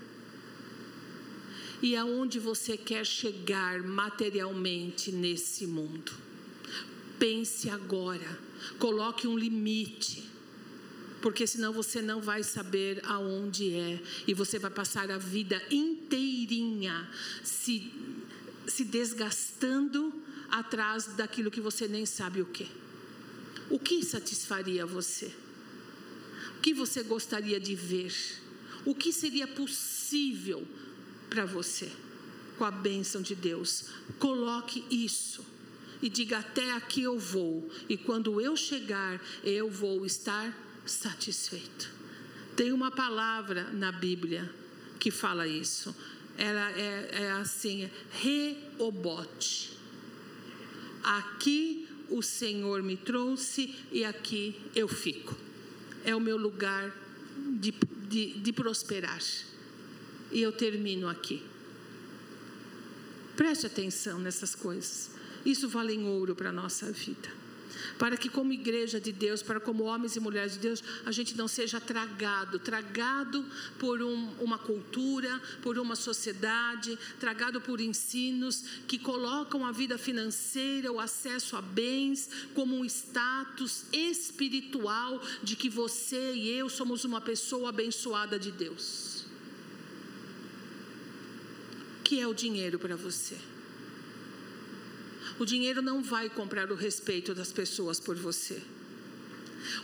E 1.82 1.96
aonde 1.96 2.38
você 2.38 2.76
quer 2.76 3.04
chegar 3.04 3.82
materialmente 3.82 5.10
nesse 5.10 5.66
mundo. 5.66 6.12
Pense 7.18 7.68
agora, 7.68 8.38
coloque 8.78 9.26
um 9.26 9.36
limite, 9.36 10.30
porque 11.20 11.46
senão 11.46 11.72
você 11.72 12.00
não 12.00 12.20
vai 12.20 12.44
saber 12.44 13.00
aonde 13.04 13.74
é 13.74 14.00
e 14.26 14.32
você 14.32 14.58
vai 14.58 14.70
passar 14.70 15.10
a 15.10 15.18
vida 15.18 15.60
inteirinha 15.70 17.08
se, 17.42 17.92
se 18.66 18.84
desgastando 18.84 20.12
atrás 20.48 21.06
daquilo 21.16 21.50
que 21.50 21.60
você 21.60 21.88
nem 21.88 22.06
sabe 22.06 22.40
o 22.40 22.46
que. 22.46 22.68
O 23.70 23.78
que 23.78 24.04
satisfaria 24.04 24.86
você? 24.86 25.32
O 26.58 26.60
que 26.60 26.74
você 26.74 27.02
gostaria 27.02 27.58
de 27.58 27.74
ver? 27.74 28.14
O 28.84 28.94
que 28.94 29.12
seria 29.12 29.46
possível 29.46 30.66
para 31.32 31.46
você, 31.46 31.90
com 32.58 32.64
a 32.64 32.70
bênção 32.70 33.22
de 33.22 33.34
Deus. 33.34 33.86
Coloque 34.18 34.84
isso 34.90 35.42
e 36.02 36.10
diga: 36.10 36.38
até 36.38 36.72
aqui 36.72 37.02
eu 37.02 37.18
vou, 37.18 37.70
e 37.88 37.96
quando 37.96 38.38
eu 38.38 38.54
chegar, 38.54 39.18
eu 39.42 39.70
vou 39.70 40.04
estar 40.04 40.54
satisfeito. 40.84 41.90
Tem 42.54 42.70
uma 42.70 42.90
palavra 42.90 43.64
na 43.72 43.90
Bíblia 43.90 44.52
que 45.00 45.10
fala 45.10 45.48
isso. 45.48 45.96
Ela 46.36 46.70
é, 46.72 47.22
é 47.22 47.30
assim: 47.32 47.88
reobote. 48.10 49.78
Aqui 51.02 51.88
o 52.10 52.22
Senhor 52.22 52.82
me 52.82 52.96
trouxe 52.96 53.74
e 53.90 54.04
aqui 54.04 54.54
eu 54.74 54.86
fico. 54.86 55.34
É 56.04 56.14
o 56.14 56.20
meu 56.20 56.36
lugar 56.36 56.94
de, 57.58 57.72
de, 58.08 58.34
de 58.34 58.52
prosperar. 58.52 59.18
E 60.32 60.40
eu 60.40 60.50
termino 60.50 61.08
aqui. 61.08 61.42
Preste 63.36 63.66
atenção 63.66 64.18
nessas 64.18 64.54
coisas. 64.54 65.10
Isso 65.44 65.68
vale 65.68 65.92
em 65.92 66.06
ouro 66.06 66.34
para 66.34 66.50
a 66.50 66.52
nossa 66.52 66.90
vida. 66.90 67.42
Para 67.98 68.16
que, 68.16 68.28
como 68.28 68.52
igreja 68.52 69.00
de 69.00 69.12
Deus, 69.12 69.42
para 69.42 69.60
como 69.60 69.84
homens 69.84 70.16
e 70.16 70.20
mulheres 70.20 70.54
de 70.54 70.58
Deus, 70.58 70.82
a 71.04 71.12
gente 71.12 71.36
não 71.36 71.48
seja 71.48 71.80
tragado 71.80 72.58
tragado 72.58 73.44
por 73.78 74.02
um, 74.02 74.30
uma 74.40 74.58
cultura, 74.58 75.40
por 75.62 75.78
uma 75.78 75.96
sociedade, 75.96 76.98
tragado 77.18 77.60
por 77.60 77.80
ensinos 77.80 78.64
que 78.86 78.98
colocam 78.98 79.66
a 79.66 79.72
vida 79.72 79.96
financeira, 79.98 80.92
o 80.92 81.00
acesso 81.00 81.56
a 81.56 81.62
bens, 81.62 82.28
como 82.54 82.76
um 82.76 82.84
status 82.84 83.84
espiritual 83.92 85.22
de 85.42 85.56
que 85.56 85.68
você 85.68 86.34
e 86.34 86.50
eu 86.50 86.68
somos 86.68 87.04
uma 87.04 87.20
pessoa 87.20 87.70
abençoada 87.70 88.38
de 88.38 88.50
Deus. 88.50 89.21
Que 92.12 92.20
é 92.20 92.28
o 92.28 92.34
dinheiro 92.34 92.78
para 92.78 92.94
você? 92.94 93.38
O 95.38 95.46
dinheiro 95.46 95.80
não 95.80 96.02
vai 96.02 96.28
comprar 96.28 96.70
o 96.70 96.74
respeito 96.74 97.34
das 97.34 97.50
pessoas 97.50 97.98
por 97.98 98.14
você. 98.14 98.60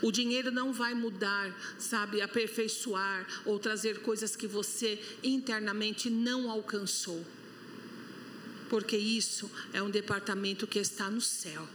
O 0.03 0.13
dinheiro 0.13 0.51
não 0.51 0.71
vai 0.71 0.93
mudar, 0.93 1.59
sabe, 1.79 2.21
aperfeiçoar 2.21 3.27
ou 3.47 3.59
trazer 3.59 4.01
coisas 4.03 4.37
que 4.37 4.47
você 4.47 5.03
internamente 5.23 6.11
não 6.11 6.51
alcançou. 6.51 7.25
Porque 8.69 8.99
isso 8.99 9.51
é 9.73 9.83
um 9.83 9.89
departamento 9.89 10.67
que 10.67 10.79
está 10.79 11.09
no 11.09 11.23
céu. 11.23 11.67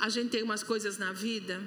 A 0.00 0.08
gente 0.08 0.30
tem 0.30 0.44
umas 0.44 0.62
coisas 0.62 0.98
na 0.98 1.12
vida. 1.12 1.60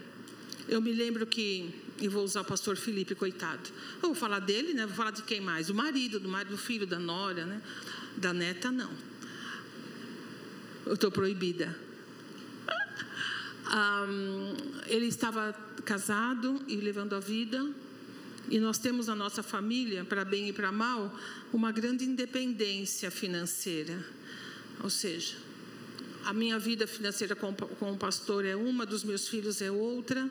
Eu 0.69 0.79
me 0.79 0.93
lembro 0.93 1.27
que 1.27 1.86
e 1.99 2.07
vou 2.07 2.23
usar 2.23 2.41
o 2.41 2.45
pastor 2.45 2.77
Felipe, 2.77 3.15
coitado. 3.15 3.69
Eu 3.95 4.09
vou 4.09 4.15
falar 4.15 4.39
dele, 4.39 4.73
né? 4.73 4.85
Vou 4.85 4.95
falar 4.95 5.11
de 5.11 5.23
quem 5.23 5.41
mais? 5.41 5.67
Do 5.67 5.73
marido, 5.73 6.19
do 6.19 6.29
marido, 6.29 6.51
do 6.51 6.57
filho, 6.57 6.85
da 6.85 6.99
nora, 6.99 7.45
né? 7.45 7.61
Da 8.17 8.33
neta, 8.33 8.71
não. 8.71 8.91
Eu 10.85 10.93
estou 10.93 11.11
proibida. 11.11 11.75
Um, 13.67 14.55
ele 14.85 15.07
estava 15.07 15.51
casado 15.83 16.63
e 16.69 16.77
levando 16.77 17.13
a 17.15 17.19
vida. 17.19 17.69
E 18.49 18.59
nós 18.59 18.77
temos 18.77 19.07
na 19.07 19.15
nossa 19.15 19.43
família, 19.43 20.05
para 20.05 20.23
bem 20.23 20.47
e 20.47 20.53
para 20.53 20.71
mal, 20.71 21.13
uma 21.51 21.69
grande 21.69 22.05
independência 22.05 23.11
financeira. 23.11 24.05
Ou 24.81 24.89
seja, 24.89 25.35
a 26.23 26.33
minha 26.33 26.57
vida 26.57 26.87
financeira 26.87 27.35
com, 27.35 27.53
com 27.53 27.91
o 27.91 27.97
pastor 27.97 28.45
é 28.45 28.55
uma, 28.55 28.85
dos 28.85 29.03
meus 29.03 29.27
filhos 29.27 29.61
é 29.61 29.69
outra, 29.69 30.29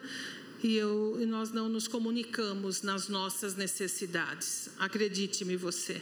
e, 0.63 0.77
eu, 0.77 1.19
e 1.21 1.27
nós 1.27 1.53
não 1.53 1.69
nos 1.69 1.87
comunicamos 1.87 2.83
nas 2.83 3.09
nossas 3.09 3.55
necessidades. 3.55 4.71
Acredite-me 4.79 5.57
você. 5.57 6.01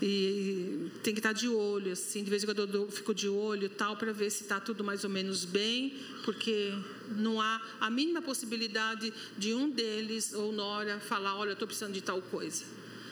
E 0.00 0.90
tem 1.02 1.12
que 1.12 1.18
estar 1.18 1.32
de 1.32 1.48
olho, 1.48 1.92
assim, 1.92 2.22
de 2.22 2.30
vez 2.30 2.44
em 2.44 2.46
quando 2.46 2.72
eu 2.72 2.90
fico 2.90 3.12
de 3.12 3.28
olho 3.28 3.68
tal, 3.68 3.96
para 3.96 4.12
ver 4.12 4.30
se 4.30 4.44
está 4.44 4.60
tudo 4.60 4.84
mais 4.84 5.02
ou 5.02 5.10
menos 5.10 5.44
bem, 5.44 5.92
porque 6.24 6.72
não 7.16 7.40
há 7.40 7.60
a 7.80 7.90
mínima 7.90 8.22
possibilidade 8.22 9.12
de 9.36 9.54
um 9.54 9.68
deles 9.68 10.32
ou 10.32 10.52
Nora 10.52 11.00
falar: 11.00 11.36
olha, 11.36 11.50
eu 11.50 11.54
estou 11.54 11.66
precisando 11.66 11.94
de 11.94 12.00
tal 12.00 12.22
coisa. 12.22 12.64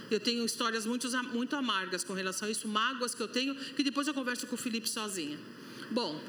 Eu 0.08 0.20
tenho 0.20 0.44
histórias 0.44 0.86
muito, 0.86 1.08
muito 1.32 1.56
amargas 1.56 2.04
com 2.04 2.12
relação 2.12 2.46
a 2.46 2.50
isso, 2.52 2.68
mágoas 2.68 3.12
que 3.12 3.20
eu 3.20 3.26
tenho, 3.26 3.56
que 3.56 3.82
depois 3.82 4.06
eu 4.06 4.14
converso 4.14 4.46
com 4.46 4.54
o 4.54 4.58
Felipe 4.58 4.88
sozinha. 4.88 5.36
Bom, 5.90 6.20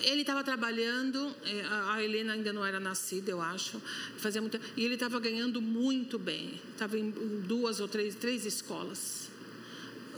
ele 0.00 0.20
estava 0.22 0.42
trabalhando, 0.42 1.34
é, 1.44 1.62
a 1.90 2.02
Helena 2.02 2.34
ainda 2.34 2.52
não 2.52 2.64
era 2.64 2.78
nascida, 2.78 3.30
eu 3.30 3.40
acho, 3.40 3.80
fazia 4.16 4.40
muito, 4.40 4.60
e 4.76 4.84
ele 4.84 4.94
estava 4.94 5.18
ganhando 5.18 5.60
muito 5.60 6.18
bem. 6.18 6.60
Estava 6.72 6.98
em 6.98 7.10
duas 7.46 7.80
ou 7.80 7.88
três, 7.88 8.14
três 8.14 8.46
escolas, 8.46 9.28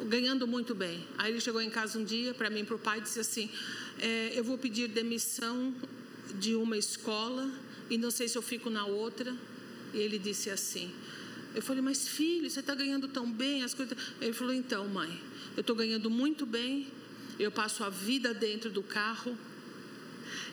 ganhando 0.07 0.47
muito 0.47 0.75
bem. 0.75 1.07
Aí 1.19 1.33
ele 1.33 1.41
chegou 1.41 1.61
em 1.61 1.71
casa 1.71 1.99
um 1.99 2.05
dia 2.05 2.35
para 2.35 2.51
mim, 2.51 2.65
para 2.65 2.77
o 2.77 2.79
pai, 2.79 2.99
e 2.99 3.03
disse 3.03 3.21
assim: 3.21 3.51
é, 3.99 4.33
eu 4.35 4.45
vou 4.45 4.59
pedir 4.59 4.89
demissão 4.89 5.75
de 6.39 6.55
uma 6.55 6.77
escola 6.77 7.51
e 7.89 7.99
não 7.99 8.11
sei 8.11 8.29
se 8.29 8.37
eu 8.37 8.43
fico 8.43 8.71
na 8.71 8.87
outra. 8.87 9.35
E 9.93 9.99
ele 9.99 10.19
disse 10.19 10.51
assim: 10.51 10.91
Eu 11.55 11.63
falei, 11.63 11.83
mas 11.83 12.09
filho, 12.09 12.51
você 12.51 12.61
está 12.61 12.75
ganhando 12.75 13.09
tão 13.09 13.31
bem, 13.31 13.63
as 13.63 13.75
coisas. 13.75 13.97
Ele 14.21 14.33
falou, 14.33 14.53
então, 14.53 14.87
mãe, 14.89 15.21
eu 15.57 15.61
estou 15.61 15.77
ganhando 15.77 16.11
muito 16.11 16.45
bem, 16.45 16.89
eu 17.39 17.51
passo 17.51 17.85
a 17.85 17.89
vida 17.91 18.35
dentro 18.35 18.71
do 18.71 18.83
carro, 18.83 19.37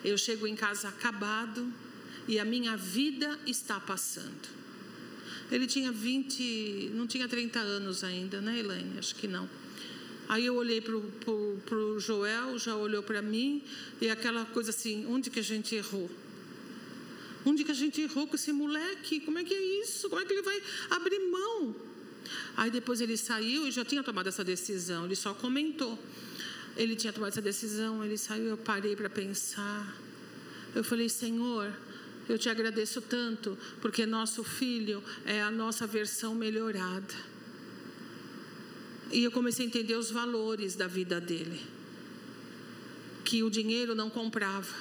eu 0.03 0.17
chego 0.17 0.47
em 0.47 0.55
casa 0.55 0.89
acabado 0.89 1.71
e 2.27 2.39
a 2.39 2.45
minha 2.45 2.75
vida 2.77 3.39
está 3.45 3.79
passando. 3.79 4.49
Ele 5.51 5.67
tinha 5.67 5.91
20, 5.91 6.91
não 6.93 7.05
tinha 7.05 7.27
30 7.27 7.59
anos 7.59 8.03
ainda, 8.03 8.39
né, 8.39 8.59
Elaine? 8.59 8.97
Acho 8.97 9.15
que 9.15 9.27
não. 9.27 9.49
Aí 10.29 10.45
eu 10.45 10.55
olhei 10.55 10.79
para 10.79 10.95
o 10.95 11.99
Joel, 11.99 12.57
já 12.57 12.75
olhou 12.75 13.03
para 13.03 13.21
mim, 13.21 13.61
e 13.99 14.09
aquela 14.09 14.45
coisa 14.45 14.69
assim: 14.69 15.05
onde 15.07 15.29
que 15.29 15.39
a 15.39 15.43
gente 15.43 15.75
errou? 15.75 16.09
Onde 17.45 17.65
que 17.65 17.71
a 17.71 17.75
gente 17.75 17.99
errou 17.99 18.27
com 18.27 18.35
esse 18.35 18.53
moleque? 18.53 19.19
Como 19.19 19.39
é 19.39 19.43
que 19.43 19.53
é 19.53 19.81
isso? 19.81 20.09
Como 20.09 20.21
é 20.21 20.25
que 20.25 20.31
ele 20.31 20.41
vai 20.41 20.61
abrir 20.91 21.19
mão? 21.19 21.75
Aí 22.55 22.71
depois 22.71 23.01
ele 23.01 23.17
saiu 23.17 23.67
e 23.67 23.71
já 23.71 23.83
tinha 23.83 24.03
tomado 24.03 24.29
essa 24.29 24.43
decisão, 24.43 25.05
ele 25.05 25.15
só 25.15 25.33
comentou. 25.33 25.99
Ele 26.75 26.95
tinha 26.95 27.11
tomado 27.11 27.29
essa 27.29 27.41
decisão, 27.41 28.03
ele 28.03 28.17
saiu, 28.17 28.45
eu 28.45 28.57
parei 28.57 28.95
para 28.95 29.09
pensar. 29.09 29.95
Eu 30.73 30.83
falei, 30.83 31.09
Senhor, 31.09 31.73
eu 32.29 32.37
te 32.37 32.49
agradeço 32.49 33.01
tanto, 33.01 33.57
porque 33.81 34.05
nosso 34.05 34.43
filho 34.43 35.03
é 35.25 35.41
a 35.41 35.51
nossa 35.51 35.85
versão 35.85 36.33
melhorada. 36.33 37.13
E 39.11 39.23
eu 39.23 39.31
comecei 39.31 39.65
a 39.65 39.67
entender 39.67 39.95
os 39.95 40.09
valores 40.09 40.75
da 40.75 40.87
vida 40.87 41.19
dele. 41.19 41.59
Que 43.25 43.43
o 43.43 43.49
dinheiro 43.49 43.93
não 43.93 44.09
comprava 44.09 44.73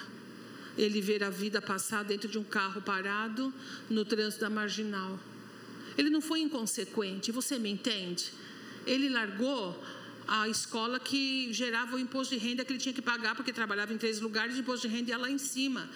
ele 0.78 1.00
ver 1.00 1.24
a 1.24 1.30
vida 1.30 1.60
passar 1.60 2.04
dentro 2.04 2.28
de 2.28 2.38
um 2.38 2.44
carro 2.44 2.80
parado 2.80 3.52
no 3.88 4.04
trânsito 4.04 4.42
da 4.42 4.50
marginal. 4.50 5.18
Ele 5.98 6.08
não 6.08 6.20
foi 6.20 6.40
inconsequente, 6.40 7.32
você 7.32 7.58
me 7.58 7.70
entende? 7.70 8.32
Ele 8.86 9.08
largou 9.08 9.82
a 10.26 10.48
escola 10.48 11.00
que 11.00 11.52
gerava 11.52 11.96
o 11.96 11.98
imposto 11.98 12.34
de 12.34 12.40
renda 12.40 12.64
que 12.64 12.72
ele 12.72 12.78
tinha 12.78 12.94
que 12.94 13.02
pagar 13.02 13.34
porque 13.34 13.52
trabalhava 13.52 13.92
em 13.92 13.98
três 13.98 14.20
lugares, 14.20 14.56
o 14.56 14.60
imposto 14.60 14.88
de 14.88 14.94
renda 14.94 15.10
ia 15.10 15.18
lá 15.18 15.30
em 15.30 15.38
cima. 15.38 15.88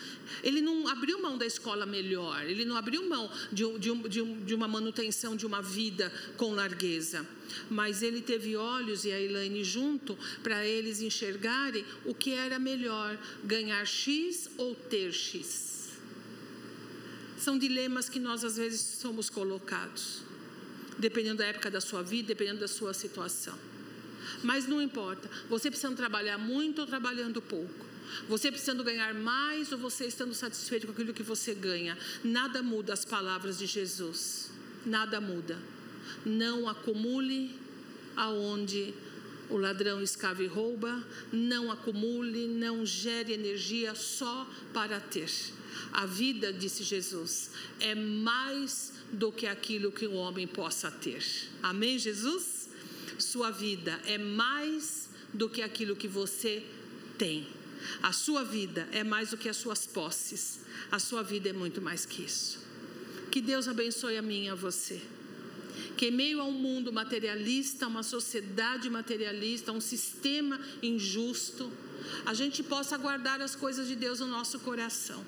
Ele 0.42 0.60
não 0.60 0.88
abriu 0.88 1.22
mão 1.22 1.38
da 1.38 1.46
escola 1.46 1.86
melhor, 1.86 2.44
ele 2.44 2.64
não 2.64 2.76
abriu 2.76 3.08
mão 3.08 3.30
de, 3.52 3.78
de, 3.78 3.94
de, 4.08 4.34
de 4.44 4.54
uma 4.54 4.66
manutenção 4.66 5.36
de 5.36 5.46
uma 5.46 5.62
vida 5.62 6.12
com 6.36 6.52
largueza. 6.52 7.26
Mas 7.70 8.02
ele 8.02 8.20
teve 8.20 8.56
olhos 8.56 9.04
e 9.04 9.12
a 9.12 9.20
Elaine 9.20 9.62
junto 9.62 10.18
para 10.42 10.66
eles 10.66 11.00
enxergarem 11.00 11.84
o 12.04 12.14
que 12.14 12.32
era 12.32 12.58
melhor, 12.58 13.16
ganhar 13.44 13.84
X 13.86 14.50
ou 14.56 14.74
ter 14.74 15.12
X. 15.12 15.92
São 17.38 17.58
dilemas 17.58 18.08
que 18.08 18.18
nós 18.18 18.42
às 18.42 18.56
vezes 18.56 18.80
somos 18.80 19.28
colocados, 19.28 20.22
dependendo 20.98 21.38
da 21.38 21.46
época 21.46 21.70
da 21.70 21.80
sua 21.80 22.02
vida, 22.02 22.28
dependendo 22.28 22.60
da 22.60 22.68
sua 22.68 22.94
situação. 22.94 23.73
Mas 24.42 24.66
não 24.66 24.80
importa, 24.80 25.30
você 25.48 25.70
precisando 25.70 25.96
trabalhar 25.96 26.38
muito 26.38 26.80
ou 26.80 26.86
trabalhando 26.86 27.40
pouco. 27.40 27.94
Você 28.28 28.50
precisando 28.50 28.84
ganhar 28.84 29.14
mais 29.14 29.72
ou 29.72 29.78
você 29.78 30.06
estando 30.06 30.34
satisfeito 30.34 30.86
com 30.86 30.92
aquilo 30.92 31.12
que 31.12 31.22
você 31.22 31.54
ganha. 31.54 31.96
Nada 32.22 32.62
muda 32.62 32.92
as 32.92 33.04
palavras 33.04 33.58
de 33.58 33.66
Jesus. 33.66 34.50
Nada 34.84 35.20
muda. 35.20 35.58
Não 36.24 36.68
acumule 36.68 37.58
aonde 38.14 38.94
o 39.50 39.56
ladrão 39.56 40.02
escava 40.02 40.42
e 40.42 40.46
rouba. 40.46 41.02
Não 41.32 41.70
acumule, 41.70 42.46
não 42.46 42.84
gere 42.84 43.32
energia 43.32 43.94
só 43.94 44.48
para 44.72 45.00
ter. 45.00 45.30
A 45.92 46.06
vida, 46.06 46.52
disse 46.52 46.82
Jesus, 46.82 47.50
é 47.80 47.94
mais 47.94 48.92
do 49.12 49.32
que 49.32 49.46
aquilo 49.46 49.92
que 49.92 50.06
um 50.06 50.16
homem 50.16 50.46
possa 50.46 50.90
ter. 50.90 51.22
Amém, 51.62 51.98
Jesus? 51.98 52.63
Sua 53.18 53.50
vida 53.50 54.00
é 54.06 54.18
mais 54.18 55.08
do 55.32 55.48
que 55.48 55.62
aquilo 55.62 55.96
que 55.96 56.08
você 56.08 56.62
tem. 57.18 57.46
A 58.02 58.12
sua 58.12 58.44
vida 58.44 58.88
é 58.92 59.04
mais 59.04 59.30
do 59.30 59.36
que 59.36 59.48
as 59.48 59.56
suas 59.56 59.86
posses. 59.86 60.60
A 60.90 60.98
sua 60.98 61.22
vida 61.22 61.48
é 61.48 61.52
muito 61.52 61.80
mais 61.82 62.06
que 62.06 62.22
isso. 62.22 62.58
Que 63.30 63.40
Deus 63.40 63.68
abençoe 63.68 64.16
a 64.16 64.22
mim 64.22 64.44
e 64.44 64.48
a 64.48 64.54
você. 64.54 65.00
Que 65.96 66.06
em 66.06 66.10
meio 66.10 66.40
a 66.40 66.44
um 66.44 66.52
mundo 66.52 66.92
materialista, 66.92 67.86
uma 67.86 68.02
sociedade 68.02 68.88
materialista, 68.88 69.72
um 69.72 69.80
sistema 69.80 70.60
injusto, 70.82 71.70
a 72.24 72.34
gente 72.34 72.62
possa 72.62 72.96
guardar 72.96 73.40
as 73.40 73.54
coisas 73.54 73.88
de 73.88 73.96
Deus 73.96 74.20
no 74.20 74.26
nosso 74.26 74.60
coração 74.60 75.24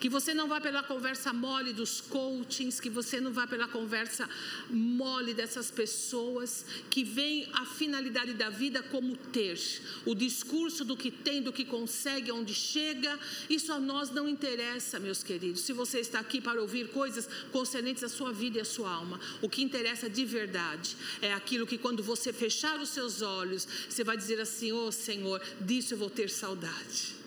que 0.00 0.08
você 0.08 0.34
não 0.34 0.48
vá 0.48 0.60
pela 0.60 0.82
conversa 0.82 1.32
mole 1.32 1.72
dos 1.72 2.00
coachings, 2.00 2.80
que 2.80 2.90
você 2.90 3.20
não 3.20 3.32
vá 3.32 3.46
pela 3.46 3.68
conversa 3.68 4.28
mole 4.70 5.34
dessas 5.34 5.70
pessoas 5.70 6.64
que 6.90 7.02
veem 7.02 7.48
a 7.52 7.64
finalidade 7.64 8.34
da 8.34 8.50
vida 8.50 8.82
como 8.82 9.16
ter, 9.16 9.58
o 10.04 10.14
discurso 10.14 10.84
do 10.84 10.96
que 10.96 11.10
tem, 11.10 11.42
do 11.42 11.52
que 11.52 11.64
consegue, 11.64 12.30
onde 12.32 12.54
chega. 12.54 13.18
Isso 13.48 13.72
a 13.72 13.78
nós 13.78 14.10
não 14.10 14.28
interessa, 14.28 14.98
meus 14.98 15.22
queridos. 15.22 15.62
Se 15.62 15.72
você 15.72 16.00
está 16.00 16.20
aqui 16.20 16.40
para 16.40 16.60
ouvir 16.60 16.88
coisas 16.88 17.28
concernentes 17.50 18.02
à 18.02 18.08
sua 18.08 18.32
vida 18.32 18.58
e 18.58 18.60
à 18.60 18.64
sua 18.64 18.90
alma, 18.90 19.20
o 19.40 19.48
que 19.48 19.62
interessa 19.62 20.08
de 20.08 20.24
verdade 20.24 20.96
é 21.20 21.32
aquilo 21.32 21.66
que 21.66 21.78
quando 21.78 22.02
você 22.02 22.32
fechar 22.32 22.80
os 22.80 22.90
seus 22.90 23.22
olhos, 23.22 23.66
você 23.88 24.04
vai 24.04 24.16
dizer 24.16 24.40
assim: 24.40 24.72
"Oh, 24.72 24.92
Senhor, 24.92 25.40
disso 25.60 25.94
eu 25.94 25.98
vou 25.98 26.10
ter 26.10 26.28
saudade" 26.30 27.25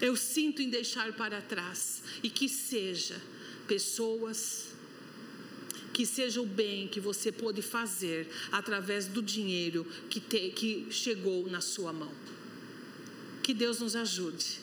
eu 0.00 0.16
sinto 0.16 0.62
em 0.62 0.70
deixar 0.70 1.12
para 1.12 1.40
trás 1.40 2.02
e 2.22 2.30
que 2.30 2.48
seja 2.48 3.20
pessoas 3.66 4.68
que 5.92 6.06
seja 6.06 6.40
o 6.40 6.46
bem 6.46 6.86
que 6.86 7.00
você 7.00 7.32
pôde 7.32 7.60
fazer 7.60 8.28
através 8.52 9.06
do 9.06 9.20
dinheiro 9.20 9.84
que, 10.08 10.20
te, 10.20 10.50
que 10.50 10.86
chegou 10.92 11.50
na 11.50 11.60
sua 11.60 11.92
mão. 11.92 12.12
Que 13.42 13.52
Deus 13.52 13.80
nos 13.80 13.96
ajude 13.96 14.60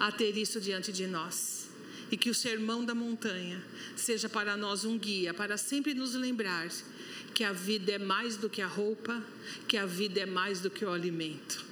a 0.00 0.10
ter 0.10 0.34
isso 0.38 0.58
diante 0.58 0.90
de 0.90 1.06
nós. 1.06 1.68
E 2.10 2.16
que 2.16 2.30
o 2.30 2.34
sermão 2.34 2.82
da 2.82 2.94
montanha 2.94 3.62
seja 3.94 4.26
para 4.26 4.56
nós 4.56 4.86
um 4.86 4.98
guia, 4.98 5.34
para 5.34 5.58
sempre 5.58 5.92
nos 5.92 6.14
lembrar 6.14 6.70
que 7.34 7.44
a 7.44 7.52
vida 7.52 7.92
é 7.92 7.98
mais 7.98 8.38
do 8.38 8.48
que 8.48 8.62
a 8.62 8.66
roupa, 8.66 9.22
que 9.68 9.76
a 9.76 9.84
vida 9.84 10.20
é 10.20 10.26
mais 10.26 10.60
do 10.60 10.70
que 10.70 10.82
o 10.82 10.90
alimento 10.90 11.71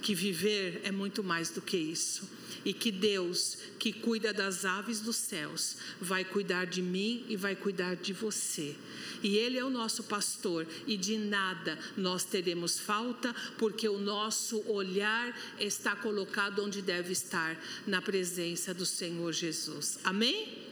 que 0.00 0.14
viver 0.14 0.80
é 0.84 0.90
muito 0.90 1.22
mais 1.22 1.50
do 1.50 1.60
que 1.60 1.76
isso. 1.76 2.28
E 2.64 2.72
que 2.72 2.90
Deus, 2.90 3.56
que 3.78 3.92
cuida 3.92 4.32
das 4.32 4.64
aves 4.64 5.00
dos 5.00 5.16
céus, 5.16 5.76
vai 6.00 6.24
cuidar 6.24 6.66
de 6.66 6.82
mim 6.82 7.24
e 7.28 7.36
vai 7.36 7.54
cuidar 7.54 7.94
de 7.94 8.12
você. 8.12 8.74
E 9.22 9.36
Ele 9.38 9.58
é 9.58 9.64
o 9.64 9.70
nosso 9.70 10.02
pastor, 10.04 10.66
e 10.86 10.96
de 10.96 11.16
nada 11.16 11.78
nós 11.96 12.24
teremos 12.24 12.78
falta, 12.78 13.34
porque 13.56 13.88
o 13.88 13.98
nosso 13.98 14.60
olhar 14.70 15.36
está 15.58 15.94
colocado 15.96 16.64
onde 16.64 16.82
deve 16.82 17.12
estar, 17.12 17.58
na 17.86 18.02
presença 18.02 18.74
do 18.74 18.84
Senhor 18.84 19.32
Jesus. 19.32 19.98
Amém? 20.04 20.66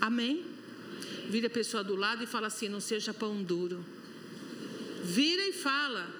Amém? 0.00 0.44
Vira 1.28 1.46
a 1.46 1.50
pessoa 1.50 1.84
do 1.84 1.96
lado 1.96 2.24
e 2.24 2.26
fala 2.26 2.48
assim: 2.48 2.68
não 2.68 2.80
seja 2.80 3.14
pão 3.14 3.42
duro. 3.42 3.84
Vira 5.02 5.46
e 5.46 5.52
fala. 5.52 6.19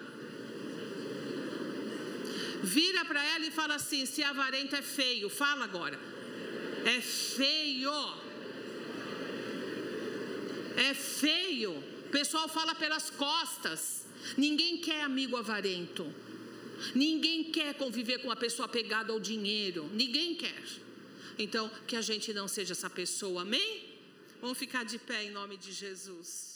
Vira 2.62 3.04
para 3.04 3.24
ela 3.24 3.46
e 3.46 3.50
fala 3.50 3.74
assim: 3.74 4.04
se 4.06 4.22
avarento 4.22 4.76
é 4.76 4.82
feio, 4.82 5.28
fala 5.28 5.64
agora. 5.64 5.98
É 6.84 7.00
feio. 7.00 7.92
É 10.76 10.94
feio. 10.94 11.72
O 12.06 12.10
pessoal 12.10 12.48
fala 12.48 12.74
pelas 12.74 13.10
costas. 13.10 14.06
Ninguém 14.36 14.78
quer 14.78 15.02
amigo 15.02 15.36
avarento. 15.36 16.12
Ninguém 16.94 17.44
quer 17.44 17.74
conviver 17.74 18.18
com 18.18 18.28
uma 18.28 18.36
pessoa 18.36 18.68
pegada 18.68 19.12
ao 19.12 19.20
dinheiro. 19.20 19.88
Ninguém 19.92 20.34
quer. 20.34 20.62
Então, 21.38 21.70
que 21.86 21.96
a 21.96 22.02
gente 22.02 22.32
não 22.32 22.48
seja 22.48 22.72
essa 22.72 22.90
pessoa, 22.90 23.42
amém? 23.42 23.88
Vamos 24.40 24.58
ficar 24.58 24.84
de 24.84 24.98
pé 24.98 25.24
em 25.24 25.30
nome 25.30 25.56
de 25.56 25.72
Jesus. 25.72 26.49